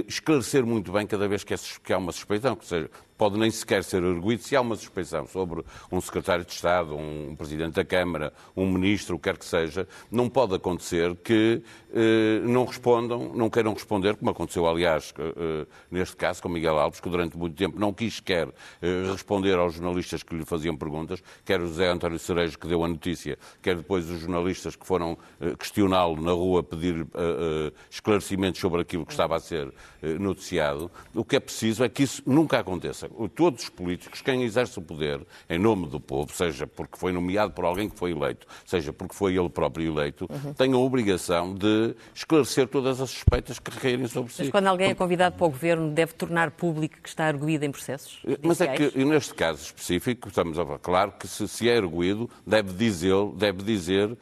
esclarecer 0.07 0.65
muito 0.65 0.91
bem 0.91 1.05
cada 1.05 1.27
vez 1.27 1.43
que, 1.43 1.53
é, 1.53 1.57
há 1.93 1.97
uma 1.97 2.11
suspeita, 2.11 2.55
que 2.55 2.65
seja, 2.65 2.89
pode 3.17 3.37
nem 3.37 3.49
sequer 3.49 3.83
ser 3.83 4.03
arguído 4.03 4.43
se 4.43 4.55
há 4.55 4.61
uma 4.61 4.75
suspeição 4.75 5.25
sobre 5.27 5.63
um 5.91 5.99
secretário 5.99 6.45
de 6.45 6.51
Estado, 6.51 6.95
um 6.95 7.35
presidente 7.35 7.73
da 7.73 7.85
Câmara, 7.85 8.33
um 8.55 8.69
ministro, 8.69 9.15
o 9.15 9.19
que 9.19 9.23
quer 9.23 9.37
que 9.37 9.45
seja, 9.45 9.87
não 10.11 10.29
pode 10.29 10.55
acontecer 10.55 11.15
que 11.17 11.61
eh, 11.93 12.39
não 12.43 12.65
respondam, 12.65 13.33
não 13.33 13.49
queiram 13.49 13.73
responder, 13.73 14.15
como 14.15 14.31
aconteceu, 14.31 14.67
aliás, 14.67 15.13
eh, 15.17 15.65
neste 15.89 16.15
caso 16.15 16.41
com 16.41 16.49
Miguel 16.49 16.77
Alves, 16.77 16.99
que 16.99 17.09
durante 17.09 17.37
muito 17.37 17.55
tempo 17.55 17.79
não 17.79 17.93
quis 17.93 18.15
sequer 18.15 18.49
eh, 18.81 19.11
responder 19.11 19.57
aos 19.57 19.73
jornalistas 19.73 20.23
que 20.23 20.35
lhe 20.35 20.45
faziam 20.45 20.75
perguntas, 20.75 21.21
quer 21.43 21.59
o 21.59 21.67
José 21.67 21.89
António 21.89 22.19
Cerejo, 22.19 22.57
que 22.57 22.67
deu 22.67 22.83
a 22.83 22.87
notícia, 22.87 23.37
quer 23.61 23.75
depois 23.75 24.09
os 24.09 24.19
jornalistas 24.19 24.75
que 24.75 24.85
foram 24.85 25.17
eh, 25.39 25.55
questioná-lo 25.57 26.21
na 26.21 26.31
rua, 26.31 26.63
pedir 26.63 27.01
eh, 27.01 27.05
eh, 27.15 27.71
esclarecimentos 27.89 28.59
sobre 28.59 28.81
aquilo 28.81 29.05
que 29.05 29.11
estava 29.11 29.35
a 29.35 29.39
ser 29.39 29.73
noticiado. 30.19 30.91
O 31.13 31.23
que 31.23 31.35
é 31.35 31.39
preciso 31.39 31.83
é 31.83 31.89
que 31.89 32.03
isso 32.03 32.21
nunca 32.25 32.59
aconteça 32.59 33.06
todos 33.35 33.63
os 33.63 33.69
políticos, 33.69 34.21
quem 34.21 34.43
exerce 34.43 34.77
o 34.79 34.81
poder 34.81 35.21
em 35.49 35.59
nome 35.59 35.87
do 35.87 35.99
povo, 35.99 36.31
seja 36.33 36.67
porque 36.67 36.97
foi 36.97 37.11
nomeado 37.11 37.53
por 37.53 37.65
alguém 37.65 37.89
que 37.89 37.97
foi 37.97 38.11
eleito, 38.11 38.47
seja 38.65 38.93
porque 38.93 39.15
foi 39.15 39.37
ele 39.37 39.49
próprio 39.49 39.91
eleito, 39.91 40.27
uhum. 40.29 40.53
tem 40.53 40.73
a 40.73 40.77
obrigação 40.77 41.53
de 41.53 41.95
esclarecer 42.13 42.67
todas 42.67 43.01
as 43.01 43.09
suspeitas 43.09 43.59
que 43.59 43.71
recaírem 43.71 44.07
sobre 44.07 44.31
si. 44.31 44.43
Mas 44.43 44.51
quando 44.51 44.67
alguém 44.67 44.91
é 44.91 44.95
convidado 44.95 45.35
para 45.35 45.45
o 45.45 45.49
governo, 45.49 45.91
deve 45.91 46.13
tornar 46.13 46.51
público 46.51 46.97
que 47.01 47.09
está 47.09 47.25
arguído 47.25 47.65
em 47.65 47.71
processos? 47.71 48.19
Judiciais? 48.23 48.39
Mas 48.43 48.61
é 48.61 48.67
que, 48.67 49.05
neste 49.05 49.33
caso 49.33 49.61
específico, 49.61 50.27
estamos 50.29 50.57
a 50.59 50.65
falar, 50.65 50.79
claro 50.79 51.11
que 51.13 51.27
se, 51.27 51.47
se 51.47 51.69
é 51.69 51.77
arguído, 51.77 52.29
deve 52.45 52.73
dizer, 52.73 53.15
deve 53.35 53.63
dizer 53.63 54.11
uh, 54.11 54.17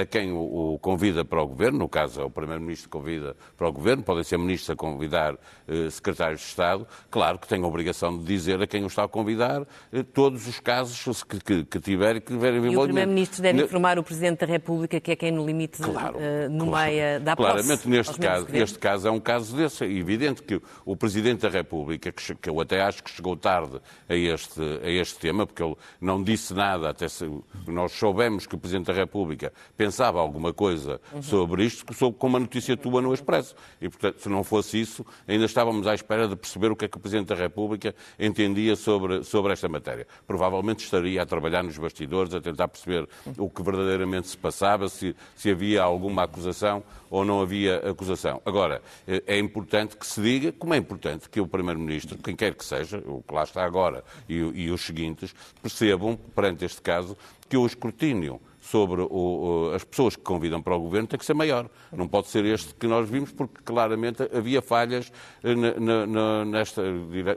a 0.00 0.04
quem 0.04 0.32
o, 0.32 0.74
o, 0.74 0.78
convida 0.78 1.24
para 1.24 1.42
o 1.42 1.46
governo, 1.46 1.78
no 1.78 1.88
caso 1.88 2.20
é 2.20 2.24
o 2.24 2.30
Primeiro-Ministro 2.30 2.88
que 2.88 2.98
convida 2.98 3.36
para 3.56 3.68
o 3.68 3.72
governo, 3.72 4.02
podem 4.02 4.24
ser 4.24 4.38
ministros 4.38 4.70
a 4.70 4.76
convidar 4.76 5.34
uh, 5.34 5.90
secretários 5.90 6.40
de 6.40 6.46
Estado, 6.46 6.86
claro 7.10 7.38
que 7.38 7.48
tem 7.48 7.62
a 7.62 7.66
obrigação 7.66 8.15
de 8.18 8.24
dizer 8.24 8.62
a 8.62 8.66
quem 8.66 8.82
o 8.82 8.86
está 8.86 9.04
a 9.04 9.08
convidar 9.08 9.66
eh, 9.92 10.02
todos 10.02 10.46
os 10.46 10.60
casos 10.60 11.22
que, 11.24 11.38
que, 11.38 11.64
que 11.64 11.80
tiver 11.80 12.16
e 12.16 12.20
que 12.20 12.32
tiverem 12.32 12.64
E 12.64 12.76
o 12.76 12.82
Primeiro-Ministro 12.82 13.42
deve 13.42 13.62
informar 13.62 13.98
o 13.98 14.02
Presidente 14.02 14.40
da 14.40 14.46
República, 14.46 15.00
que 15.00 15.12
é 15.12 15.16
quem 15.16 15.30
no 15.30 15.44
limite 15.44 15.82
claro, 15.82 16.16
uh, 16.16 16.50
nomeia, 16.50 17.20
claro. 17.20 17.24
dá 17.24 17.36
Claramente, 17.36 17.88
neste 17.88 18.18
caso, 18.18 18.46
este 18.52 18.78
caso 18.78 19.08
é 19.08 19.10
um 19.10 19.20
caso 19.20 19.56
desse. 19.56 19.84
É 19.84 19.90
evidente 19.90 20.42
que 20.42 20.60
o 20.84 20.96
Presidente 20.96 21.42
da 21.42 21.48
República, 21.48 22.10
que, 22.12 22.34
que 22.34 22.50
eu 22.50 22.60
até 22.60 22.82
acho 22.82 23.02
que 23.02 23.10
chegou 23.10 23.36
tarde 23.36 23.80
a 24.08 24.14
este, 24.14 24.60
a 24.82 24.90
este 24.90 25.18
tema, 25.18 25.46
porque 25.46 25.62
ele 25.62 25.76
não 26.00 26.22
disse 26.22 26.54
nada, 26.54 26.90
até 26.90 27.08
se 27.08 27.30
nós 27.66 27.92
soubemos 27.92 28.46
que 28.46 28.54
o 28.54 28.58
Presidente 28.58 28.86
da 28.86 28.92
República 28.92 29.52
pensava 29.76 30.20
alguma 30.20 30.52
coisa 30.52 31.00
uhum. 31.12 31.22
sobre 31.22 31.64
isto, 31.64 31.92
soube 31.94 32.16
com 32.18 32.26
uma 32.26 32.40
notícia 32.40 32.76
tua 32.76 33.00
no 33.00 33.12
Expresso. 33.12 33.54
E, 33.80 33.88
portanto, 33.88 34.20
se 34.20 34.28
não 34.28 34.44
fosse 34.44 34.80
isso, 34.80 35.04
ainda 35.26 35.44
estávamos 35.44 35.86
à 35.86 35.94
espera 35.94 36.28
de 36.28 36.36
perceber 36.36 36.70
o 36.70 36.76
que 36.76 36.84
é 36.84 36.88
que 36.88 36.96
o 36.96 37.00
Presidente 37.00 37.28
da 37.28 37.34
República 37.34 37.94
entendia 38.18 38.76
sobre, 38.76 39.22
sobre 39.24 39.52
esta 39.52 39.68
matéria. 39.68 40.06
Provavelmente 40.26 40.84
estaria 40.84 41.22
a 41.22 41.26
trabalhar 41.26 41.62
nos 41.62 41.76
bastidores, 41.78 42.34
a 42.34 42.40
tentar 42.40 42.68
perceber 42.68 43.08
o 43.36 43.48
que 43.48 43.62
verdadeiramente 43.62 44.28
se 44.28 44.36
passava, 44.36 44.88
se, 44.88 45.14
se 45.34 45.50
havia 45.50 45.82
alguma 45.82 46.24
acusação 46.24 46.82
ou 47.10 47.24
não 47.24 47.40
havia 47.40 47.78
acusação. 47.88 48.40
Agora, 48.44 48.82
eh, 49.06 49.22
é 49.26 49.38
importante 49.38 49.96
que 49.96 50.06
se 50.06 50.20
diga, 50.20 50.52
como 50.52 50.74
é 50.74 50.76
importante 50.76 51.28
que 51.28 51.40
o 51.40 51.46
Primeiro-Ministro, 51.46 52.18
quem 52.18 52.34
quer 52.34 52.54
que 52.54 52.64
seja, 52.64 52.98
o 53.06 53.22
que 53.22 53.34
lá 53.34 53.44
está 53.44 53.64
agora 53.64 54.04
e, 54.28 54.34
e 54.34 54.70
os 54.70 54.80
seguintes, 54.80 55.34
percebam, 55.62 56.16
perante 56.34 56.64
este 56.64 56.80
caso, 56.80 57.16
que 57.48 57.56
o 57.56 57.64
escrutínio 57.64 58.40
sobre 58.66 59.00
o, 59.02 59.70
as 59.74 59.84
pessoas 59.84 60.16
que 60.16 60.22
convidam 60.22 60.60
para 60.60 60.74
o 60.74 60.80
governo 60.80 61.06
tem 61.06 61.18
que 61.18 61.24
ser 61.24 61.34
maior. 61.34 61.70
Não 61.92 62.08
pode 62.08 62.28
ser 62.28 62.44
este 62.44 62.74
que 62.74 62.86
nós 62.86 63.08
vimos, 63.08 63.30
porque 63.32 63.62
claramente 63.64 64.22
havia 64.34 64.60
falhas 64.60 65.12
eh, 65.42 65.54
na, 65.54 66.06
na, 66.06 66.44
nesta, 66.44 66.82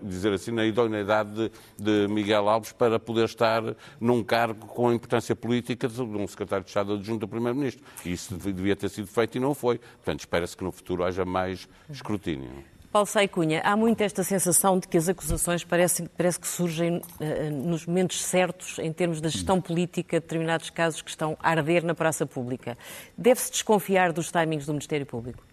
dizer 0.02 0.34
assim, 0.34 0.52
na 0.52 0.66
idoneidade 0.66 1.32
de, 1.34 1.52
de, 1.78 2.14
Miguel 2.14 2.50
Alves 2.50 2.72
para 2.72 3.00
poder 3.00 3.26
estar 3.26 3.62
num 4.00 4.24
cargo 4.24 4.66
com 4.68 4.90
a 4.90 4.94
importância 4.94 5.36
política 5.36 5.88
de 5.88 6.02
um 6.02 6.28
secretário 6.28 6.64
de 6.64 6.70
Estado 6.72 6.94
adjunto 6.94 7.20
do 7.20 7.28
Primeiro-Ministro. 7.28 7.84
Isso 8.04 8.36
devia 8.36 8.76
ter 8.76 8.90
sido 8.90 9.08
feito 9.08 9.38
e 9.38 9.40
não 9.40 9.54
foi. 9.54 9.78
Portanto, 9.78 10.22
espera-se 10.22 10.58
que 10.58 10.64
no 10.64 10.72
futuro 10.72 11.04
haja 11.04 11.24
mais 11.26 11.68
escrutínio. 11.90 12.50
Paulo 12.92 13.06
Saicunha, 13.06 13.62
há 13.64 13.78
muito 13.78 14.02
esta 14.02 14.24
sensação 14.24 14.80
de 14.80 14.88
que 14.88 14.98
as 14.98 15.08
acusações 15.08 15.64
parecem, 15.64 16.08
parece 16.18 16.40
que 16.40 16.48
surgem 16.48 16.98
uh, 16.98 17.52
nos 17.52 17.86
momentos 17.86 18.24
certos 18.24 18.80
em 18.80 18.92
termos 18.92 19.22
da 19.22 19.30
gestão 19.30 19.62
política 19.62 20.20
de 20.20 20.26
determinados 20.26 20.72
casos 20.72 21.04
que 21.04 21.10
estão 21.12 21.38
a 21.40 21.52
arder 21.52 21.84
na 21.84 21.94
praça 21.94 22.26
pública. 22.26 22.76
Deve-se 23.16 23.52
desconfiar 23.52 24.12
dos 24.12 24.32
timings 24.32 24.66
do 24.66 24.74
Ministério 24.74 25.06
Público? 25.06 25.44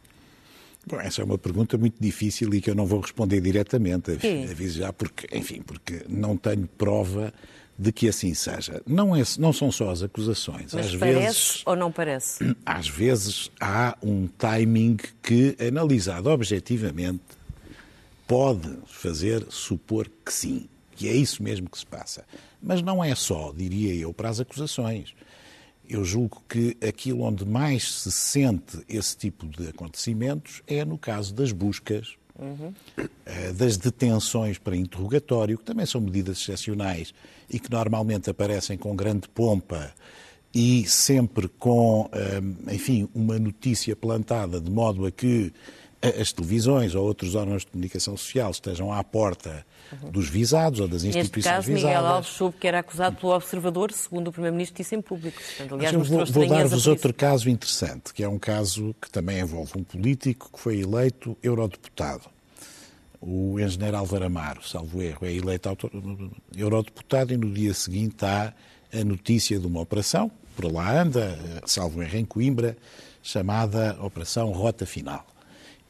Bom, 0.87 0.99
essa 0.99 1.21
é 1.21 1.25
uma 1.25 1.37
pergunta 1.37 1.77
muito 1.77 1.97
difícil 2.01 2.55
e 2.55 2.61
que 2.61 2.71
eu 2.71 2.75
não 2.75 2.87
vou 2.87 3.01
responder 3.01 3.41
diretamente, 3.41 4.13
aviso 4.13 4.79
já, 4.79 4.93
porque, 4.93 5.27
enfim, 5.37 5.61
porque 5.61 6.05
não 6.09 6.37
tenho 6.37 6.67
prova 6.79 7.35
de 7.79 7.93
que 7.93 8.09
assim 8.09 8.33
seja. 8.35 8.81
Não, 8.87 9.15
é, 9.15 9.23
não 9.39 9.53
são 9.53 9.71
só 9.71 9.91
as 9.91 10.03
acusações. 10.03 10.73
Mas 10.73 10.87
às 10.87 10.97
parece 10.97 11.21
vezes, 11.21 11.63
ou 11.67 11.77
não 11.77 11.93
parece? 11.93 12.57
Às 12.65 12.89
vezes 12.89 13.51
há 13.61 13.97
um 14.03 14.27
timing 14.27 14.97
que, 15.23 15.57
analisado 15.61 16.31
objetivamente, 16.31 17.23
pode 18.27 18.79
fazer 18.87 19.47
supor 19.51 20.11
que 20.25 20.33
sim, 20.33 20.69
que 20.93 21.09
é 21.09 21.15
isso 21.15 21.43
mesmo 21.43 21.69
que 21.69 21.79
se 21.79 21.87
passa. 21.87 22.25
Mas 22.63 22.83
não 22.83 23.05
é 23.05 23.15
só, 23.15 23.53
diria 23.53 23.95
eu, 23.95 24.13
para 24.13 24.31
as 24.31 24.41
acusações. 24.41 25.15
Eu 25.89 26.05
julgo 26.05 26.43
que 26.49 26.77
aquilo 26.87 27.23
onde 27.23 27.45
mais 27.45 27.93
se 27.93 28.11
sente 28.11 28.79
esse 28.89 29.17
tipo 29.17 29.47
de 29.47 29.69
acontecimentos 29.69 30.63
é 30.67 30.85
no 30.85 30.99
caso 30.99 31.33
das 31.33 31.53
buscas 31.53 32.17
Uhum. 32.39 32.73
das 33.57 33.79
detenções 33.79 34.59
para 34.59 34.77
interrogatório, 34.77 35.57
que 35.57 35.65
também 35.65 35.87
são 35.87 36.01
medidas 36.01 36.39
excepcionais 36.39 37.15
e 37.49 37.59
que 37.59 37.71
normalmente 37.71 38.29
aparecem 38.29 38.77
com 38.77 38.95
grande 38.95 39.29
pompa 39.29 39.93
e 40.55 40.87
sempre 40.87 41.49
com, 41.49 42.09
eh, 42.13 42.73
enfim, 42.73 43.09
uma 43.15 43.39
notícia 43.39 43.95
plantada 43.95 44.59
de 44.59 44.71
modo 44.71 45.05
a 45.05 45.11
que 45.11 45.53
as 46.03 46.33
televisões 46.33 46.95
ou 46.95 47.05
outros 47.05 47.35
órgãos 47.35 47.63
de 47.63 47.69
comunicação 47.69 48.17
social 48.17 48.51
estejam 48.51 48.93
à 48.93 49.03
porta 49.03 49.65
dos 50.11 50.29
visados 50.29 50.81
ou 50.81 50.89
das 50.89 51.05
instituições 51.05 51.35
Neste 51.35 51.49
caso, 51.49 51.67
visadas. 51.67 51.97
Miguel 51.97 52.07
Alves 52.07 52.31
soube 52.31 52.57
que 52.59 52.67
era 52.67 52.81
acusado 52.81 53.17
pelo 53.17 53.33
observador, 53.33 53.93
segundo 53.93 54.29
o 54.29 54.33
Primeiro-Ministro 54.33 54.77
disse 54.77 54.95
em 54.95 55.01
público. 55.01 55.41
Portanto, 55.41 55.75
aliás, 55.75 56.09
vou, 56.09 56.27
vou 56.27 56.49
dar-vos 56.49 56.87
outro 56.87 57.15
caso 57.15 57.49
interessante, 57.49 58.13
que 58.13 58.23
é 58.23 58.29
um 58.29 58.39
caso 58.39 58.95
que 59.01 59.11
também 59.11 59.41
envolve 59.41 59.73
um 59.77 59.85
político 59.85 60.51
que 60.53 60.59
foi 60.59 60.81
eleito 60.81 61.37
eurodeputado. 61.43 62.25
O 63.21 63.59
engenheiro 63.59 63.97
Álvaro 63.97 64.27
Amaro, 64.27 64.67
salvo 64.67 65.03
erro, 65.03 65.27
é 65.27 65.33
eleito 65.33 65.69
autor... 65.69 65.91
eurodeputado 66.55 67.33
e 67.33 67.37
no 67.37 67.51
dia 67.51 67.73
seguinte 67.73 68.25
há 68.25 68.53
a 68.93 69.05
notícia 69.05 69.59
de 69.59 69.67
uma 69.67 69.81
operação, 69.81 70.31
por 70.55 70.71
lá 70.73 71.03
anda, 71.03 71.39
salvo 71.65 72.03
erro, 72.03 72.17
em 72.17 72.25
Coimbra, 72.25 72.77
chamada 73.23 73.97
Operação 74.01 74.53
Rota 74.53 74.87
Final. 74.87 75.27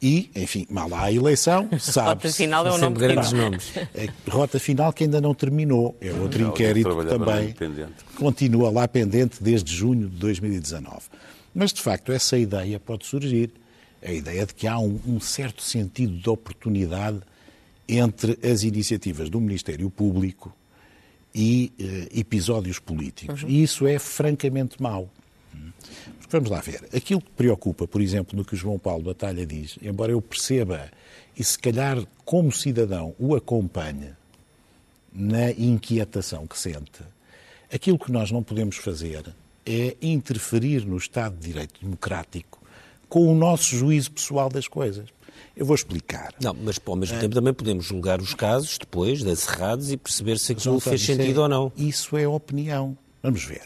E, 0.01 0.29
enfim, 0.35 0.67
mal 0.69 0.93
há 0.93 1.05
a 1.05 1.11
eleição, 1.11 1.67
sabe 1.79 2.09
Rota 2.27 2.31
final 2.31 2.67
é 2.67 2.71
um 2.71 2.77
nome 2.77 2.97
grandes 2.97 3.31
nomes. 3.31 3.71
É, 3.95 4.07
rota 4.29 4.59
final 4.59 4.93
que 4.93 5.03
ainda 5.03 5.19
não 5.19 5.33
terminou. 5.33 5.97
É 5.99 6.11
outro 6.11 6.39
não, 6.39 6.49
inquérito 6.49 6.95
que 6.95 7.05
também 7.05 7.55
continua 8.15 8.69
lá 8.69 8.87
pendente 8.87 9.41
desde 9.41 9.73
junho 9.73 10.07
de 10.07 10.17
2019. 10.17 10.97
Mas, 11.53 11.73
de 11.73 11.81
facto, 11.81 12.11
essa 12.11 12.37
ideia 12.37 12.79
pode 12.79 13.05
surgir. 13.05 13.51
A 14.03 14.11
ideia 14.11 14.45
de 14.45 14.53
que 14.53 14.67
há 14.67 14.77
um, 14.77 14.99
um 15.07 15.19
certo 15.19 15.63
sentido 15.63 16.15
de 16.15 16.29
oportunidade 16.29 17.19
entre 17.89 18.37
as 18.47 18.61
iniciativas 18.61 19.27
do 19.27 19.41
Ministério 19.41 19.89
Público 19.89 20.53
e 21.33 21.71
eh, 21.79 22.19
episódios 22.19 22.77
políticos. 22.77 23.43
Uhum. 23.43 23.49
E 23.49 23.63
isso 23.63 23.87
é 23.87 23.97
francamente 23.97 24.81
mau. 24.81 25.09
Vamos 26.29 26.49
lá 26.49 26.59
ver. 26.59 26.87
Aquilo 26.93 27.21
que 27.21 27.31
preocupa, 27.31 27.87
por 27.87 28.01
exemplo, 28.01 28.37
no 28.37 28.43
que 28.43 28.53
o 28.53 28.57
João 28.57 28.77
Paulo 28.77 29.03
Batalha 29.03 29.45
diz, 29.45 29.77
embora 29.81 30.11
eu 30.11 30.21
perceba 30.21 30.89
e 31.37 31.43
se 31.43 31.57
calhar 31.57 32.03
como 32.25 32.51
cidadão 32.51 33.15
o 33.17 33.35
acompanhe 33.35 34.09
na 35.13 35.51
inquietação 35.51 36.45
que 36.45 36.57
sente, 36.57 37.01
aquilo 37.73 37.97
que 37.97 38.11
nós 38.11 38.31
não 38.31 38.43
podemos 38.43 38.75
fazer 38.77 39.33
é 39.65 39.95
interferir 40.01 40.85
no 40.85 40.97
Estado 40.97 41.35
de 41.37 41.47
Direito 41.47 41.79
Democrático 41.81 42.61
com 43.09 43.31
o 43.31 43.35
nosso 43.35 43.75
juízo 43.75 44.11
pessoal 44.11 44.49
das 44.49 44.67
coisas. 44.67 45.05
Eu 45.55 45.65
vou 45.65 45.75
explicar. 45.75 46.33
Não, 46.41 46.53
mas 46.53 46.79
ao 46.85 46.95
mesmo 46.95 47.19
tempo 47.19 47.33
também 47.33 47.53
podemos 47.53 47.85
julgar 47.85 48.21
os 48.21 48.33
casos 48.33 48.77
depois, 48.77 49.21
encerrados, 49.21 49.91
e 49.91 49.97
perceber 49.97 50.37
se 50.37 50.51
aquilo 50.51 50.79
fez 50.79 51.01
é- 51.01 51.05
sentido 51.05 51.41
ou 51.41 51.49
não. 51.49 51.71
Isso 51.75 52.15
é 52.17 52.27
opinião. 52.27 52.97
Vamos 53.23 53.43
ver. 53.43 53.63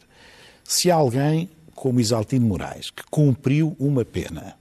Se 0.64 0.90
alguém, 0.90 1.50
como 1.82 2.00
Isaltino 2.00 2.46
Moraes, 2.46 2.92
que 2.92 3.02
cumpriu 3.10 3.76
uma 3.80 4.06
pena, 4.06 4.56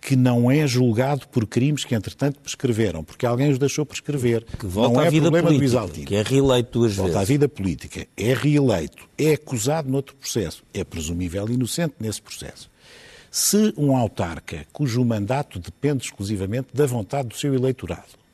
que 0.00 0.16
não 0.16 0.50
é 0.50 0.66
julgado 0.66 1.28
por 1.28 1.46
crimes 1.46 1.84
que, 1.84 1.94
entretanto, 1.94 2.40
prescreveram, 2.40 3.04
porque 3.04 3.24
alguém 3.24 3.48
os 3.48 3.60
deixou 3.60 3.86
prescrever. 3.86 4.44
Que 4.58 4.66
volta 4.66 4.94
não 4.94 5.00
à 5.00 5.06
é 5.06 5.10
vida 5.10 5.22
problema 5.30 5.48
do 5.50 5.54
política, 5.54 5.66
Isaltino. 5.66 6.06
que 6.06 6.16
é 6.16 6.22
reeleito 6.22 6.70
duas 6.80 6.96
Volta 6.96 7.12
à 7.12 7.14
vezes. 7.18 7.28
vida 7.28 7.48
política, 7.48 8.08
é 8.16 8.34
reeleito, 8.34 9.08
é 9.16 9.34
acusado 9.34 9.88
noutro 9.88 10.16
processo, 10.16 10.64
é 10.74 10.82
presumível 10.82 11.48
inocente 11.48 11.94
nesse 12.00 12.20
processo. 12.20 12.68
Se 13.30 13.72
um 13.76 13.96
autarca 13.96 14.66
cujo 14.72 15.04
mandato 15.04 15.60
depende 15.60 16.06
exclusivamente 16.06 16.70
da 16.74 16.86
vontade 16.86 17.28
do 17.28 17.36
seu 17.36 17.54
eleitorado 17.54 18.25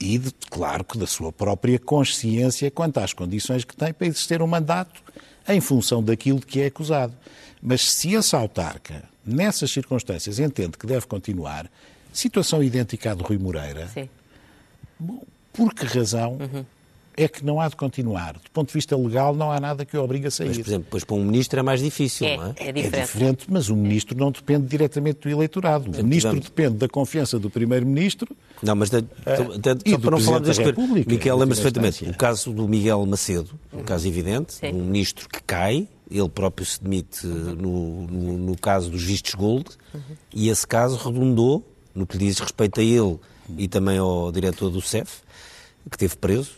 e, 0.00 0.18
de, 0.18 0.32
claro, 0.48 0.82
que 0.82 0.96
da 0.96 1.06
sua 1.06 1.30
própria 1.30 1.78
consciência 1.78 2.70
quanto 2.70 2.98
às 2.98 3.12
condições 3.12 3.64
que 3.64 3.76
tem 3.76 3.92
para 3.92 4.06
existir 4.06 4.40
um 4.40 4.46
mandato 4.46 5.02
em 5.46 5.60
função 5.60 6.02
daquilo 6.02 6.40
de 6.40 6.46
que 6.46 6.60
é 6.60 6.66
acusado. 6.66 7.14
Mas 7.62 7.82
se 7.82 8.14
esse 8.14 8.34
autarca, 8.34 9.04
nessas 9.24 9.70
circunstâncias, 9.70 10.38
entende 10.38 10.78
que 10.78 10.86
deve 10.86 11.06
continuar, 11.06 11.70
situação 12.12 12.62
idêntica 12.62 13.12
à 13.12 13.14
do 13.14 13.22
Rui 13.22 13.38
Moreira, 13.38 13.88
Sim. 13.88 14.08
por 15.52 15.74
que 15.74 15.84
razão 15.84 16.38
é 17.22 17.28
que 17.28 17.44
não 17.44 17.60
há 17.60 17.68
de 17.68 17.76
continuar? 17.76 18.34
Do 18.34 18.50
ponto 18.52 18.68
de 18.68 18.74
vista 18.74 18.96
legal, 18.96 19.34
não 19.34 19.50
há 19.52 19.60
nada 19.60 19.84
que 19.84 19.96
o 19.96 20.02
obrigue 20.02 20.26
a 20.26 20.30
sair. 20.30 20.48
Mas, 20.48 20.58
por 20.58 20.66
exemplo, 20.68 20.84
depois 20.84 21.04
para 21.04 21.16
um 21.16 21.24
ministro 21.24 21.58
é 21.58 21.62
mais 21.62 21.80
difícil, 21.82 22.26
É, 22.26 22.36
não 22.36 22.46
é? 22.46 22.54
é 22.56 22.68
É 22.68 22.72
diferente. 22.72 23.06
diferente, 23.06 23.46
mas 23.48 23.68
o 23.68 23.76
ministro 23.76 24.16
não 24.16 24.30
depende 24.30 24.66
diretamente 24.66 25.20
do 25.20 25.28
eleitorado. 25.28 25.86
O 25.90 26.02
ministro 26.04 26.30
tivemos- 26.30 26.44
depende 26.46 26.76
da 26.78 26.88
confiança 26.88 27.38
do 27.38 27.50
primeiro-ministro 27.50 28.36
Não, 28.62 28.74
mas 28.74 28.90
de, 28.90 28.98
então, 28.98 29.74
de- 29.74 29.82
e 29.86 29.90
só 29.90 29.96
do 29.96 30.02
para 30.02 30.10
não 30.10 30.18
falarmos 30.20 30.20
Presidente 30.20 30.46
das 30.46 30.56
da 30.56 30.62
coisas. 30.74 31.06
Em 31.06 31.38
lembra-se 31.38 31.62
perfeitamente. 31.62 32.04
O 32.10 32.16
caso 32.16 32.52
do 32.52 32.68
Miguel 32.68 33.04
Macedo, 33.06 33.50
um 33.72 33.82
caso 33.82 34.06
evidente, 34.08 34.54
Sim. 34.54 34.72
um 34.72 34.84
ministro 34.84 35.28
que 35.28 35.42
cai, 35.42 35.88
ele 36.10 36.28
próprio 36.28 36.66
se 36.66 36.82
demite 36.82 37.24
no, 37.26 38.06
no, 38.06 38.38
no 38.38 38.56
caso 38.58 38.90
dos 38.90 39.02
vistos 39.02 39.34
gold, 39.34 39.66
e 40.34 40.48
esse 40.48 40.66
caso 40.66 40.96
redundou, 40.96 41.64
no 41.94 42.06
que 42.06 42.18
diz 42.18 42.38
respeito 42.38 42.80
a 42.80 42.82
ele 42.82 43.18
e 43.58 43.66
também 43.68 43.98
ao 43.98 44.30
diretor 44.32 44.70
do 44.70 44.80
CEF, 44.80 45.20
que 45.88 45.96
esteve 45.96 46.16
preso, 46.16 46.50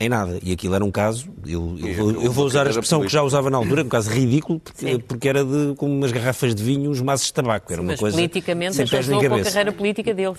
em 0.00 0.08
nada. 0.08 0.38
E 0.42 0.52
aquilo 0.52 0.74
era 0.74 0.84
um 0.84 0.90
caso, 0.90 1.26
eu, 1.46 1.76
eu, 1.82 1.94
vou, 1.94 2.10
eu 2.22 2.32
vou 2.32 2.46
usar 2.46 2.66
a 2.66 2.70
expressão 2.70 3.00
que 3.00 3.08
já 3.08 3.22
usava 3.22 3.50
na 3.50 3.56
altura, 3.58 3.82
um 3.82 3.88
caso 3.88 4.10
ridículo, 4.10 4.60
porque, 4.60 4.98
porque 5.06 5.28
era 5.28 5.44
de, 5.44 5.74
como 5.76 5.92
umas 5.92 6.12
garrafas 6.12 6.54
de 6.54 6.62
vinho, 6.62 6.90
uns 6.90 7.00
maços 7.00 7.26
de 7.26 7.32
tabaco. 7.34 7.72
Era 7.72 7.82
uma 7.82 7.92
Mas 7.92 8.00
coisa 8.00 8.16
politicamente 8.16 8.76
sem 8.76 8.86
pés 8.86 9.08
nem 9.08 9.18
ajudou 9.18 9.36
com 9.38 9.42
a 9.42 9.44
carreira 9.50 9.72
política 9.72 10.14
dele. 10.14 10.34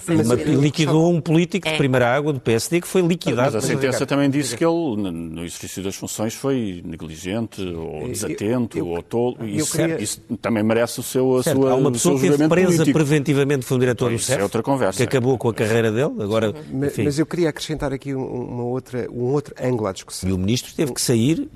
e 0.47 0.55
liquidou 0.55 1.11
um 1.13 1.19
político 1.19 1.67
de 1.67 1.73
É. 1.73 1.77
primeira 1.77 2.07
água 2.15 2.31
do 2.31 2.39
PSD 2.39 2.79
que 2.81 2.87
foi 2.87 3.01
liquidado. 3.01 3.53
Mas 3.53 3.55
a 3.63 3.67
sentença 3.67 4.05
também 4.05 4.29
disse 4.29 4.55
que 4.55 4.63
ele, 4.65 4.95
no- 4.95 5.43
exercício 5.43 5.83
das 5.83 5.95
funções, 5.95 6.33
foi 6.33 6.81
negligente, 6.85 7.61
ou 7.61 8.07
desatento, 8.07 8.77
eu- 8.77 8.87
ou 8.87 9.01
tolo. 9.03 9.37
Isso, 9.45 9.75
queria- 9.75 10.01
isso 10.01 10.21
também 10.41 10.63
merece 10.63 10.99
o 10.99 11.03
seu, 11.03 11.37
a 11.37 11.43
Certo, 11.43 11.57
sua, 11.61 11.71
há 11.71 11.75
uma 11.75 11.91
pessoa 11.91 12.17
seu 12.17 12.21
que 12.27 12.31
esteve 12.31 12.49
presa 12.49 12.67
político. 12.77 12.93
preventivamente, 12.97 13.65
foi 13.65 13.77
um 13.77 13.79
diretor 13.79 14.11
do 14.11 14.19
CEF, 14.19 14.39
é 14.39 14.43
outra 14.43 14.63
conversa. 14.63 14.97
que 14.97 15.03
acabou 15.03 15.37
com 15.37 15.49
a 15.49 15.53
carreira 15.53 15.91
dele, 15.91 16.13
agora, 16.21 16.53
Mas, 16.71 16.91
enfim, 16.93 17.03
mas 17.03 17.19
eu 17.19 17.25
queria 17.25 17.49
acrescentar 17.49 17.91
aqui 17.91 18.13
um, 18.15 18.23
uma 18.23 18.63
outra, 18.63 19.07
um 19.11 19.23
outro 19.33 19.48
ângulo 19.59 19.87
à 19.87 19.93
discussão. 19.93 20.29
e 20.29 20.33
o 20.33 20.37
ministro 20.37 20.73
teve 20.73 20.93
que 20.93 21.01
sair, 21.01 21.49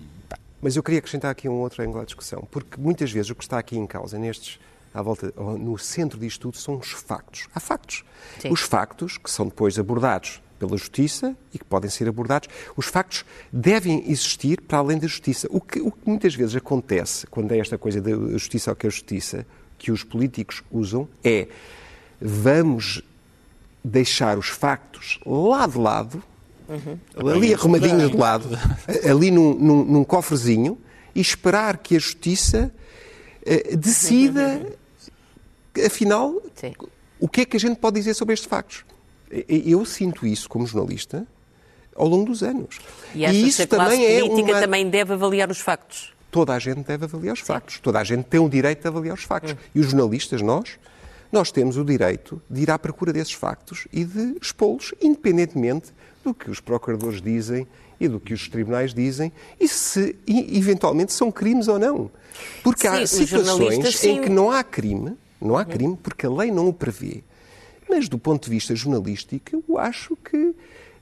Mas 0.62 0.76
eu 0.78 0.84
queria 0.84 1.00
acrescentar 1.00 1.32
aqui 1.32 1.50
um 1.50 1.60
outro 1.60 1.84
ângulo 1.84 2.02
à 2.02 2.06
discussão, 2.06 2.48
porque 2.50 2.80
muitas 2.80 3.12
vezes 3.12 3.30
o 3.32 3.36
que 3.36 3.44
está 3.44 3.58
aqui 3.60 3.78
em 3.78 3.86
causa, 3.86 4.18
nestes, 4.18 4.60
à 4.94 5.02
volta, 5.02 5.34
no 5.38 5.78
centro 5.78 6.18
disto 6.20 6.42
tudo, 6.42 6.58
são 6.58 6.78
os 6.78 6.92
factos. 6.92 7.48
Há 7.54 7.60
factos. 7.60 8.06
Sim. 8.40 8.50
Os 8.50 8.62
factos 8.62 9.18
que 9.18 9.30
são 9.30 9.48
depois 9.48 9.78
abordados 9.78 10.42
pela 10.58 10.78
justiça 10.78 11.36
e 11.54 11.60
que 11.60 11.66
podem 11.66 11.90
ser 11.90 12.08
abordados, 12.08 12.48
os 12.78 12.86
factos 12.86 13.26
devem 13.52 14.10
existir 14.10 14.62
para 14.62 14.78
além 14.78 14.98
da 14.98 15.08
justiça. 15.08 15.48
O 15.52 15.60
que, 15.60 15.82
o 15.82 15.92
que 15.92 16.08
muitas 16.08 16.34
vezes 16.34 16.56
acontece 16.56 17.28
quando 17.28 17.52
é 17.52 17.58
esta 17.58 17.78
coisa 17.78 18.00
da 18.00 18.12
justiça 18.38 18.72
ou 18.72 18.76
que 18.76 18.88
a 18.88 18.90
justiça 18.90 19.46
que 19.78 19.92
os 19.92 20.04
políticos 20.04 20.64
usam 20.72 21.10
é 21.24 21.48
vamos 22.22 23.04
deixar 23.84 24.38
os 24.38 24.48
factos 24.48 25.20
lá 25.26 25.68
de 25.68 25.78
lado, 25.78 26.24
ali 27.18 27.54
arrumadinhos 27.54 28.12
de 28.12 28.18
lado, 28.18 28.50
ali 29.10 29.32
num, 29.32 29.54
num- 29.54 29.84
num 29.86 30.04
cofrezinho, 30.04 30.78
e 31.16 31.22
esperar 31.22 31.78
que 31.78 31.96
a 31.96 32.00
justiça 32.00 32.74
eh, 33.46 33.76
decida, 33.76 34.66
afinal, 35.86 36.42
Sim. 36.56 36.74
o 37.20 37.28
que 37.28 37.42
é 37.42 37.46
que 37.46 37.58
a 37.58 37.60
gente 37.60 37.78
pode 37.78 37.96
dizer 38.00 38.14
sobre 38.14 38.34
estes 38.34 38.48
factos. 38.50 38.84
E- 39.32 39.72
Eu 39.72 39.86
sinto 39.86 40.26
isso 40.26 40.50
como 40.50 40.66
jornalista 40.66 41.26
ao 41.96 42.08
longo 42.08 42.26
dos 42.26 42.42
anos. 42.44 42.80
E 43.14 43.20
que 43.20 43.62
a 43.62 43.68
classe 43.68 44.06
é 44.06 44.20
política 44.22 44.52
uma... 44.54 44.62
também 44.62 44.90
deve 44.90 45.14
avaliar 45.14 45.50
os 45.52 45.60
factos? 45.60 46.12
Toda 46.32 46.54
a 46.54 46.60
gente 46.60 46.82
deve 46.88 47.06
avaliar 47.06 47.34
os 47.36 47.42
factos. 47.42 47.80
Toda 47.80 48.00
a 48.00 48.04
gente 48.04 48.24
tem 48.24 48.40
o 48.40 48.50
direito 48.50 48.82
de 48.82 48.88
avaliar 48.88 49.14
os 49.16 49.24
factos. 49.24 49.56
E 49.76 49.80
os 49.80 49.86
jornalistas, 49.92 50.42
nós, 50.42 50.80
nós 51.32 51.52
temos 51.52 51.78
o 51.78 51.86
direito 51.86 52.42
de 52.50 52.62
ir 52.64 52.72
à 52.72 52.80
procura 52.80 53.14
desses 53.14 53.34
factos 53.34 53.88
e 53.94 54.04
de 54.04 54.36
expô-los, 54.42 54.96
independentemente 55.00 55.92
do 56.24 56.34
que 56.34 56.50
os 56.50 56.60
procuradores 56.60 57.22
dizem 57.22 57.68
e 58.00 58.08
do 58.08 58.20
que 58.20 58.34
os 58.34 58.48
tribunais 58.50 58.94
dizem 58.94 59.32
e 59.60 59.68
se 59.68 60.16
e, 60.26 60.58
eventualmente 60.58 61.14
são 61.14 61.32
crimes 61.32 61.68
ou 61.68 61.78
não. 61.78 62.10
Porque 62.64 62.88
há 62.88 63.06
Sim, 63.06 63.26
jornalistas, 63.26 63.96
situações 63.96 63.96
sim. 64.00 64.12
em 64.18 64.22
que 64.22 64.30
não 64.30 64.50
há 64.52 64.64
crime, 64.64 65.16
não 65.40 65.58
há 65.58 65.64
crime 65.66 65.98
porque 66.02 66.26
a 66.26 66.30
lei 66.30 66.52
não 66.52 66.68
o 66.68 66.74
prevê. 66.74 67.24
Mas 67.90 68.10
do 68.10 68.18
ponto 68.18 68.46
de 68.46 68.50
vista 68.50 68.76
jornalístico, 68.76 69.64
eu 69.70 69.78
acho 69.78 70.16
que 70.18 70.56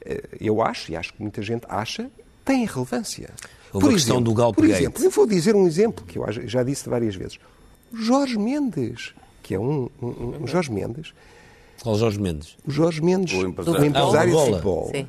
eh, 0.04 0.24
eu 0.42 0.62
acho 0.62 0.92
e 0.92 0.96
acho 0.96 1.14
que 1.14 1.22
muita 1.22 1.42
gente 1.42 1.64
acha 1.70 2.10
tem 2.44 2.66
relevância. 2.66 3.30
Houve 3.72 3.88
a 3.88 3.92
questão 3.92 4.22
do 4.22 4.32
por 4.32 4.38
Galpegate. 4.38 4.82
exemplo, 4.82 5.04
eu 5.04 5.10
vou 5.12 5.26
dizer 5.28 5.56
um 5.56 5.66
exemplo 5.68 6.04
que 6.06 6.18
eu 6.18 6.26
já 6.46 6.64
disse 6.64 6.90
várias 6.90 7.16
vezes. 7.16 7.40
Jorge 7.94 8.38
Mendes, 8.38 9.14
que 9.44 9.54
é 9.54 9.60
um, 9.60 9.90
um- 10.02 10.40
um 10.44 10.48
Jorge 10.48 10.72
Mendes, 10.72 11.14
Qual 11.82 11.96
Jorge 11.98 12.20
Mendes? 12.20 12.56
o 12.66 12.72
Jorge 12.72 13.02
Mendes, 13.02 13.34
O 13.34 13.42
o 13.44 13.48
empresário. 13.50 13.86
empresário, 13.86 14.18
Ah, 14.20 14.24
o 14.24 14.26
de 14.26 14.32
bola. 14.32 14.46
futebol. 14.52 14.92
Sim. 14.96 15.08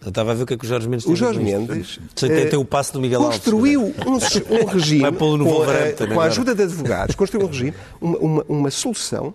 Eu 0.00 0.08
estava 0.08 0.30
a 0.30 0.34
ver 0.34 0.42
o 0.42 0.46
que 0.46 0.54
é 0.54 0.56
que 0.56 0.64
o 0.64 0.68
Jorge 0.68 0.88
Mendes 0.88 1.04
O 1.04 1.08
tem 1.08 1.14
a 1.14 1.18
Jorge. 1.18 1.40
Mendes 1.40 2.00
tem, 2.14 2.48
tem 2.48 2.58
o 2.58 2.64
passo 2.64 2.92
do 2.92 3.00
Miguel 3.00 3.22
Alves. 3.22 3.38
construiu 3.38 3.94
um, 4.06 4.20
se- 4.20 4.44
um 4.50 4.64
regime 4.64 5.00
Vai 5.02 5.12
pô-lo 5.12 5.36
no 5.36 5.44
com, 5.44 5.50
a, 5.50 5.54
Wolverhampton 5.54 6.06
com 6.08 6.20
a 6.20 6.24
ajuda 6.24 6.54
de 6.54 6.62
advogados, 6.62 7.14
construiu 7.14 7.46
um 7.46 7.50
regime, 7.50 7.74
uma, 8.00 8.18
uma, 8.18 8.44
uma 8.48 8.70
solução 8.70 9.34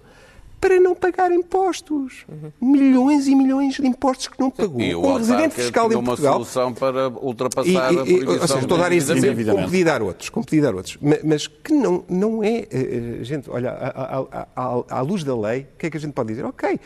para 0.64 0.80
não 0.80 0.96
pagar 0.96 1.30
impostos. 1.34 2.26
Milhões 2.62 3.28
e 3.28 3.36
milhões 3.36 3.74
de 3.76 3.86
impostos 3.86 4.30
que 4.30 4.40
não 4.40 4.50
pagou. 4.50 4.80
E 4.80 4.94
Como 4.94 5.18
residente 5.18 5.56
fiscal 5.56 5.92
em 5.92 5.96
uma 5.96 6.04
Portugal, 6.04 6.34
solução 6.36 6.74
para 6.74 7.10
ultrapassar 7.10 7.70
E- 7.70 7.78
a 7.78 7.92
e- 7.92 7.96
e- 7.96 8.04
proibição 8.24 8.42
ou 8.42 8.48
seja, 8.48 8.60
estou 8.62 8.78
a 8.78 8.82
dar 8.82 8.92
esse 8.94 9.12
exemplo, 9.12 9.46
como 9.46 9.64
podia 9.66 9.84
dar 9.86 10.02
outros, 10.02 10.30
como 10.30 10.46
podia 10.46 10.62
dar 10.62 10.74
outros. 10.74 10.98
Ma- 11.02 11.18
Mas, 11.22 11.48
que 11.48 11.74
não, 11.74 12.06
não 12.08 12.42
é, 12.42 12.60
eh, 12.60 12.68
eh, 12.72 13.24
gente, 13.26 13.50
olha, 13.50 13.72
à, 13.72 14.20
à- 14.20 14.48
à- 14.56 14.84
à 15.00 15.02
luz 15.02 15.26
da 15.26 15.36
lei, 15.36 15.68
o 15.76 15.78
que 15.78 15.88
é 15.88 15.90
que 15.90 15.98
a 15.98 16.00
gente 16.00 16.14
pode 16.14 16.30
dizer? 16.30 16.46
Ok, 16.46 16.80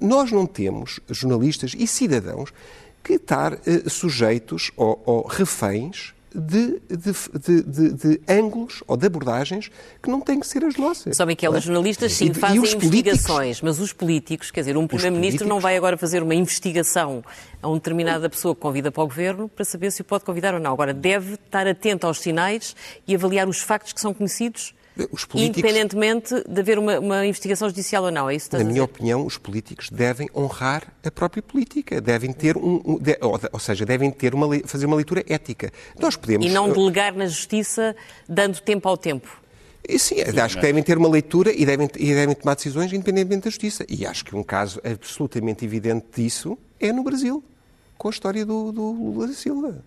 nós 0.00 0.30
não 0.30 0.46
temos 0.46 1.00
jornalistas 1.10 1.72
e 1.76 1.88
cidadãos 1.88 2.52
que 3.02 3.14
estar 3.14 3.54
eh, 3.66 3.82
sujeitos 3.88 4.70
ou, 4.76 5.02
ou 5.04 5.26
reféns 5.26 6.14
de, 6.34 6.80
de, 6.88 7.12
de- 7.38 7.62
de- 7.62 7.92
de 7.92 8.20
ângulos 8.28 8.82
ou 8.86 8.96
de 8.96 9.06
abordagens 9.06 9.70
que 10.02 10.10
não 10.10 10.20
têm 10.20 10.40
que 10.40 10.46
ser 10.46 10.64
as 10.64 10.76
nossas. 10.76 11.16
Só 11.16 11.24
Miquel, 11.24 11.52
não 11.52 11.56
é? 11.56 11.58
os 11.60 11.64
jornalistas 11.64 12.12
E- 12.12 12.14
sim 12.16 12.24
e 12.30 12.34
fazem 12.34 12.56
políticos- 12.60 12.84
investigações, 12.86 13.60
mas 13.62 13.78
os 13.80 13.92
políticos, 13.92 14.50
quer 14.50 14.60
dizer, 14.60 14.76
um 14.76 14.86
primeiro-ministro 14.86 15.46
não 15.46 15.60
vai 15.60 15.76
agora 15.76 15.96
fazer 15.96 16.22
uma 16.22 16.34
investigação 16.34 17.22
a 17.62 17.68
uma 17.68 17.76
determinada 17.76 18.28
pessoa 18.28 18.54
que 18.54 18.60
convida 18.60 18.90
para 18.90 19.02
o 19.02 19.06
governo 19.06 19.48
para 19.48 19.64
saber 19.64 19.90
se 19.92 20.00
o 20.02 20.04
pode 20.04 20.24
convidar 20.24 20.54
ou 20.54 20.60
não. 20.60 20.72
Agora, 20.72 20.92
deve 20.92 21.34
estar 21.34 21.66
atento 21.66 22.06
aos 22.06 22.20
sinais 22.20 22.74
e 23.06 23.14
avaliar 23.14 23.48
os 23.48 23.60
factos 23.60 23.92
que 23.92 24.00
são 24.00 24.12
conhecidos, 24.12 24.74
Os 25.10 25.24
políticos- 25.24 25.58
independentemente 25.58 26.34
de 26.48 26.60
haver 26.60 26.78
uma, 26.78 27.00
uma 27.00 27.26
investigação 27.26 27.68
judicial 27.68 28.04
ou 28.04 28.10
não. 28.12 28.30
É 28.30 28.34
isso 28.36 28.48
que 28.48 28.56
estás 28.56 28.62
Na 28.64 28.70
a 28.70 28.72
minha 28.72 28.84
dizer? 28.86 28.94
opinião, 28.94 29.26
os 29.26 29.36
políticos 29.36 29.90
devem 29.90 30.28
honrar 30.34 30.92
a 31.04 31.10
própria 31.10 31.42
política, 31.42 32.00
devem 32.00 32.32
ter 32.32 32.56
um, 32.56 32.80
um- 32.84 32.98
de- 32.98 33.18
ou, 33.20 33.38
ou 33.52 33.58
seja, 33.58 33.84
devem 33.84 34.10
ter 34.10 34.34
uma, 34.34 34.46
fazer 34.64 34.86
uma 34.86 34.94
leitura 34.96 35.24
ética. 35.28 35.72
Nós 35.98 36.14
podemos 36.14 36.46
E 36.46 36.50
não 36.50 36.72
delegar 36.72 37.12
na 37.14 37.26
justiça, 37.26 37.96
dando 38.28 38.60
tempo 38.60 38.88
ao 38.88 38.96
tempo. 38.96 39.42
E 39.86 39.98
Sim, 39.98 40.16
acho 40.22 40.56
que 40.56 40.62
devem 40.62 40.82
ter 40.82 40.96
uma 40.96 41.08
leitura 41.08 41.52
e 41.52 41.66
devem, 41.66 41.90
e 41.98 42.14
devem 42.14 42.34
tomar 42.34 42.54
decisões 42.54 42.92
independentemente 42.92 43.44
da 43.44 43.50
justiça. 43.50 43.84
E 43.88 44.06
acho 44.06 44.24
que 44.24 44.34
um 44.34 44.42
caso 44.42 44.80
absolutamente 44.84 45.64
evidente 45.64 46.06
disso 46.14 46.56
é 46.80 46.92
no 46.92 47.02
Brasil, 47.02 47.42
com 47.98 48.08
a 48.08 48.10
história 48.10 48.46
do, 48.46 48.72
do 48.72 48.92
Lula 48.92 49.26
da 49.26 49.34
Silva. 49.34 49.84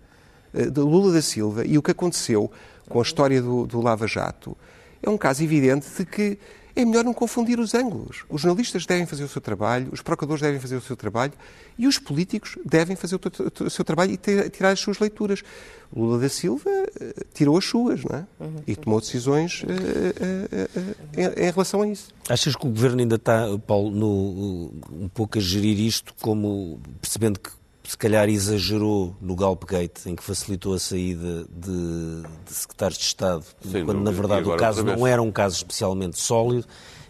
Eh, 0.54 0.66
Do 0.66 0.86
Lula 0.86 1.12
da 1.14 1.20
Silva 1.22 1.64
e 1.66 1.76
o 1.76 1.82
que 1.82 1.90
aconteceu 1.90 2.50
com 2.88 3.00
a 3.00 3.02
história 3.02 3.42
do, 3.42 3.66
do 3.66 3.80
Lava 3.80 4.06
Jato 4.06 4.56
é 5.02 5.10
um 5.10 5.18
caso 5.18 5.42
evidente 5.42 5.86
de 5.96 6.04
que 6.04 6.38
é 6.78 6.84
melhor 6.84 7.04
não 7.04 7.12
confundir 7.12 7.58
os 7.58 7.74
ângulos. 7.74 8.24
Os 8.28 8.40
jornalistas 8.40 8.86
devem 8.86 9.04
fazer 9.04 9.24
o 9.24 9.28
seu 9.28 9.40
trabalho, 9.40 9.88
os 9.90 10.00
procuradores 10.00 10.40
devem 10.40 10.60
fazer 10.60 10.76
o 10.76 10.80
seu 10.80 10.96
trabalho 10.96 11.32
e 11.76 11.88
os 11.88 11.98
políticos 11.98 12.56
devem 12.64 12.94
fazer 12.94 13.16
o, 13.16 13.70
seu 13.70 13.84
trabalho 13.84 14.12
e 14.12 14.16
tirar 14.48 14.70
as 14.70 14.78
suas 14.78 15.00
leituras. 15.00 15.42
Lula 15.92 16.20
da 16.20 16.28
Silva 16.28 16.70
uh, 16.70 17.24
tirou 17.34 17.58
as 17.58 17.64
suas, 17.64 18.04
não 18.04 18.16
é? 18.16 18.26
Uhum. 18.38 18.62
E 18.64 18.76
tomou 18.76 19.00
decisões 19.00 19.64
uh, 19.64 19.66
uh, 19.66 20.94
em, 21.16 21.46
em, 21.46 21.50
relação 21.50 21.82
a 21.82 21.88
isso. 21.88 22.10
Achas 22.28 22.54
que 22.54 22.66
o 22.66 22.70
governo 22.70 23.00
ainda 23.00 23.16
está, 23.16 23.46
Paulo, 23.66 23.90
no, 23.90 24.70
um 24.92 25.08
pouco 25.12 25.38
a 25.38 25.40
gerir 25.40 25.80
isto 25.80 26.14
como 26.20 26.80
percebendo 27.00 27.40
que 27.40 27.50
se 27.88 27.96
calhar 27.96 28.28
exagerou 28.28 29.16
no 29.18 29.34
Galpgate, 29.34 30.10
em 30.10 30.14
que 30.14 30.22
facilitou 30.22 30.74
a 30.74 30.78
saída 30.78 31.46
de, 31.48 32.22
de 32.46 32.52
secretários 32.52 32.98
de 32.98 33.04
Estado, 33.06 33.44
Sim, 33.62 33.86
quando 33.86 34.02
na 34.02 34.10
verdade 34.10 34.46
o 34.46 34.54
caso 34.58 34.84
não 34.84 35.06
era 35.06 35.22
um 35.22 35.32
caso 35.32 35.56
especialmente 35.56 36.20
sólido, 36.20 36.66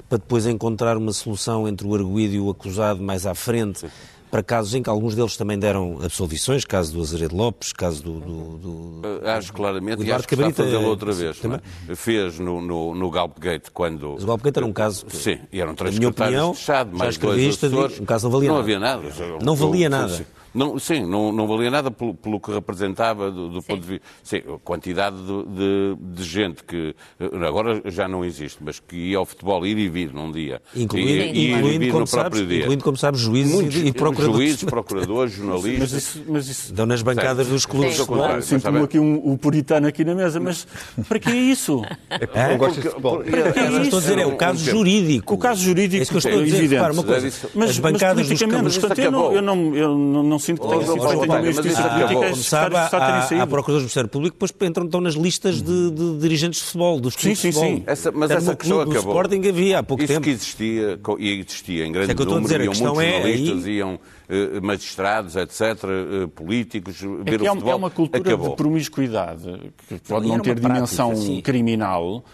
para 0.08 0.18
depois 0.18 0.46
encontrar 0.46 0.96
uma 0.96 1.12
solução 1.12 1.66
entre 1.66 1.84
o 1.84 1.92
arguído 1.96 2.36
e 2.36 2.40
o 2.40 2.48
acusado 2.48 3.02
mais 3.02 3.26
à 3.26 3.34
frente. 3.34 3.80
Sim 3.80 3.88
para 4.30 4.42
casos 4.42 4.74
em 4.74 4.82
que 4.82 4.90
alguns 4.90 5.14
deles 5.14 5.38
também 5.38 5.58
deram 5.58 6.00
absolvições, 6.02 6.62
caso 6.62 6.92
do 6.92 7.00
Azeredo 7.00 7.34
Lopes, 7.34 7.72
caso 7.72 8.02
do... 8.02 8.20
do, 8.20 8.58
do 8.58 9.00
eh, 9.24 9.30
acho 9.30 9.54
claramente, 9.54 10.02
e 10.02 10.12
acho 10.12 10.28
que 10.28 10.36
Cabrita, 10.36 10.50
está 10.50 10.62
a 10.64 10.66
fazê-lo 10.66 10.90
outra 10.90 11.12
vez. 11.12 11.40
É? 11.88 11.94
Fez 11.94 12.38
no, 12.38 12.60
no, 12.60 12.94
no 12.94 13.10
Galpgate 13.10 13.70
quando... 13.70 14.12
Mas 14.12 14.24
o 14.24 14.26
Galpgate 14.26 14.58
era 14.58 14.66
um 14.66 14.72
caso... 14.72 15.06
Que, 15.06 15.16
sim, 15.16 15.38
e 15.50 15.60
eram 15.60 15.74
três 15.74 15.94
secretários 15.94 16.52
de 16.52 16.60
Estado, 16.60 16.94
mais 16.94 17.16
dois 17.16 17.56
assessores. 17.56 18.00
Um 18.00 18.04
caso 18.04 18.26
não 18.26 18.32
valia 18.32 18.48
não 18.50 18.56
nada. 18.56 18.68
Não 18.68 18.74
havia 18.76 19.28
nada. 19.28 19.44
Não 19.44 19.54
valia 19.56 19.88
nada. 19.88 20.26
Não, 20.55 20.78
sim, 20.78 21.05
não, 21.05 21.30
não 21.30 21.46
valia 21.46 21.70
nada 21.70 21.90
pelo, 21.90 22.14
pelo 22.14 22.40
que 22.40 22.51
representava 22.51 23.30
do, 23.30 23.49
do 23.49 23.62
ponto 23.62 23.80
de 23.80 23.86
vista. 23.86 24.07
Sim, 24.22 24.38
a 24.38 24.59
quantidade 24.59 25.16
de, 25.16 25.44
de, 25.44 25.96
de, 26.14 26.24
gente 26.24 26.64
que 26.64 26.94
agora 27.46 27.82
já 27.86 28.09
não 28.09 28.24
existe, 28.24 28.59
mas 28.61 28.80
que 28.80 28.96
ia 28.96 29.18
ao 29.18 29.26
futebol 29.26 29.66
ir 29.66 29.76
e 29.78 29.88
vir 29.88 30.12
num 30.12 30.32
dia. 30.32 30.61
Incluindo, 30.74 31.11
e, 31.11 31.51
incluindo, 31.53 31.74
e 31.74 31.78
vir 31.78 31.92
no 31.92 32.07
próprio 32.07 32.46
dia. 32.46 32.61
Incluindo, 32.61 32.84
como 32.84 32.96
sabes, 32.96 33.20
juízes 33.20 33.53
Muitos, 33.53 33.76
e, 33.76 33.92
procuradores. 33.92 34.36
Juízes, 34.36 34.64
procuradores, 34.64 35.34
jornalistas. 35.36 35.78
Mas 35.78 35.92
isso, 35.92 36.24
mas 36.28 36.49
isso... 36.49 36.72
Dão 36.72 36.86
nas 36.86 37.03
bancadas 37.03 37.46
dos 37.46 37.66
clubes 37.66 37.92
de 37.92 37.99
futebol. 37.99 38.42
Sinto-me 38.42 38.80
aqui 38.80 38.99
um, 38.99 39.32
um, 39.32 39.36
puritano 39.36 39.86
aqui 39.86 40.05
na 40.05 40.14
mesa, 40.14 40.40
mas 40.40 40.66
para 41.09 41.18
que 41.18 41.30
é 41.30 41.36
isso? 41.36 41.82
É 42.09 42.18
porque 42.18 42.38
é? 42.38 42.49
não 42.49 42.59
gostas 42.59 42.82
de 42.82 42.90
futebol. 42.90 43.18
Para 43.18 43.53
que 43.53 43.59
é 43.59 43.68
isso? 43.68 43.80
Estou 43.82 43.99
a 43.99 44.03
dizer, 44.03 44.18
é 44.18 44.26
o 44.26 44.36
caso 44.36 44.64
jurídico. 44.64 45.34
O 45.34 45.38
caso 45.38 45.62
jurídico 45.62 45.96
é 45.96 46.03
isso 46.03 46.11
que 46.11 46.16
eu 46.16 46.18
estou 46.18 46.40
a 46.40 46.44
dizer. 46.44 46.68
Repara, 46.68 46.92
uma 46.92 47.05
coisa, 47.05 47.51
mas, 47.55 47.70
as 47.70 47.78
bancadas 47.78 48.28
dos 48.28 48.42
clubes... 48.42 48.78
Eu 48.99 49.42
não, 49.42 49.76
eu 49.76 49.96
não 49.96 50.38
sinto 50.39 50.62
que 50.62 50.68
tenha 50.68 50.82
sido 50.82 51.01
olha, 51.01 51.43
mas 51.43 51.59
isso 51.64 51.80
acabou. 51.80 52.22
Começava 52.22 52.78
há, 52.78 53.43
há 53.43 53.47
procuradores 53.47 53.64
do 53.64 53.80
Ministério 53.80 54.09
Público, 54.09 54.36
depois 54.36 54.68
entram, 54.68 54.84
estão 54.84 55.01
nas 55.01 55.14
listas 55.14 55.62
de, 55.62 55.91
de 55.91 56.18
dirigentes 56.18 56.61
de 56.61 56.66
futebol, 56.66 57.01
dos 57.01 57.16
clubes 57.16 57.39
sim, 57.39 57.53
sim, 57.53 57.61
Sim, 57.61 57.82
essa, 57.86 58.12
mas 58.12 58.30
essa 58.30 58.55
questão 58.55 58.80
acabou. 58.80 59.03
Do 59.03 59.09
Sporting 59.09 59.49
havia 59.49 59.78
há 59.78 59.82
pouco 59.82 60.03
isso 60.03 60.12
tempo. 60.12 60.24
que 60.24 60.30
existia, 60.30 60.99
e 61.18 61.41
existia 61.41 61.86
em 61.86 61.93
grande 61.93 62.11
é 62.11 62.14
número, 62.14 62.41
dizer, 62.43 62.61
iam 62.61 62.74
muitos 62.74 62.80
é 62.80 63.11
jornalistas, 63.11 63.64
aí... 63.64 63.76
iam 63.76 63.95
uh, 63.95 64.62
magistrados, 64.62 65.36
etc., 65.36 65.61
uh, 65.84 66.28
políticos, 66.28 67.03
é 67.03 67.30
ver 67.30 67.43
o 67.43 67.47
futebol. 67.47 67.70
É 67.70 67.74
uma 67.74 67.91
cultura 67.91 68.22
acabou. 68.22 68.51
de 68.51 68.57
promiscuidade, 68.57 69.72
que 69.89 69.99
pode 70.09 70.26
não, 70.26 70.36
não 70.36 70.43
ter 70.43 70.59
dimensão 70.59 71.12
criminal, 71.43 72.24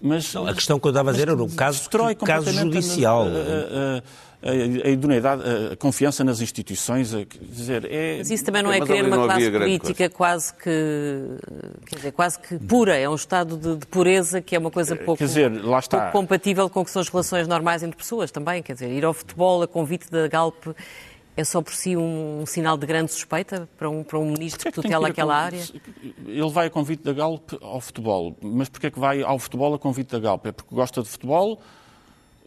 mas... 0.00 0.32
Não, 0.32 0.46
a 0.46 0.54
questão 0.54 0.78
que 0.78 0.86
eu 0.86 0.90
estava 0.90 1.10
a 1.10 1.12
dizer 1.12 1.28
era 1.28 1.42
um 1.42 1.48
caso, 1.48 1.88
caso 2.24 2.52
judicial. 2.52 3.22
A, 3.22 3.26
a, 3.26 3.98
a, 3.98 4.02
idoneidade, 4.40 5.42
a 5.72 5.76
confiança 5.76 6.22
nas 6.22 6.40
instituições, 6.40 7.12
a, 7.12 7.24
dizer, 7.40 7.84
é... 7.90 8.18
Mas 8.18 8.30
isso 8.30 8.44
também 8.44 8.62
não 8.62 8.72
é 8.72 8.80
querer 8.80 9.04
uma 9.04 9.24
classe 9.24 9.50
política 9.50 10.08
quase 10.08 10.54
que, 10.54 11.38
quer 11.86 11.96
dizer, 11.96 12.12
quase 12.12 12.38
que 12.38 12.56
pura, 12.56 12.96
é 12.96 13.08
um 13.08 13.16
estado 13.16 13.56
de, 13.56 13.76
de, 13.76 13.86
pureza 13.86 14.40
que 14.40 14.54
é 14.54 14.58
uma 14.58 14.70
coisa 14.70 14.94
pouco, 14.94 15.22
dizer, 15.22 15.50
lá 15.64 15.80
está. 15.80 15.98
pouco 15.98 16.12
compatível 16.12 16.70
com 16.70 16.80
o 16.80 16.84
que 16.84 16.90
são 16.90 17.02
as 17.02 17.08
relações 17.08 17.48
normais 17.48 17.82
entre 17.82 17.96
pessoas 17.96 18.30
também, 18.30 18.62
quer 18.62 18.74
dizer, 18.74 18.90
ir 18.90 19.04
ao 19.04 19.12
futebol 19.12 19.62
a 19.62 19.66
convite 19.66 20.08
da 20.10 20.28
Galp 20.28 20.68
é 21.36 21.44
só 21.44 21.62
por 21.62 21.72
si 21.72 21.96
um, 21.96 22.40
um, 22.42 22.46
sinal 22.46 22.76
de 22.76 22.84
grande 22.84 23.12
suspeita 23.12 23.68
para 23.78 23.88
um, 23.88 24.02
para 24.02 24.18
um 24.18 24.32
ministro 24.32 24.62
que, 24.62 24.68
é 24.68 24.72
que 24.72 24.82
tutela 24.82 25.08
aquela 25.08 25.34
com... 25.34 25.40
área? 25.40 25.64
Ele 26.26 26.50
vai 26.50 26.66
a 26.66 26.70
convite 26.70 27.04
da 27.04 27.12
Galp 27.12 27.52
ao 27.62 27.80
futebol, 27.80 28.36
mas 28.42 28.68
porquê 28.68 28.88
é 28.88 28.90
que 28.90 28.98
vai 28.98 29.22
ao 29.22 29.38
futebol 29.38 29.72
a 29.74 29.78
convite 29.78 30.10
da 30.10 30.18
Galp? 30.18 30.46
É 30.46 30.52
porque 30.52 30.74
gosta 30.74 31.00
de 31.00 31.08
futebol 31.08 31.60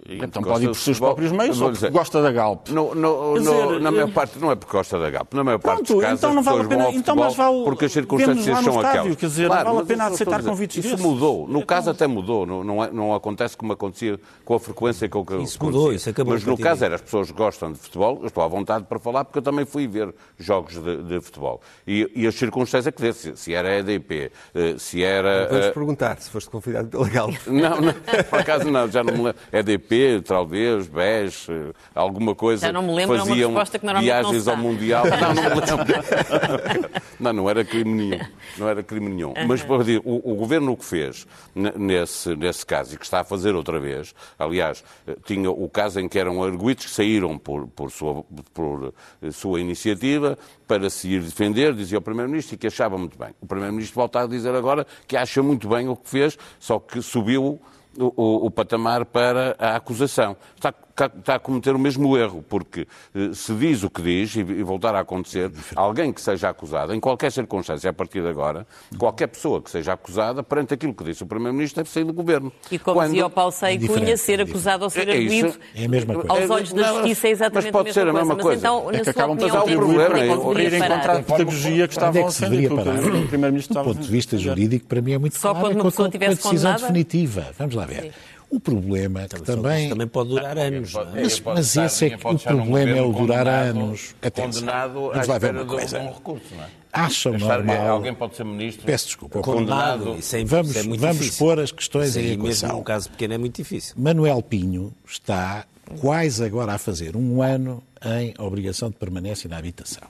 então 0.08 0.42
pode 0.42 0.66
ir 0.66 0.68
por 0.68 0.76
seus 0.76 1.00
próprios 1.00 1.32
meios 1.32 1.62
ou 1.62 1.68
porque 1.68 1.78
dizer, 1.78 1.92
gosta 1.92 2.22
da 2.22 2.32
Galp. 2.32 2.70
No, 2.70 2.96
no, 2.96 3.40
no, 3.40 3.80
na 3.80 3.92
maior 3.92 4.12
parte 4.12 4.40
não 4.40 4.52
é 4.52 4.56
porque 4.56 4.72
gosta 4.72 5.00
da 5.00 5.10
Galp. 5.10 5.34
Na 5.34 5.44
maior 5.44 5.60
parte 5.60 5.78
pronto, 5.78 5.94
dos 5.94 6.02
casos 6.02 6.20
então 6.20 6.34
não 6.34 6.42
vale 6.42 6.62
a 6.62 6.68
pena, 6.68 6.92
então 6.92 7.16
mas 7.16 7.36
vale, 7.36 7.64
porque 7.64 7.86
as 7.86 7.92
circunstâncias 7.92 8.64
são 8.64 8.80
aquelas. 8.80 9.16
Quer 9.16 9.26
dizer, 9.28 9.48
claro, 9.48 9.66
não 9.66 9.76
vale 9.76 9.84
a 9.84 9.88
pena 9.88 10.06
aceitar 10.08 10.44
convites 10.44 10.78
Isso 10.78 10.90
desses. 10.90 11.06
mudou. 11.06 11.48
No 11.48 11.58
então... 11.58 11.62
caso 11.62 11.90
até 11.90 12.08
mudou. 12.08 12.46
Não, 12.46 12.64
não, 12.64 12.84
é, 12.84 12.92
não, 12.92 13.14
acontece 13.14 13.56
como 13.56 13.74
acontecia 13.74 14.20
com 14.44 14.56
a 14.56 14.60
frequência 14.60 15.08
com 15.08 15.26
que 15.26 15.36
Isso 15.38 15.64
mudou, 15.64 15.94
isso 15.94 16.10
acabou 16.10 16.34
Mas 16.34 16.44
no 16.44 16.58
caso 16.58 16.84
era, 16.84 16.96
as 16.96 17.02
pessoas 17.02 17.30
gostam 17.32 17.72
de 17.72 17.80
futebol, 17.80 18.20
eu 18.22 18.28
estou 18.28 18.44
à 18.44 18.48
vontade 18.48 18.86
para 18.86 19.00
falar 19.00 19.26
porque 19.26 19.40
eu 19.40 19.44
também 19.44 19.66
fui 19.66 19.88
ver 19.88 20.14
jogos 20.38 20.82
de, 20.82 21.04
de 21.04 21.22
futebol. 21.22 21.62
E, 21.86 22.10
e 22.16 22.28
as 22.28 22.36
circunstâncias 22.36 22.94
que 22.94 23.02
desse, 23.02 23.36
se 23.36 23.54
era 23.54 23.78
EDP, 23.78 24.32
eh, 24.54 24.76
se 24.78 25.04
era... 25.04 25.48
Vamos 25.48 25.68
uh... 25.68 25.74
perguntar 25.74 26.20
se 26.20 26.30
foste 26.30 26.50
convidado 26.50 26.88
pela 26.90 27.08
Galp. 27.08 27.36
Não, 27.48 27.82
não, 27.82 27.94
por 28.30 28.40
acaso 28.40 28.70
não, 28.70 28.90
já 28.90 29.04
não 29.04 29.14
me 29.14 29.24
lembro. 29.24 29.42
EDP, 29.52 29.91
talvez 30.26 30.88
BES, 30.88 31.48
alguma 31.94 32.36
coisa. 32.36 32.68
Já 32.68 32.74
não 32.74 32.84
me 32.84 32.94
lembro, 32.94 33.18
faziam 33.18 33.52
uma 33.52 33.66
que 33.66 33.80
viagens 34.00 34.48
ao 34.48 34.58
Mundial. 34.58 35.06
Não, 35.22 35.34
não 35.34 35.44
me 35.44 35.50
lembro. 35.50 36.90
não, 37.20 37.34
não 37.34 37.50
era 37.50 37.64
crime 37.64 37.92
nenhum. 37.92 38.20
Não 38.58 38.70
era 38.70 38.84
crime 38.84 39.10
nenhum. 39.10 39.34
Mas 39.48 39.62
para 39.64 39.78
dizer, 39.80 40.02
o, 40.04 40.32
o, 40.32 40.36
governo 40.36 40.72
o 40.72 40.78
que 40.78 40.86
fez 40.86 41.28
nesse, 41.56 42.36
nesse 42.36 42.66
caso 42.66 42.96
e 42.96 42.98
que 42.98 43.06
está 43.06 43.22
a 43.22 43.24
fazer 43.24 43.56
outra 43.56 43.80
vez, 43.80 44.14
aliás, 44.38 44.84
tinha 45.26 45.50
o 45.50 45.70
caso 45.70 46.00
em 46.00 46.08
que 46.08 46.18
eram 46.18 46.44
arguidos 46.44 46.86
que 46.86 46.92
saíram 46.92 47.38
por, 47.38 47.68
por, 47.68 47.92
sua, 47.92 48.24
por 48.54 48.94
sua 49.32 49.60
iniciativa 49.60 50.38
para 50.68 50.90
se 50.90 51.10
ir 51.10 51.22
defender, 51.22 51.74
dizia 51.74 51.98
o 51.98 52.02
Primeiro-Ministro, 52.02 52.56
e 52.56 52.58
que 52.58 52.68
achava 52.68 52.98
muito 52.98 53.18
bem. 53.18 53.30
O 53.42 53.46
Primeiro-Ministro 53.46 53.96
volta 53.96 54.22
a 54.22 54.28
dizer 54.28 54.56
agora 54.56 54.88
que 55.08 55.18
acha 55.18 55.44
muito 55.44 55.68
bem 55.68 55.88
o 55.88 55.96
que 55.96 56.10
fez, 56.10 56.38
só 56.60 56.80
que 56.80 57.02
subiu 57.02 57.60
o, 57.98 58.14
o, 58.16 58.46
o, 58.46 58.52
patamar 58.52 59.06
para 59.06 59.56
a 59.60 59.76
acusação. 59.76 60.36
Está 60.56 60.74
está 60.92 61.36
a 61.36 61.40
cometer 61.40 61.76
o 61.76 61.80
mesmo 61.80 62.18
erro, 62.18 62.44
porque 62.48 62.88
eh, 63.16 63.32
se 63.34 63.54
diz 63.54 63.84
o 63.84 63.90
que 63.90 64.02
diz, 64.02 64.36
e 64.36 64.44
voltar 64.64 64.96
a 64.96 65.00
acontecer, 65.00 65.52
alguém 65.76 66.12
que 66.12 66.22
seja 66.22 66.50
acusado, 66.50 66.94
em 66.94 67.00
qualquer 67.00 67.32
circunstância, 67.32 67.90
a 67.90 67.94
partir 67.94 68.22
de 68.22 68.28
agora, 68.28 68.66
qualquer 68.98 69.28
pessoa 69.28 69.62
que 69.62 69.70
seja 69.70 69.94
acusada, 69.94 70.44
perante 70.44 70.74
aquilo 70.74 70.94
que 70.94 71.04
disse 71.04 71.24
o 71.24 71.26
Primeiro-Ministro, 71.26 71.84
deve 71.84 71.90
sair 71.90 72.04
do 72.04 72.14
Governo. 72.14 72.52
E 72.72 72.78
como 72.78 72.98
Quando... 72.98 73.10
dizia 73.10 73.26
o 73.26 73.30
Paulo 73.30 73.52
Sei 73.52 73.76
é 73.76 73.88
Cunha, 73.88 74.18
ser 74.18 74.42
acusado 74.42 74.84
ou 74.84 74.90
ser 74.90 75.08
é, 75.08 75.14
arguído, 75.14 75.54
é 75.76 75.86
a 75.86 75.90
mesma 75.90 76.14
coisa. 76.14 76.32
aos 76.32 76.50
olhos 76.50 76.74
da 76.74 76.84
Justiça 76.94 77.28
é 77.28 77.32
exatamente 77.32 77.66
mas 77.66 77.72
pode 77.72 77.94
ser 77.94 78.08
a 78.08 78.14
mesma 78.14 78.36
coisa. 78.36 78.70
Mas 78.70 78.80
então, 78.82 78.92
é 78.92 79.04
que 79.04 79.10
acabam 79.10 79.38
por 79.38 79.52
dar 79.52 79.64
o 79.64 79.66
problema, 79.66 80.20
é 80.20 80.28
ir 80.28 80.80
contra 80.80 81.18
a 81.18 81.24
pedagogia 81.24 81.88
que 81.88 81.94
estavam 81.94 82.28
a 82.28 82.32
ser 82.32 82.72
o 82.72 83.28
Primeiro-Ministro 83.28 83.76
Do 83.76 83.84
ponto 83.84 84.02
de 84.02 84.10
vista 84.10 84.38
jurídico, 84.38 84.86
para 84.88 85.02
mim 85.02 85.14
é 85.14 85.18
muito 85.18 85.38
Só 85.38 85.52
claro. 85.52 85.68
quando 85.68 85.76
uma 85.82 85.92
pessoa 85.92 86.10
tivesse 86.10 86.44
decisão 86.44 86.74
definitiva. 86.74 87.48
Vamos 87.58 87.76
lá 87.76 87.86
ver. 87.86 88.14
O 88.52 88.60
problema 88.60 89.22
é 89.22 89.28
que 89.30 89.38
então, 89.38 89.56
também... 89.56 89.88
também 89.88 90.08
pode 90.08 90.30
durar 90.30 90.58
anos. 90.58 90.92
Pode, 90.92 91.12
mas, 91.12 91.40
mas 91.40 91.78
esse 91.78 92.06
é 92.06 92.10
que 92.10 92.28
o 92.28 92.38
problema 92.38 92.98
é 92.98 93.02
o 93.02 93.14
durar 93.14 93.48
anos. 93.48 94.14
Condenado 94.36 95.10
Vamos 95.10 95.28
lá 95.28 95.38
ver 95.38 95.56
uma 95.56 95.66
coisa. 95.66 96.00
Um 96.02 96.14
recurso, 96.14 96.54
não 96.54 96.64
é? 96.66 96.68
Acham 96.92 97.38
normal... 97.38 97.88
Alguém 97.88 98.14
pode 98.14 98.36
ser 98.36 98.44
ministro... 98.44 98.86
Peço 98.86 99.06
desculpa. 99.06 99.40
Condenado. 99.40 100.00
condenado. 100.00 100.20
Isso 100.20 100.36
é, 100.36 100.44
vamos, 100.44 100.72
isso 100.72 100.80
é 100.80 100.84
muito 100.84 101.00
vamos 101.00 101.18
difícil. 101.18 101.46
pôr 101.46 101.60
as 101.62 101.72
questões 101.72 102.18
em 102.18 102.32
equação. 102.34 102.68
Mesmo 102.68 102.82
um 102.82 102.84
caso 102.84 103.10
pequeno 103.10 103.34
é 103.34 103.38
muito 103.38 103.56
difícil. 103.56 103.96
Manuel 103.98 104.42
Pinho 104.42 104.94
está 105.08 105.66
quase 106.02 106.44
agora 106.44 106.74
a 106.74 106.78
fazer 106.78 107.16
um 107.16 107.42
ano 107.42 107.82
em 108.04 108.34
obrigação 108.38 108.90
de 108.90 108.98
permanência 108.98 109.50
na 109.50 109.58
habitação. 109.58 110.08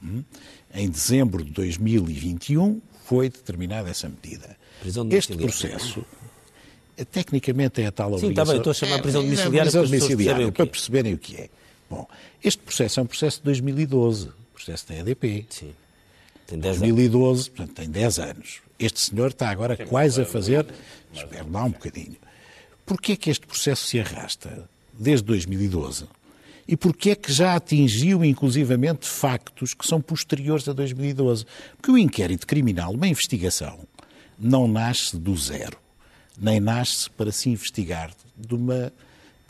Hum? 0.00 0.22
Em 0.72 0.88
dezembro 0.88 1.42
de 1.44 1.50
2021 1.50 2.80
foi 3.04 3.28
determinada 3.28 3.90
essa 3.90 4.08
medida. 4.08 4.56
Este 5.10 5.36
processo 5.36 6.04
tecnicamente 7.04 7.80
é 7.82 7.86
a 7.86 7.92
tal 7.92 8.12
obrigação. 8.12 8.28
Sim, 8.28 8.32
está 8.32 8.44
bem, 8.44 8.56
estou 8.56 8.70
a 8.70 8.74
chamar 8.74 8.96
a 8.96 8.98
prisão 9.02 9.22
domiciliária, 9.22 9.68
é, 9.68 9.72
domiciliária 9.72 10.52
para 10.52 10.66
perceberem 10.66 11.14
o 11.14 11.18
que 11.18 11.36
é. 11.36 11.48
Bom, 11.88 12.06
este 12.42 12.62
processo 12.62 13.00
é 13.00 13.02
um 13.02 13.06
processo 13.06 13.38
de 13.38 13.44
2012, 13.44 14.30
processo 14.54 14.88
da 14.88 14.96
EDP. 14.96 15.46
Sim. 15.50 15.72
Tem 16.46 16.58
10 16.58 16.78
2012, 16.78 17.26
anos. 17.30 17.48
portanto, 17.48 17.76
tem 17.76 17.90
10 17.90 18.18
anos. 18.18 18.60
Este 18.78 19.00
senhor 19.00 19.28
está 19.28 19.50
agora 19.50 19.76
Sim, 19.76 19.86
quase 19.86 20.22
a 20.22 20.24
fazer. 20.24 20.66
Espero 21.12 21.50
lá 21.50 21.64
um 21.64 21.70
bocadinho. 21.70 22.16
Porquê 22.86 23.12
é 23.12 23.16
que 23.16 23.30
este 23.30 23.46
processo 23.46 23.86
se 23.86 24.00
arrasta 24.00 24.68
desde 24.92 25.24
2012? 25.24 26.06
E 26.66 26.76
porquê 26.76 27.10
é 27.10 27.14
que 27.16 27.32
já 27.32 27.56
atingiu, 27.56 28.24
inclusivamente, 28.24 29.06
factos 29.06 29.74
que 29.74 29.86
são 29.86 30.00
posteriores 30.00 30.68
a 30.68 30.72
2012? 30.72 31.44
Porque 31.76 31.90
o 31.90 31.98
inquérito 31.98 32.46
criminal, 32.46 32.92
uma 32.92 33.08
investigação, 33.08 33.80
não 34.38 34.68
nasce 34.68 35.16
do 35.16 35.36
zero 35.36 35.76
nem 36.40 36.58
nasce 36.58 37.10
para 37.10 37.30
se 37.30 37.50
investigar 37.50 38.10
de 38.36 38.54
uma 38.54 38.92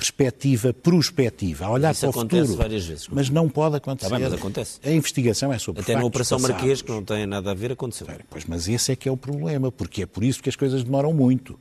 perspectiva 0.00 0.72
prospectiva, 0.72 1.66
a 1.66 1.70
olhar 1.70 1.92
Isso 1.92 2.00
para 2.00 2.08
o 2.08 2.12
futuro. 2.14 2.56
várias 2.56 2.86
vezes. 2.86 3.06
Mas 3.08 3.28
não 3.28 3.48
pode 3.50 3.76
acontecer. 3.76 4.08
Tá 4.08 4.16
bem, 4.16 4.24
mas 4.24 4.32
acontece. 4.32 4.80
A 4.82 4.90
investigação 4.90 5.52
é 5.52 5.58
sobre 5.58 5.82
Até 5.82 5.94
na 5.94 6.04
Operação 6.04 6.38
passados. 6.38 6.56
Marquês, 6.56 6.80
que 6.80 6.90
não 6.90 7.04
tem 7.04 7.26
nada 7.26 7.50
a 7.50 7.54
ver, 7.54 7.72
aconteceu. 7.72 8.06
Pois, 8.30 8.46
mas 8.46 8.66
esse 8.66 8.92
é 8.92 8.96
que 8.96 9.08
é 9.08 9.12
o 9.12 9.16
problema, 9.16 9.70
porque 9.70 10.02
é 10.02 10.06
por 10.06 10.24
isso 10.24 10.42
que 10.42 10.48
as 10.48 10.56
coisas 10.56 10.82
demoram 10.82 11.12
muito. 11.12 11.60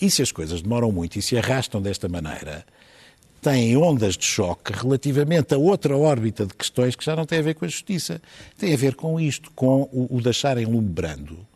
E 0.00 0.08
se 0.10 0.22
as 0.22 0.30
coisas 0.30 0.62
demoram 0.62 0.92
muito 0.92 1.18
e 1.18 1.22
se 1.22 1.36
arrastam 1.36 1.82
desta 1.82 2.08
maneira, 2.08 2.64
têm 3.40 3.76
ondas 3.76 4.16
de 4.16 4.24
choque 4.24 4.72
relativamente 4.72 5.52
a 5.52 5.58
outra 5.58 5.96
órbita 5.96 6.46
de 6.46 6.54
questões 6.54 6.94
que 6.94 7.04
já 7.04 7.16
não 7.16 7.26
têm 7.26 7.40
a 7.40 7.42
ver 7.42 7.54
com 7.54 7.64
a 7.64 7.68
justiça. 7.68 8.22
Tem 8.56 8.72
a 8.72 8.76
ver 8.76 8.94
com 8.94 9.18
isto, 9.18 9.50
com 9.56 9.88
o, 9.92 10.18
o 10.18 10.20
deixar 10.20 10.56
enlumbrando 10.56 11.46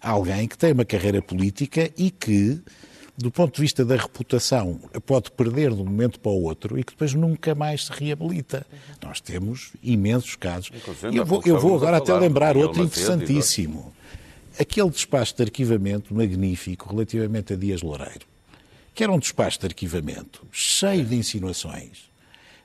alguém 0.00 0.46
que 0.46 0.56
tem 0.56 0.72
uma 0.72 0.84
carreira 0.84 1.20
política 1.22 1.90
e 1.96 2.10
que, 2.10 2.60
do 3.16 3.30
ponto 3.30 3.54
de 3.54 3.60
vista 3.62 3.84
da 3.84 3.96
reputação, 3.96 4.80
pode 5.04 5.30
perder 5.30 5.72
de 5.72 5.80
um 5.80 5.84
momento 5.84 6.20
para 6.20 6.32
o 6.32 6.42
outro 6.42 6.78
e 6.78 6.84
que 6.84 6.92
depois 6.92 7.14
nunca 7.14 7.54
mais 7.54 7.86
se 7.86 7.92
reabilita. 7.92 8.66
Nós 9.02 9.20
temos 9.20 9.72
imensos 9.82 10.36
casos. 10.36 10.70
Eu 11.12 11.24
vou, 11.24 11.42
eu 11.44 11.58
vou 11.58 11.76
agora 11.76 11.96
até 11.96 12.14
lembrar 12.14 12.56
outro 12.56 12.84
interessantíssimo. 12.84 13.92
Aquele 14.58 14.88
despacho 14.88 15.36
de 15.36 15.42
arquivamento 15.42 16.14
magnífico 16.14 16.88
relativamente 16.88 17.52
a 17.52 17.56
Dias 17.56 17.82
Loureiro, 17.82 18.26
que 18.94 19.02
era 19.04 19.12
um 19.12 19.18
despacho 19.18 19.60
de 19.60 19.66
arquivamento 19.66 20.46
cheio 20.50 21.04
de 21.04 21.14
insinuações, 21.14 22.10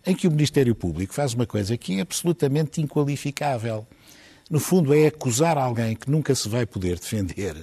em 0.05 0.15
que 0.15 0.27
o 0.27 0.32
Ministério 0.32 0.73
Público 0.73 1.13
faz 1.13 1.34
uma 1.34 1.45
coisa 1.45 1.77
que 1.77 1.97
é 1.97 2.01
absolutamente 2.01 2.82
inqualificável. 2.82 3.86
No 4.52 4.60
fundo, 4.60 4.93
é 4.93 5.08
acusar 5.08 5.58
alguém 5.58 5.95
que 5.95 6.12
nunca 6.12 6.36
se 6.36 6.49
vai 6.49 6.66
poder 6.66 6.99
defender, 6.99 7.56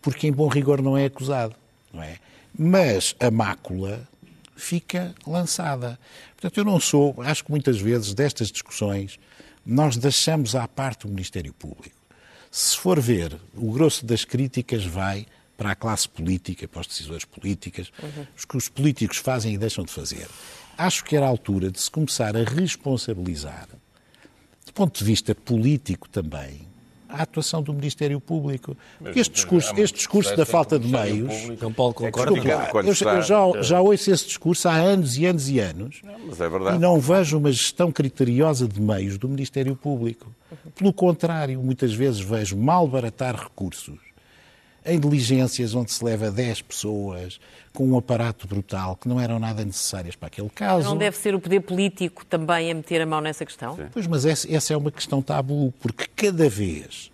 porque 0.00 0.28
em 0.28 0.32
bom 0.32 0.46
rigor 0.46 0.80
não 0.80 0.96
é 0.96 1.06
acusado, 1.06 1.56
não 1.92 2.00
é? 2.00 2.18
Mas 2.56 3.16
a 3.18 3.32
mácula 3.32 4.08
fica 4.54 5.12
lançada. 5.26 5.98
Portanto, 6.36 6.58
eu 6.58 6.64
não 6.64 6.78
sou, 6.78 7.16
acho 7.18 7.44
que 7.44 7.50
muitas 7.50 7.80
vezes 7.80 8.14
destas 8.14 8.52
discussões 8.52 9.18
nós 9.66 9.96
deixamos 9.96 10.54
à 10.54 10.68
parte 10.68 11.04
o 11.04 11.08
Ministério 11.08 11.52
Público. 11.52 11.96
Se 12.48 12.76
for 12.76 13.00
ver, 13.00 13.36
o 13.52 13.72
grosso 13.72 14.06
das 14.06 14.24
críticas 14.24 14.84
vai 14.84 15.26
para 15.56 15.72
a 15.72 15.74
classe 15.74 16.08
política, 16.08 16.68
para 16.68 16.82
os 16.82 16.86
decisores 16.86 17.24
políticos, 17.24 17.92
os 18.36 18.44
que 18.44 18.56
os 18.56 18.68
políticos 18.68 19.16
fazem 19.16 19.54
e 19.54 19.58
deixam 19.58 19.84
de 19.84 19.90
fazer. 19.90 20.28
Acho 20.78 21.04
que 21.04 21.16
era 21.16 21.26
a 21.26 21.28
altura 21.28 21.72
de 21.72 21.80
se 21.80 21.90
começar 21.90 22.36
a 22.36 22.44
responsabilizar, 22.44 23.68
do 24.70 24.74
ponto 24.74 24.96
de 24.98 25.04
vista 25.04 25.34
político 25.34 26.08
também, 26.08 26.60
a 27.08 27.22
atuação 27.22 27.60
do 27.60 27.74
Ministério 27.74 28.20
Público. 28.20 28.76
Porque 29.00 29.18
este 29.18 29.34
discurso, 29.34 29.74
este 29.76 29.96
discurso 29.96 30.36
da 30.36 30.46
falta 30.46 30.78
de 30.78 30.86
meios. 30.86 31.32
João 31.58 31.72
Paulo 31.72 31.92
concorda? 31.92 32.30
Lá, 32.56 32.66
quando 32.66 32.86
eu, 32.86 32.92
está- 32.92 33.16
eu 33.16 33.22
já, 33.22 33.62
já 33.62 33.80
ouço 33.80 34.10
esse 34.12 34.26
discurso 34.26 34.68
há 34.68 34.74
anos 34.74 35.18
e 35.18 35.26
anos 35.26 35.48
e 35.50 35.58
anos. 35.58 36.02
Mas 36.24 36.40
é 36.40 36.48
verdade. 36.48 36.76
E 36.76 36.78
não 36.78 37.00
vejo 37.00 37.36
uma 37.36 37.50
gestão 37.50 37.90
criteriosa 37.90 38.68
de 38.68 38.80
meios 38.80 39.18
do 39.18 39.28
Ministério 39.28 39.74
Público. 39.74 40.32
Pelo 40.76 40.92
contrário, 40.92 41.60
muitas 41.60 41.92
vezes 41.92 42.20
vejo 42.20 42.56
mal 42.56 42.86
baratar 42.86 43.34
recursos 43.34 43.98
em 44.90 44.98
diligências 44.98 45.74
onde 45.74 45.92
se 45.92 46.04
leva 46.04 46.30
10 46.30 46.62
pessoas 46.62 47.40
com 47.72 47.86
um 47.86 47.96
aparato 47.96 48.48
brutal 48.48 48.96
que 48.96 49.08
não 49.08 49.20
eram 49.20 49.38
nada 49.38 49.64
necessárias 49.64 50.16
para 50.16 50.26
aquele 50.26 50.50
caso. 50.50 50.88
Não 50.88 50.96
deve 50.96 51.16
ser 51.16 51.34
o 51.34 51.40
poder 51.40 51.60
político 51.60 52.24
também 52.26 52.70
a 52.70 52.74
meter 52.74 53.00
a 53.00 53.06
mão 53.06 53.20
nessa 53.20 53.44
questão? 53.44 53.78
Pois, 53.92 54.06
mas 54.06 54.24
essa, 54.24 54.52
essa 54.52 54.74
é 54.74 54.76
uma 54.76 54.90
questão 54.90 55.22
tabu, 55.22 55.72
porque 55.80 56.06
cada 56.16 56.48
vez 56.48 57.10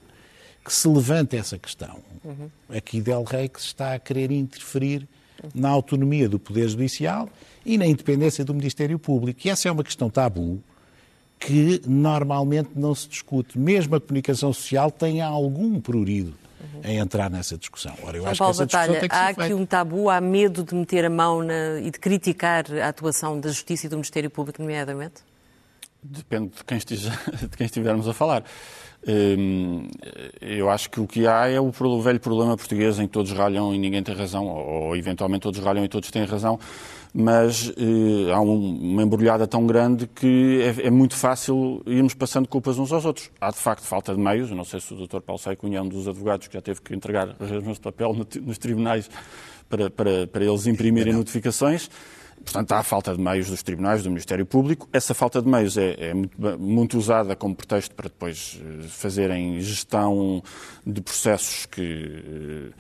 que 0.64 0.72
se 0.72 0.88
levanta 0.88 1.36
essa 1.36 1.58
questão, 1.58 1.98
aqui 2.68 3.00
Del 3.00 3.22
Rey 3.22 3.48
que 3.48 3.60
se 3.60 3.68
está 3.68 3.94
a 3.94 3.98
querer 3.98 4.30
interferir 4.32 5.06
na 5.54 5.68
autonomia 5.68 6.28
do 6.28 6.38
Poder 6.38 6.68
Judicial 6.68 7.28
e 7.64 7.76
na 7.76 7.86
independência 7.86 8.44
do 8.44 8.54
Ministério 8.54 8.98
Público. 8.98 9.40
E 9.44 9.50
essa 9.50 9.68
é 9.68 9.72
uma 9.72 9.84
questão 9.84 10.08
tabu 10.08 10.60
que 11.38 11.82
normalmente 11.86 12.70
não 12.74 12.94
se 12.94 13.08
discute. 13.08 13.58
Mesmo 13.58 13.94
a 13.94 14.00
comunicação 14.00 14.52
social 14.52 14.90
tem 14.90 15.20
algum 15.20 15.78
prurido 15.80 16.34
em 16.84 16.98
entrar 16.98 17.30
nessa 17.30 17.56
discussão. 17.58 17.94
Ora, 18.02 18.16
eu 18.16 18.22
João 18.22 18.30
acho 18.32 18.38
Paulo 18.38 18.54
que 18.54 18.62
essa 18.62 18.66
discussão 18.66 18.94
Batalha, 18.94 19.00
tem 19.00 19.08
que 19.08 19.14
há 19.14 19.28
aqui 19.28 19.40
feita. 19.40 19.56
um 19.56 19.66
tabu, 19.66 20.08
há 20.10 20.20
medo 20.20 20.62
de 20.64 20.74
meter 20.74 21.04
a 21.04 21.10
mão 21.10 21.42
na- 21.42 21.80
e 21.80 21.90
de 21.90 21.98
criticar 21.98 22.64
a 22.82 22.88
atuação 22.88 23.38
da 23.40 23.48
Justiça 23.48 23.86
e 23.86 23.88
do 23.88 23.96
Ministério 23.96 24.30
Público, 24.30 24.60
nomeadamente? 24.62 25.14
Depende 26.02 26.50
de 26.56 26.64
quem, 26.64 26.78
esteja, 26.78 27.10
de 27.50 27.56
quem 27.56 27.64
estivermos 27.66 28.06
a 28.08 28.12
falar. 28.14 28.44
Hum, 29.08 29.88
Eu 30.40 30.68
acho 30.70 30.90
que 30.90 31.00
o 31.00 31.06
que 31.06 31.26
há 31.26 31.48
é 31.48 31.60
o 31.60 31.70
velho 32.00 32.18
problema 32.20 32.56
português 32.56 32.98
em 32.98 33.06
que 33.06 33.12
todos 33.12 33.32
ralham 33.32 33.74
e 33.74 33.78
ninguém 33.78 34.02
tem 34.02 34.14
razão, 34.14 34.46
ou 34.46 34.96
eventualmente 34.96 35.42
todos 35.42 35.60
ralham 35.60 35.84
e 35.84 35.88
todos 35.88 36.10
têm 36.10 36.24
razão, 36.24 36.58
mas 37.18 37.72
eh, 37.78 38.30
há 38.30 38.40
um- 38.40 38.92
uma 38.92 39.02
embrulhada 39.02 39.46
tão 39.46 39.66
grande 39.66 40.06
que 40.06 40.60
é, 40.62 40.88
é 40.88 40.90
muito 40.90 41.14
fácil 41.16 41.82
irmos 41.86 42.12
passando 42.12 42.46
culpas 42.46 42.78
uns 42.78 42.92
aos 42.92 43.06
outros. 43.06 43.30
Há 43.40 43.50
de 43.50 43.56
facto 43.56 43.84
falta 43.84 44.14
de 44.14 44.20
meios, 44.20 44.50
eu 44.50 44.56
não 44.56 44.64
sei 44.64 44.80
se 44.80 44.92
o 44.92 45.06
Dr. 45.06 45.20
Paulo 45.20 45.40
Sai 45.40 45.56
Cunha 45.56 45.78
é 45.78 45.82
um 45.82 45.88
dos 45.88 46.06
advogados 46.06 46.46
que 46.46 46.54
já 46.54 46.60
teve 46.60 46.82
que 46.82 46.94
entregar 46.94 47.34
razões 47.40 47.76
de 47.76 47.80
papel 47.80 48.12
no 48.12 48.26
nos 48.42 48.58
tribunais 48.58 49.08
para, 49.68 49.88
para, 49.88 50.26
para 50.26 50.44
eles 50.44 50.66
imprimirem 50.66 51.14
notificações. 51.14 51.88
Portanto, 52.44 52.72
há 52.72 52.82
falta 52.82 53.14
de 53.16 53.20
meios 53.20 53.48
dos 53.48 53.62
tribunais, 53.62 54.02
do 54.02 54.10
Ministério 54.10 54.44
Público. 54.44 54.86
Essa 54.92 55.14
falta 55.14 55.40
de 55.40 55.48
meios 55.48 55.76
é, 55.78 55.96
é 56.10 56.14
muito, 56.14 56.38
muito 56.60 56.98
usada 56.98 57.34
como 57.34 57.56
pretexto 57.56 57.94
para 57.94 58.08
depois 58.08 58.60
eh, 58.62 58.82
fazerem 58.88 59.58
gestão 59.62 60.42
de 60.86 61.00
processos 61.00 61.64
que 61.66 61.80
eh, 61.82 62.72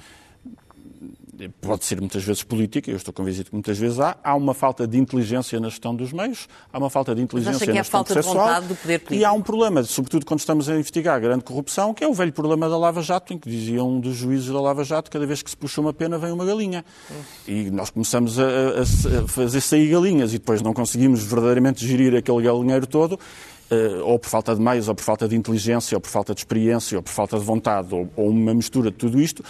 pode 1.60 1.84
ser 1.84 2.00
muitas 2.00 2.22
vezes 2.24 2.42
política, 2.42 2.90
eu 2.90 2.96
estou 2.96 3.12
convencido 3.12 3.46
que 3.50 3.54
muitas 3.54 3.78
vezes 3.78 3.98
há. 4.00 4.16
Há 4.22 4.34
uma 4.34 4.54
falta 4.54 4.86
de 4.86 4.98
inteligência 4.98 5.58
na 5.60 5.68
gestão 5.68 5.94
dos 5.94 6.12
meios, 6.12 6.48
há 6.72 6.78
uma 6.78 6.90
falta 6.90 7.14
de 7.14 7.22
inteligência 7.22 7.66
que 7.66 7.72
na 7.72 7.80
há 7.80 7.82
gestão 7.82 7.98
falta 7.98 8.14
de 8.14 8.20
processual 8.20 8.46
vontade 8.46 8.66
do 8.68 8.74
poder 8.76 8.98
político? 9.00 9.14
e 9.14 9.24
há 9.24 9.32
um 9.32 9.42
problema, 9.42 9.82
sobretudo 9.84 10.24
quando 10.26 10.40
estamos 10.40 10.68
a 10.68 10.74
investigar 10.74 11.16
a 11.16 11.18
grande 11.18 11.44
corrupção, 11.44 11.92
que 11.94 12.02
é 12.02 12.08
o 12.08 12.14
velho 12.14 12.32
problema 12.32 12.68
da 12.68 12.76
Lava 12.78 13.02
Jato, 13.02 13.32
em 13.34 13.38
que 13.38 13.48
dizia 13.48 13.82
um 13.84 14.00
dos 14.00 14.14
juízes 14.16 14.48
da 14.48 14.60
Lava 14.60 14.84
Jato, 14.84 15.10
cada 15.10 15.26
vez 15.26 15.42
que 15.42 15.50
se 15.50 15.56
puxa 15.56 15.80
uma 15.80 15.92
pena 15.92 16.18
vem 16.18 16.32
uma 16.32 16.44
galinha. 16.44 16.84
E 17.46 17.70
nós 17.70 17.90
começamos 17.90 18.38
a, 18.38 18.42
a- 18.44 19.24
a 19.24 19.28
fazer 19.28 19.60
sair 19.60 19.88
galinhas 19.90 20.30
e 20.32 20.38
depois 20.38 20.62
não 20.62 20.72
conseguimos 20.72 21.22
verdadeiramente 21.22 21.86
gerir 21.86 22.14
aquele 22.16 22.42
galinheiro 22.42 22.86
todo, 22.86 23.18
eh, 23.70 24.00
ou 24.04 24.18
por 24.18 24.28
falta 24.28 24.54
de 24.54 24.60
meios, 24.60 24.88
ou 24.88 24.94
por 24.94 25.02
falta 25.02 25.26
de 25.28 25.34
inteligência, 25.36 25.96
ou 25.96 26.00
por 26.00 26.08
falta 26.08 26.32
de 26.34 26.40
experiência, 26.40 26.96
ou 26.98 27.02
por 27.02 27.10
falta 27.10 27.38
de 27.38 27.44
vontade, 27.44 27.94
ou, 27.94 28.08
ou 28.16 28.28
uma 28.30 28.54
mistura 28.54 28.90
de 28.90 28.96
tudo 28.96 29.20
isto. 29.20 29.42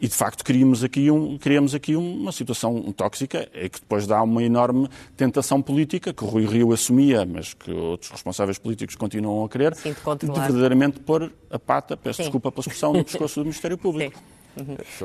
E, 0.00 0.08
de 0.08 0.14
facto, 0.14 0.44
criamos 0.44 0.82
aqui, 0.84 1.10
um, 1.10 1.38
criamos 1.38 1.74
aqui 1.74 1.96
uma 1.96 2.32
situação 2.32 2.92
tóxica 2.92 3.48
e 3.54 3.68
que 3.68 3.80
depois 3.80 4.06
dá 4.06 4.22
uma 4.22 4.42
enorme 4.42 4.88
tentação 5.16 5.62
política, 5.62 6.12
que 6.12 6.24
o 6.24 6.26
Rui 6.26 6.46
Rio 6.46 6.72
assumia, 6.72 7.24
mas 7.24 7.54
que 7.54 7.70
outros 7.70 8.10
responsáveis 8.10 8.58
políticos 8.58 8.94
continuam 8.96 9.44
a 9.44 9.48
querer, 9.48 9.74
Sim, 9.74 9.94
de 9.94 10.26
verdadeiramente 10.26 11.00
pôr 11.00 11.32
a 11.50 11.58
pata, 11.58 11.96
peço 11.96 12.18
Sim. 12.18 12.22
desculpa 12.24 12.50
pela 12.50 12.60
expressão, 12.60 12.92
no 12.92 13.04
pescoço 13.04 13.40
do 13.40 13.44
Ministério 13.44 13.78
Público. 13.78 14.20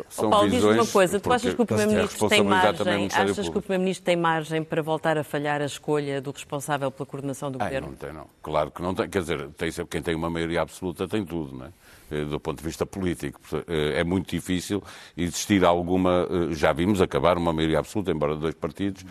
São 0.10 0.28
Oh, 0.28 0.30
Paulo, 0.30 0.50
diz-me 0.50 0.74
uma 0.74 0.86
coisa, 0.86 1.20
tu 1.20 1.34
achas 1.34 1.54
que 1.54 1.62
o 1.62 1.64
é 1.64 1.66
Primeiro-Ministro 1.66 2.30
tem 2.30 2.44
do 2.44 2.50
margem, 2.50 2.86
Ministério 2.86 3.32
achas 3.32 3.36
que 3.36 3.42
o 3.42 3.44
Público. 3.46 3.62
Primeiro-Ministro 3.62 4.06
tem 4.06 4.16
margem 4.16 4.64
para 4.64 4.82
voltar 4.82 5.18
a 5.18 5.24
falhar 5.24 5.62
a 5.62 5.66
escolha 5.66 6.22
do 6.22 6.32
responsável 6.32 6.92
pela 6.92 7.06
coordenação 7.06 7.52
do 7.52 7.58
Ai, 7.60 7.68
Governo? 7.68 7.88
não 7.90 7.96
tem, 7.96 8.14
não. 8.14 8.28
Claro 8.44 8.70
que 8.70 8.82
não 8.82 8.94
tem. 8.94 9.10
Quer 9.10 9.22
dizer, 9.22 9.48
tem 9.58 9.72
quem 9.90 10.02
tem 10.02 10.16
uma 10.16 10.30
maioria 10.30 10.62
absoluta 10.62 11.08
tem 11.08 11.26
tudo, 11.26 11.58
não 11.58 11.66
é? 11.66 11.70
Eh, 12.12 12.26
Do 12.26 12.40
ponto 12.40 12.58
de 12.60 12.64
vista 12.66 12.86
político. 12.86 13.40
Eh, 13.68 14.00
É 14.00 14.04
muito 14.04 14.30
difícil 14.32 14.82
existir 15.18 15.64
alguma. 15.66 16.28
eh, 16.30 16.54
Já 16.54 16.72
vimos 16.74 17.02
acabar 17.02 17.38
uma 17.38 17.52
maioria 17.54 17.80
absoluta, 17.80 18.12
embora 18.12 18.36
dois 18.36 18.56
partidos, 18.56 19.06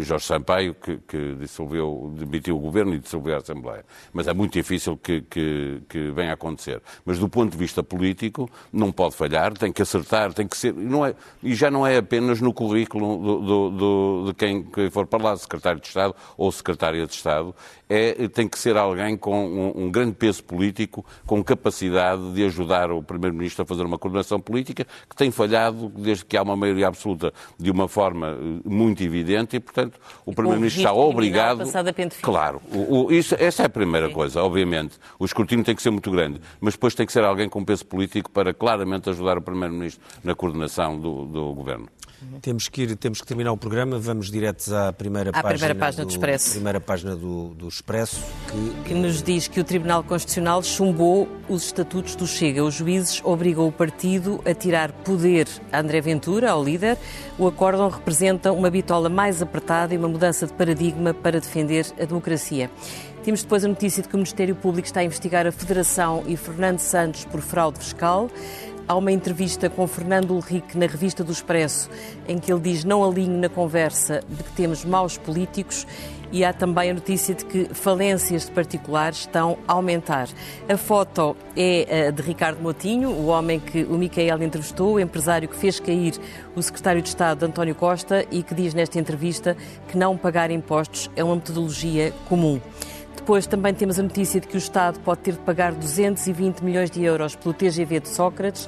Jorge 0.00 0.24
Sampaio, 0.26 0.74
que, 0.74 0.98
que 1.08 1.34
dissolveu, 1.38 2.12
demitiu 2.16 2.56
o 2.56 2.60
governo 2.60 2.94
e 2.94 2.98
dissolveu 2.98 3.34
a 3.34 3.38
Assembleia. 3.38 3.84
Mas 4.12 4.26
é 4.28 4.32
muito 4.34 4.52
difícil 4.52 4.96
que, 4.96 5.22
que, 5.22 5.82
que 5.88 6.10
venha 6.10 6.30
a 6.30 6.34
acontecer. 6.34 6.80
Mas 7.04 7.18
do 7.18 7.28
ponto 7.28 7.50
de 7.52 7.56
vista 7.58 7.82
político, 7.82 8.50
não 8.72 8.92
pode 8.92 9.14
falhar, 9.16 9.52
tem 9.56 9.72
que 9.72 9.82
acertar, 9.82 10.32
tem 10.34 10.46
que 10.46 10.56
ser. 10.56 10.74
Não 10.74 11.04
é, 11.06 11.14
e 11.42 11.54
já 11.54 11.70
não 11.70 11.86
é 11.86 11.96
apenas 11.96 12.40
no 12.40 12.52
currículo 12.52 13.16
do, 13.18 13.40
do- 13.40 13.70
do- 13.70 14.24
de 14.28 14.34
quem 14.34 14.66
for 14.90 15.06
para 15.06 15.22
lá, 15.22 15.36
secretário 15.36 15.80
de 15.80 15.86
Estado 15.86 16.14
ou 16.36 16.50
secretária 16.52 17.06
de 17.06 17.12
Estado, 17.14 17.54
é, 17.90 18.28
tem 18.28 18.46
que 18.48 18.56
ser 18.58 18.76
alguém 18.76 19.16
com 19.16 19.44
um, 19.46 19.84
um 19.86 19.90
grande 19.90 20.12
peso 20.12 20.42
político, 20.44 21.04
com 21.26 21.42
capacidade 21.42 22.32
de 22.32 22.44
ajudar 22.44 22.90
o 22.92 23.02
Primeiro-Ministro 23.02 23.62
a 23.64 23.66
fazer 23.66 23.82
uma 23.84 23.98
coordenação 23.98 24.40
política, 24.40 24.86
que 25.08 25.16
tem 25.16 25.30
falhado 25.32 25.88
desde 25.96 26.24
que 26.24 26.36
há 26.36 26.42
uma 26.42 26.54
maioria 26.56 26.86
absoluta 26.86 27.32
de 27.58 27.70
uma 27.70 27.88
forma 27.88 28.28
eh, 28.40 28.60
muito 28.64 29.02
evidente 29.02 29.56
e, 29.56 29.60
portanto, 29.60 29.98
o 30.24 30.32
Primeiro-Ministro 30.32 30.80
está 30.80 30.92
obrigado. 31.10 31.58
Claro, 32.22 32.62
o- 32.72 33.06
o- 33.06 33.12
isso, 33.12 33.34
essa 33.38 33.64
é 33.64 33.66
a 33.66 33.70
primeira 33.70 34.08
coisa, 34.08 34.40
obviamente. 34.42 34.96
O 35.18 35.24
escrutínio 35.24 35.64
tem 35.64 35.74
que 35.74 35.82
ser 35.82 35.90
muito 35.90 36.10
grande, 36.12 36.40
mas 36.60 36.74
depois 36.74 36.94
tem 36.94 37.04
que 37.04 37.12
ser 37.12 37.24
alguém 37.24 37.48
com 37.48 37.64
peso 37.64 37.84
político 37.84 38.30
para 38.30 38.54
claramente 38.54 39.10
ajudar 39.10 39.36
o 39.36 39.42
Primeiro-Ministro 39.42 40.00
na 40.22 40.34
coordenação 40.34 40.96
do, 40.96 41.24
do 41.26 41.52
Governo. 41.54 41.88
Temos 42.42 42.68
que, 42.68 42.82
ir, 42.82 42.96
temos 42.96 43.20
que 43.20 43.26
terminar 43.26 43.52
o 43.52 43.56
programa, 43.56 43.98
vamos 43.98 44.30
diretos 44.30 44.72
à 44.72 44.92
primeira 44.92 45.30
À 45.30 45.42
página, 45.42 45.50
primeira 45.50 45.74
página 45.74 46.04
do 46.04 46.10
Expresso. 46.10 46.50
primeira 46.50 46.80
página 46.80 47.16
do, 47.16 47.48
do 47.54 47.68
Expresso, 47.68 48.22
que 48.50 48.88
que 48.90 48.94
nos 48.94 49.22
diz 49.22 49.48
que 49.48 49.60
o 49.60 49.64
Tribunal 49.64 50.02
Constitucional 50.02 50.62
chumbou 50.62 51.28
os 51.48 51.64
estatutos 51.64 52.14
do 52.16 52.26
Chega. 52.26 52.62
Os 52.62 52.74
juízes 52.74 53.20
obrigam 53.24 53.66
o 53.66 53.72
partido 53.72 54.40
a 54.44 54.52
tirar 54.52 54.92
poder 54.92 55.46
a 55.72 55.80
André 55.80 56.00
Ventura, 56.00 56.50
ao 56.50 56.62
líder. 56.62 56.98
O 57.38 57.46
acórdão 57.46 57.88
representa 57.88 58.52
uma 58.52 58.70
bitola 58.70 59.08
mais 59.08 59.40
apertada 59.40 59.94
e 59.94 59.96
uma 59.98 60.08
mudança 60.08 60.46
de 60.46 60.52
paradigma 60.52 61.14
para 61.14 61.40
defender 61.40 61.86
a 62.00 62.04
democracia. 62.04 62.70
Temos 63.22 63.42
depois 63.42 63.64
a 63.64 63.68
notícia 63.68 64.02
de 64.02 64.08
que 64.08 64.14
o 64.14 64.18
Ministério 64.18 64.54
Público 64.56 64.86
está 64.86 65.00
a 65.00 65.04
investigar 65.04 65.46
a 65.46 65.52
Federação 65.52 66.24
e 66.26 66.36
Fernando 66.36 66.78
Santos 66.78 67.24
por 67.26 67.42
fraude 67.42 67.78
fiscal. 67.78 68.30
Há 68.90 68.96
uma 68.96 69.12
entrevista 69.12 69.70
com 69.70 69.86
Fernando 69.86 70.32
Ulrich 70.32 70.76
na 70.76 70.86
revista 70.86 71.22
do 71.22 71.30
Expresso, 71.30 71.88
em 72.26 72.40
que 72.40 72.52
ele 72.52 72.60
diz: 72.60 72.82
Não 72.82 73.08
alinho 73.08 73.38
na 73.38 73.48
conversa 73.48 74.20
de 74.28 74.42
que 74.42 74.50
temos 74.50 74.84
maus 74.84 75.16
políticos. 75.16 75.86
E 76.32 76.44
há 76.44 76.52
também 76.52 76.90
a 76.90 76.94
notícia 76.94 77.32
de 77.32 77.44
que 77.44 77.72
falências 77.72 78.46
de 78.46 78.50
particulares 78.50 79.18
estão 79.18 79.58
a 79.68 79.74
aumentar. 79.74 80.28
A 80.68 80.76
foto 80.76 81.36
é 81.56 82.10
de 82.10 82.20
Ricardo 82.20 82.60
Motinho, 82.60 83.10
o 83.10 83.26
homem 83.26 83.60
que 83.60 83.84
o 83.84 83.96
Micael 83.96 84.42
entrevistou, 84.42 84.94
o 84.94 85.00
empresário 85.00 85.48
que 85.48 85.56
fez 85.56 85.78
cair 85.78 86.14
o 86.56 86.62
secretário 86.62 87.00
de 87.00 87.08
Estado 87.08 87.44
António 87.44 87.76
Costa 87.76 88.26
e 88.28 88.42
que 88.42 88.56
diz 88.56 88.74
nesta 88.74 88.98
entrevista 88.98 89.56
que 89.86 89.96
não 89.96 90.16
pagar 90.16 90.50
impostos 90.50 91.08
é 91.14 91.22
uma 91.22 91.36
metodologia 91.36 92.12
comum. 92.28 92.60
Depois 93.20 93.46
também 93.46 93.74
temos 93.74 93.98
a 93.98 94.02
notícia 94.02 94.40
de 94.40 94.46
que 94.46 94.56
o 94.56 94.58
Estado 94.58 94.98
pode 95.00 95.20
ter 95.20 95.32
de 95.32 95.38
pagar 95.40 95.72
220 95.72 96.64
milhões 96.64 96.90
de 96.90 97.04
euros 97.04 97.36
pelo 97.36 97.52
TGV 97.52 98.00
de 98.00 98.08
Sócrates. 98.08 98.66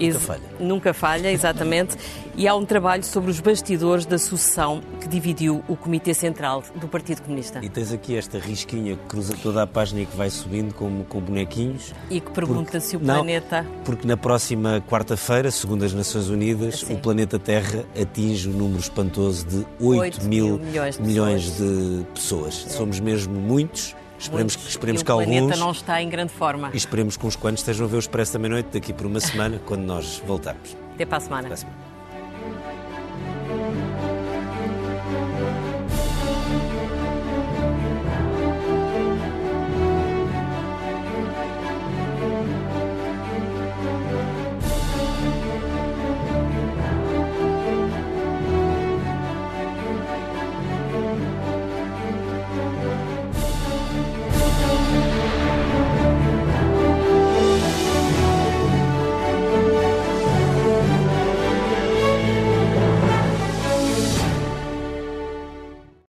nunca 0.00 0.20
falha. 0.20 0.42
Nunca 0.58 0.94
falha, 0.94 1.30
exatamente. 1.30 1.96
E 2.34 2.48
há 2.48 2.54
um 2.54 2.64
trabalho 2.64 3.04
sobre 3.04 3.30
os 3.30 3.38
bastidores 3.38 4.06
da 4.06 4.18
sucessão 4.18 4.80
que 5.00 5.08
dividiu 5.08 5.62
o 5.68 5.76
Comitê 5.76 6.14
Central 6.14 6.64
do 6.74 6.88
Partido 6.88 7.22
Comunista. 7.22 7.60
E 7.62 7.68
tens 7.68 7.92
aqui 7.92 8.16
esta 8.16 8.38
risquinha 8.38 8.96
que 8.96 9.04
cruza 9.04 9.34
toda 9.42 9.62
a 9.62 9.66
página 9.66 10.00
e 10.00 10.06
que 10.06 10.16
vai 10.16 10.30
subindo 10.30 10.74
com, 10.74 11.04
com 11.04 11.20
bonequinhos. 11.20 11.94
E 12.10 12.20
que 12.20 12.30
pergunta 12.30 12.72
porque, 12.72 12.80
se 12.80 12.96
o 12.96 13.00
não, 13.00 13.16
planeta. 13.16 13.66
Porque 13.84 14.06
na 14.06 14.16
próxima 14.16 14.82
quarta-feira, 14.88 15.50
segundo 15.50 15.84
as 15.84 15.92
Nações 15.92 16.28
Unidas, 16.28 16.82
o 16.82 16.96
planeta 16.96 17.38
Terra 17.38 17.84
atinge 18.00 18.48
o 18.48 18.52
número 18.52 18.80
espantoso 18.80 19.46
de 19.46 19.66
8, 19.80 20.00
8 20.00 20.24
mil 20.24 20.46
mil 20.46 20.58
milhões 20.58 20.96
de 20.96 21.02
milhões 21.02 21.44
pessoas. 21.44 21.98
de 21.98 22.04
pessoas. 22.14 22.54
Somos 22.68 23.00
mesmo 23.00 23.34
muitos. 23.66 23.94
Esperemos, 24.18 24.56
Muitos. 24.56 24.70
esperemos 24.70 25.02
e 25.02 25.04
que 25.04 25.12
o 25.12 25.16
planeta 25.16 25.42
alguns. 25.42 25.58
não 25.58 25.70
está 25.72 26.00
em 26.02 26.08
grande 26.08 26.32
forma. 26.32 26.70
E 26.72 26.76
esperemos 26.76 27.16
que 27.18 27.26
uns 27.26 27.36
quantos 27.36 27.60
estejam 27.60 27.84
a 27.84 27.88
ver 27.88 27.96
o 27.96 27.98
Expresso 27.98 28.32
da 28.32 28.38
Meia-Noite 28.38 28.70
daqui 28.72 28.92
por 28.92 29.04
uma 29.06 29.20
semana, 29.20 29.60
quando 29.66 29.82
nós 29.82 30.22
voltarmos. 30.26 30.74
Até 30.94 31.04
para 31.04 31.18
a 31.18 31.20
semana. 31.20 31.44
Até 31.48 31.54
a 31.54 31.56
semana. 31.58 31.76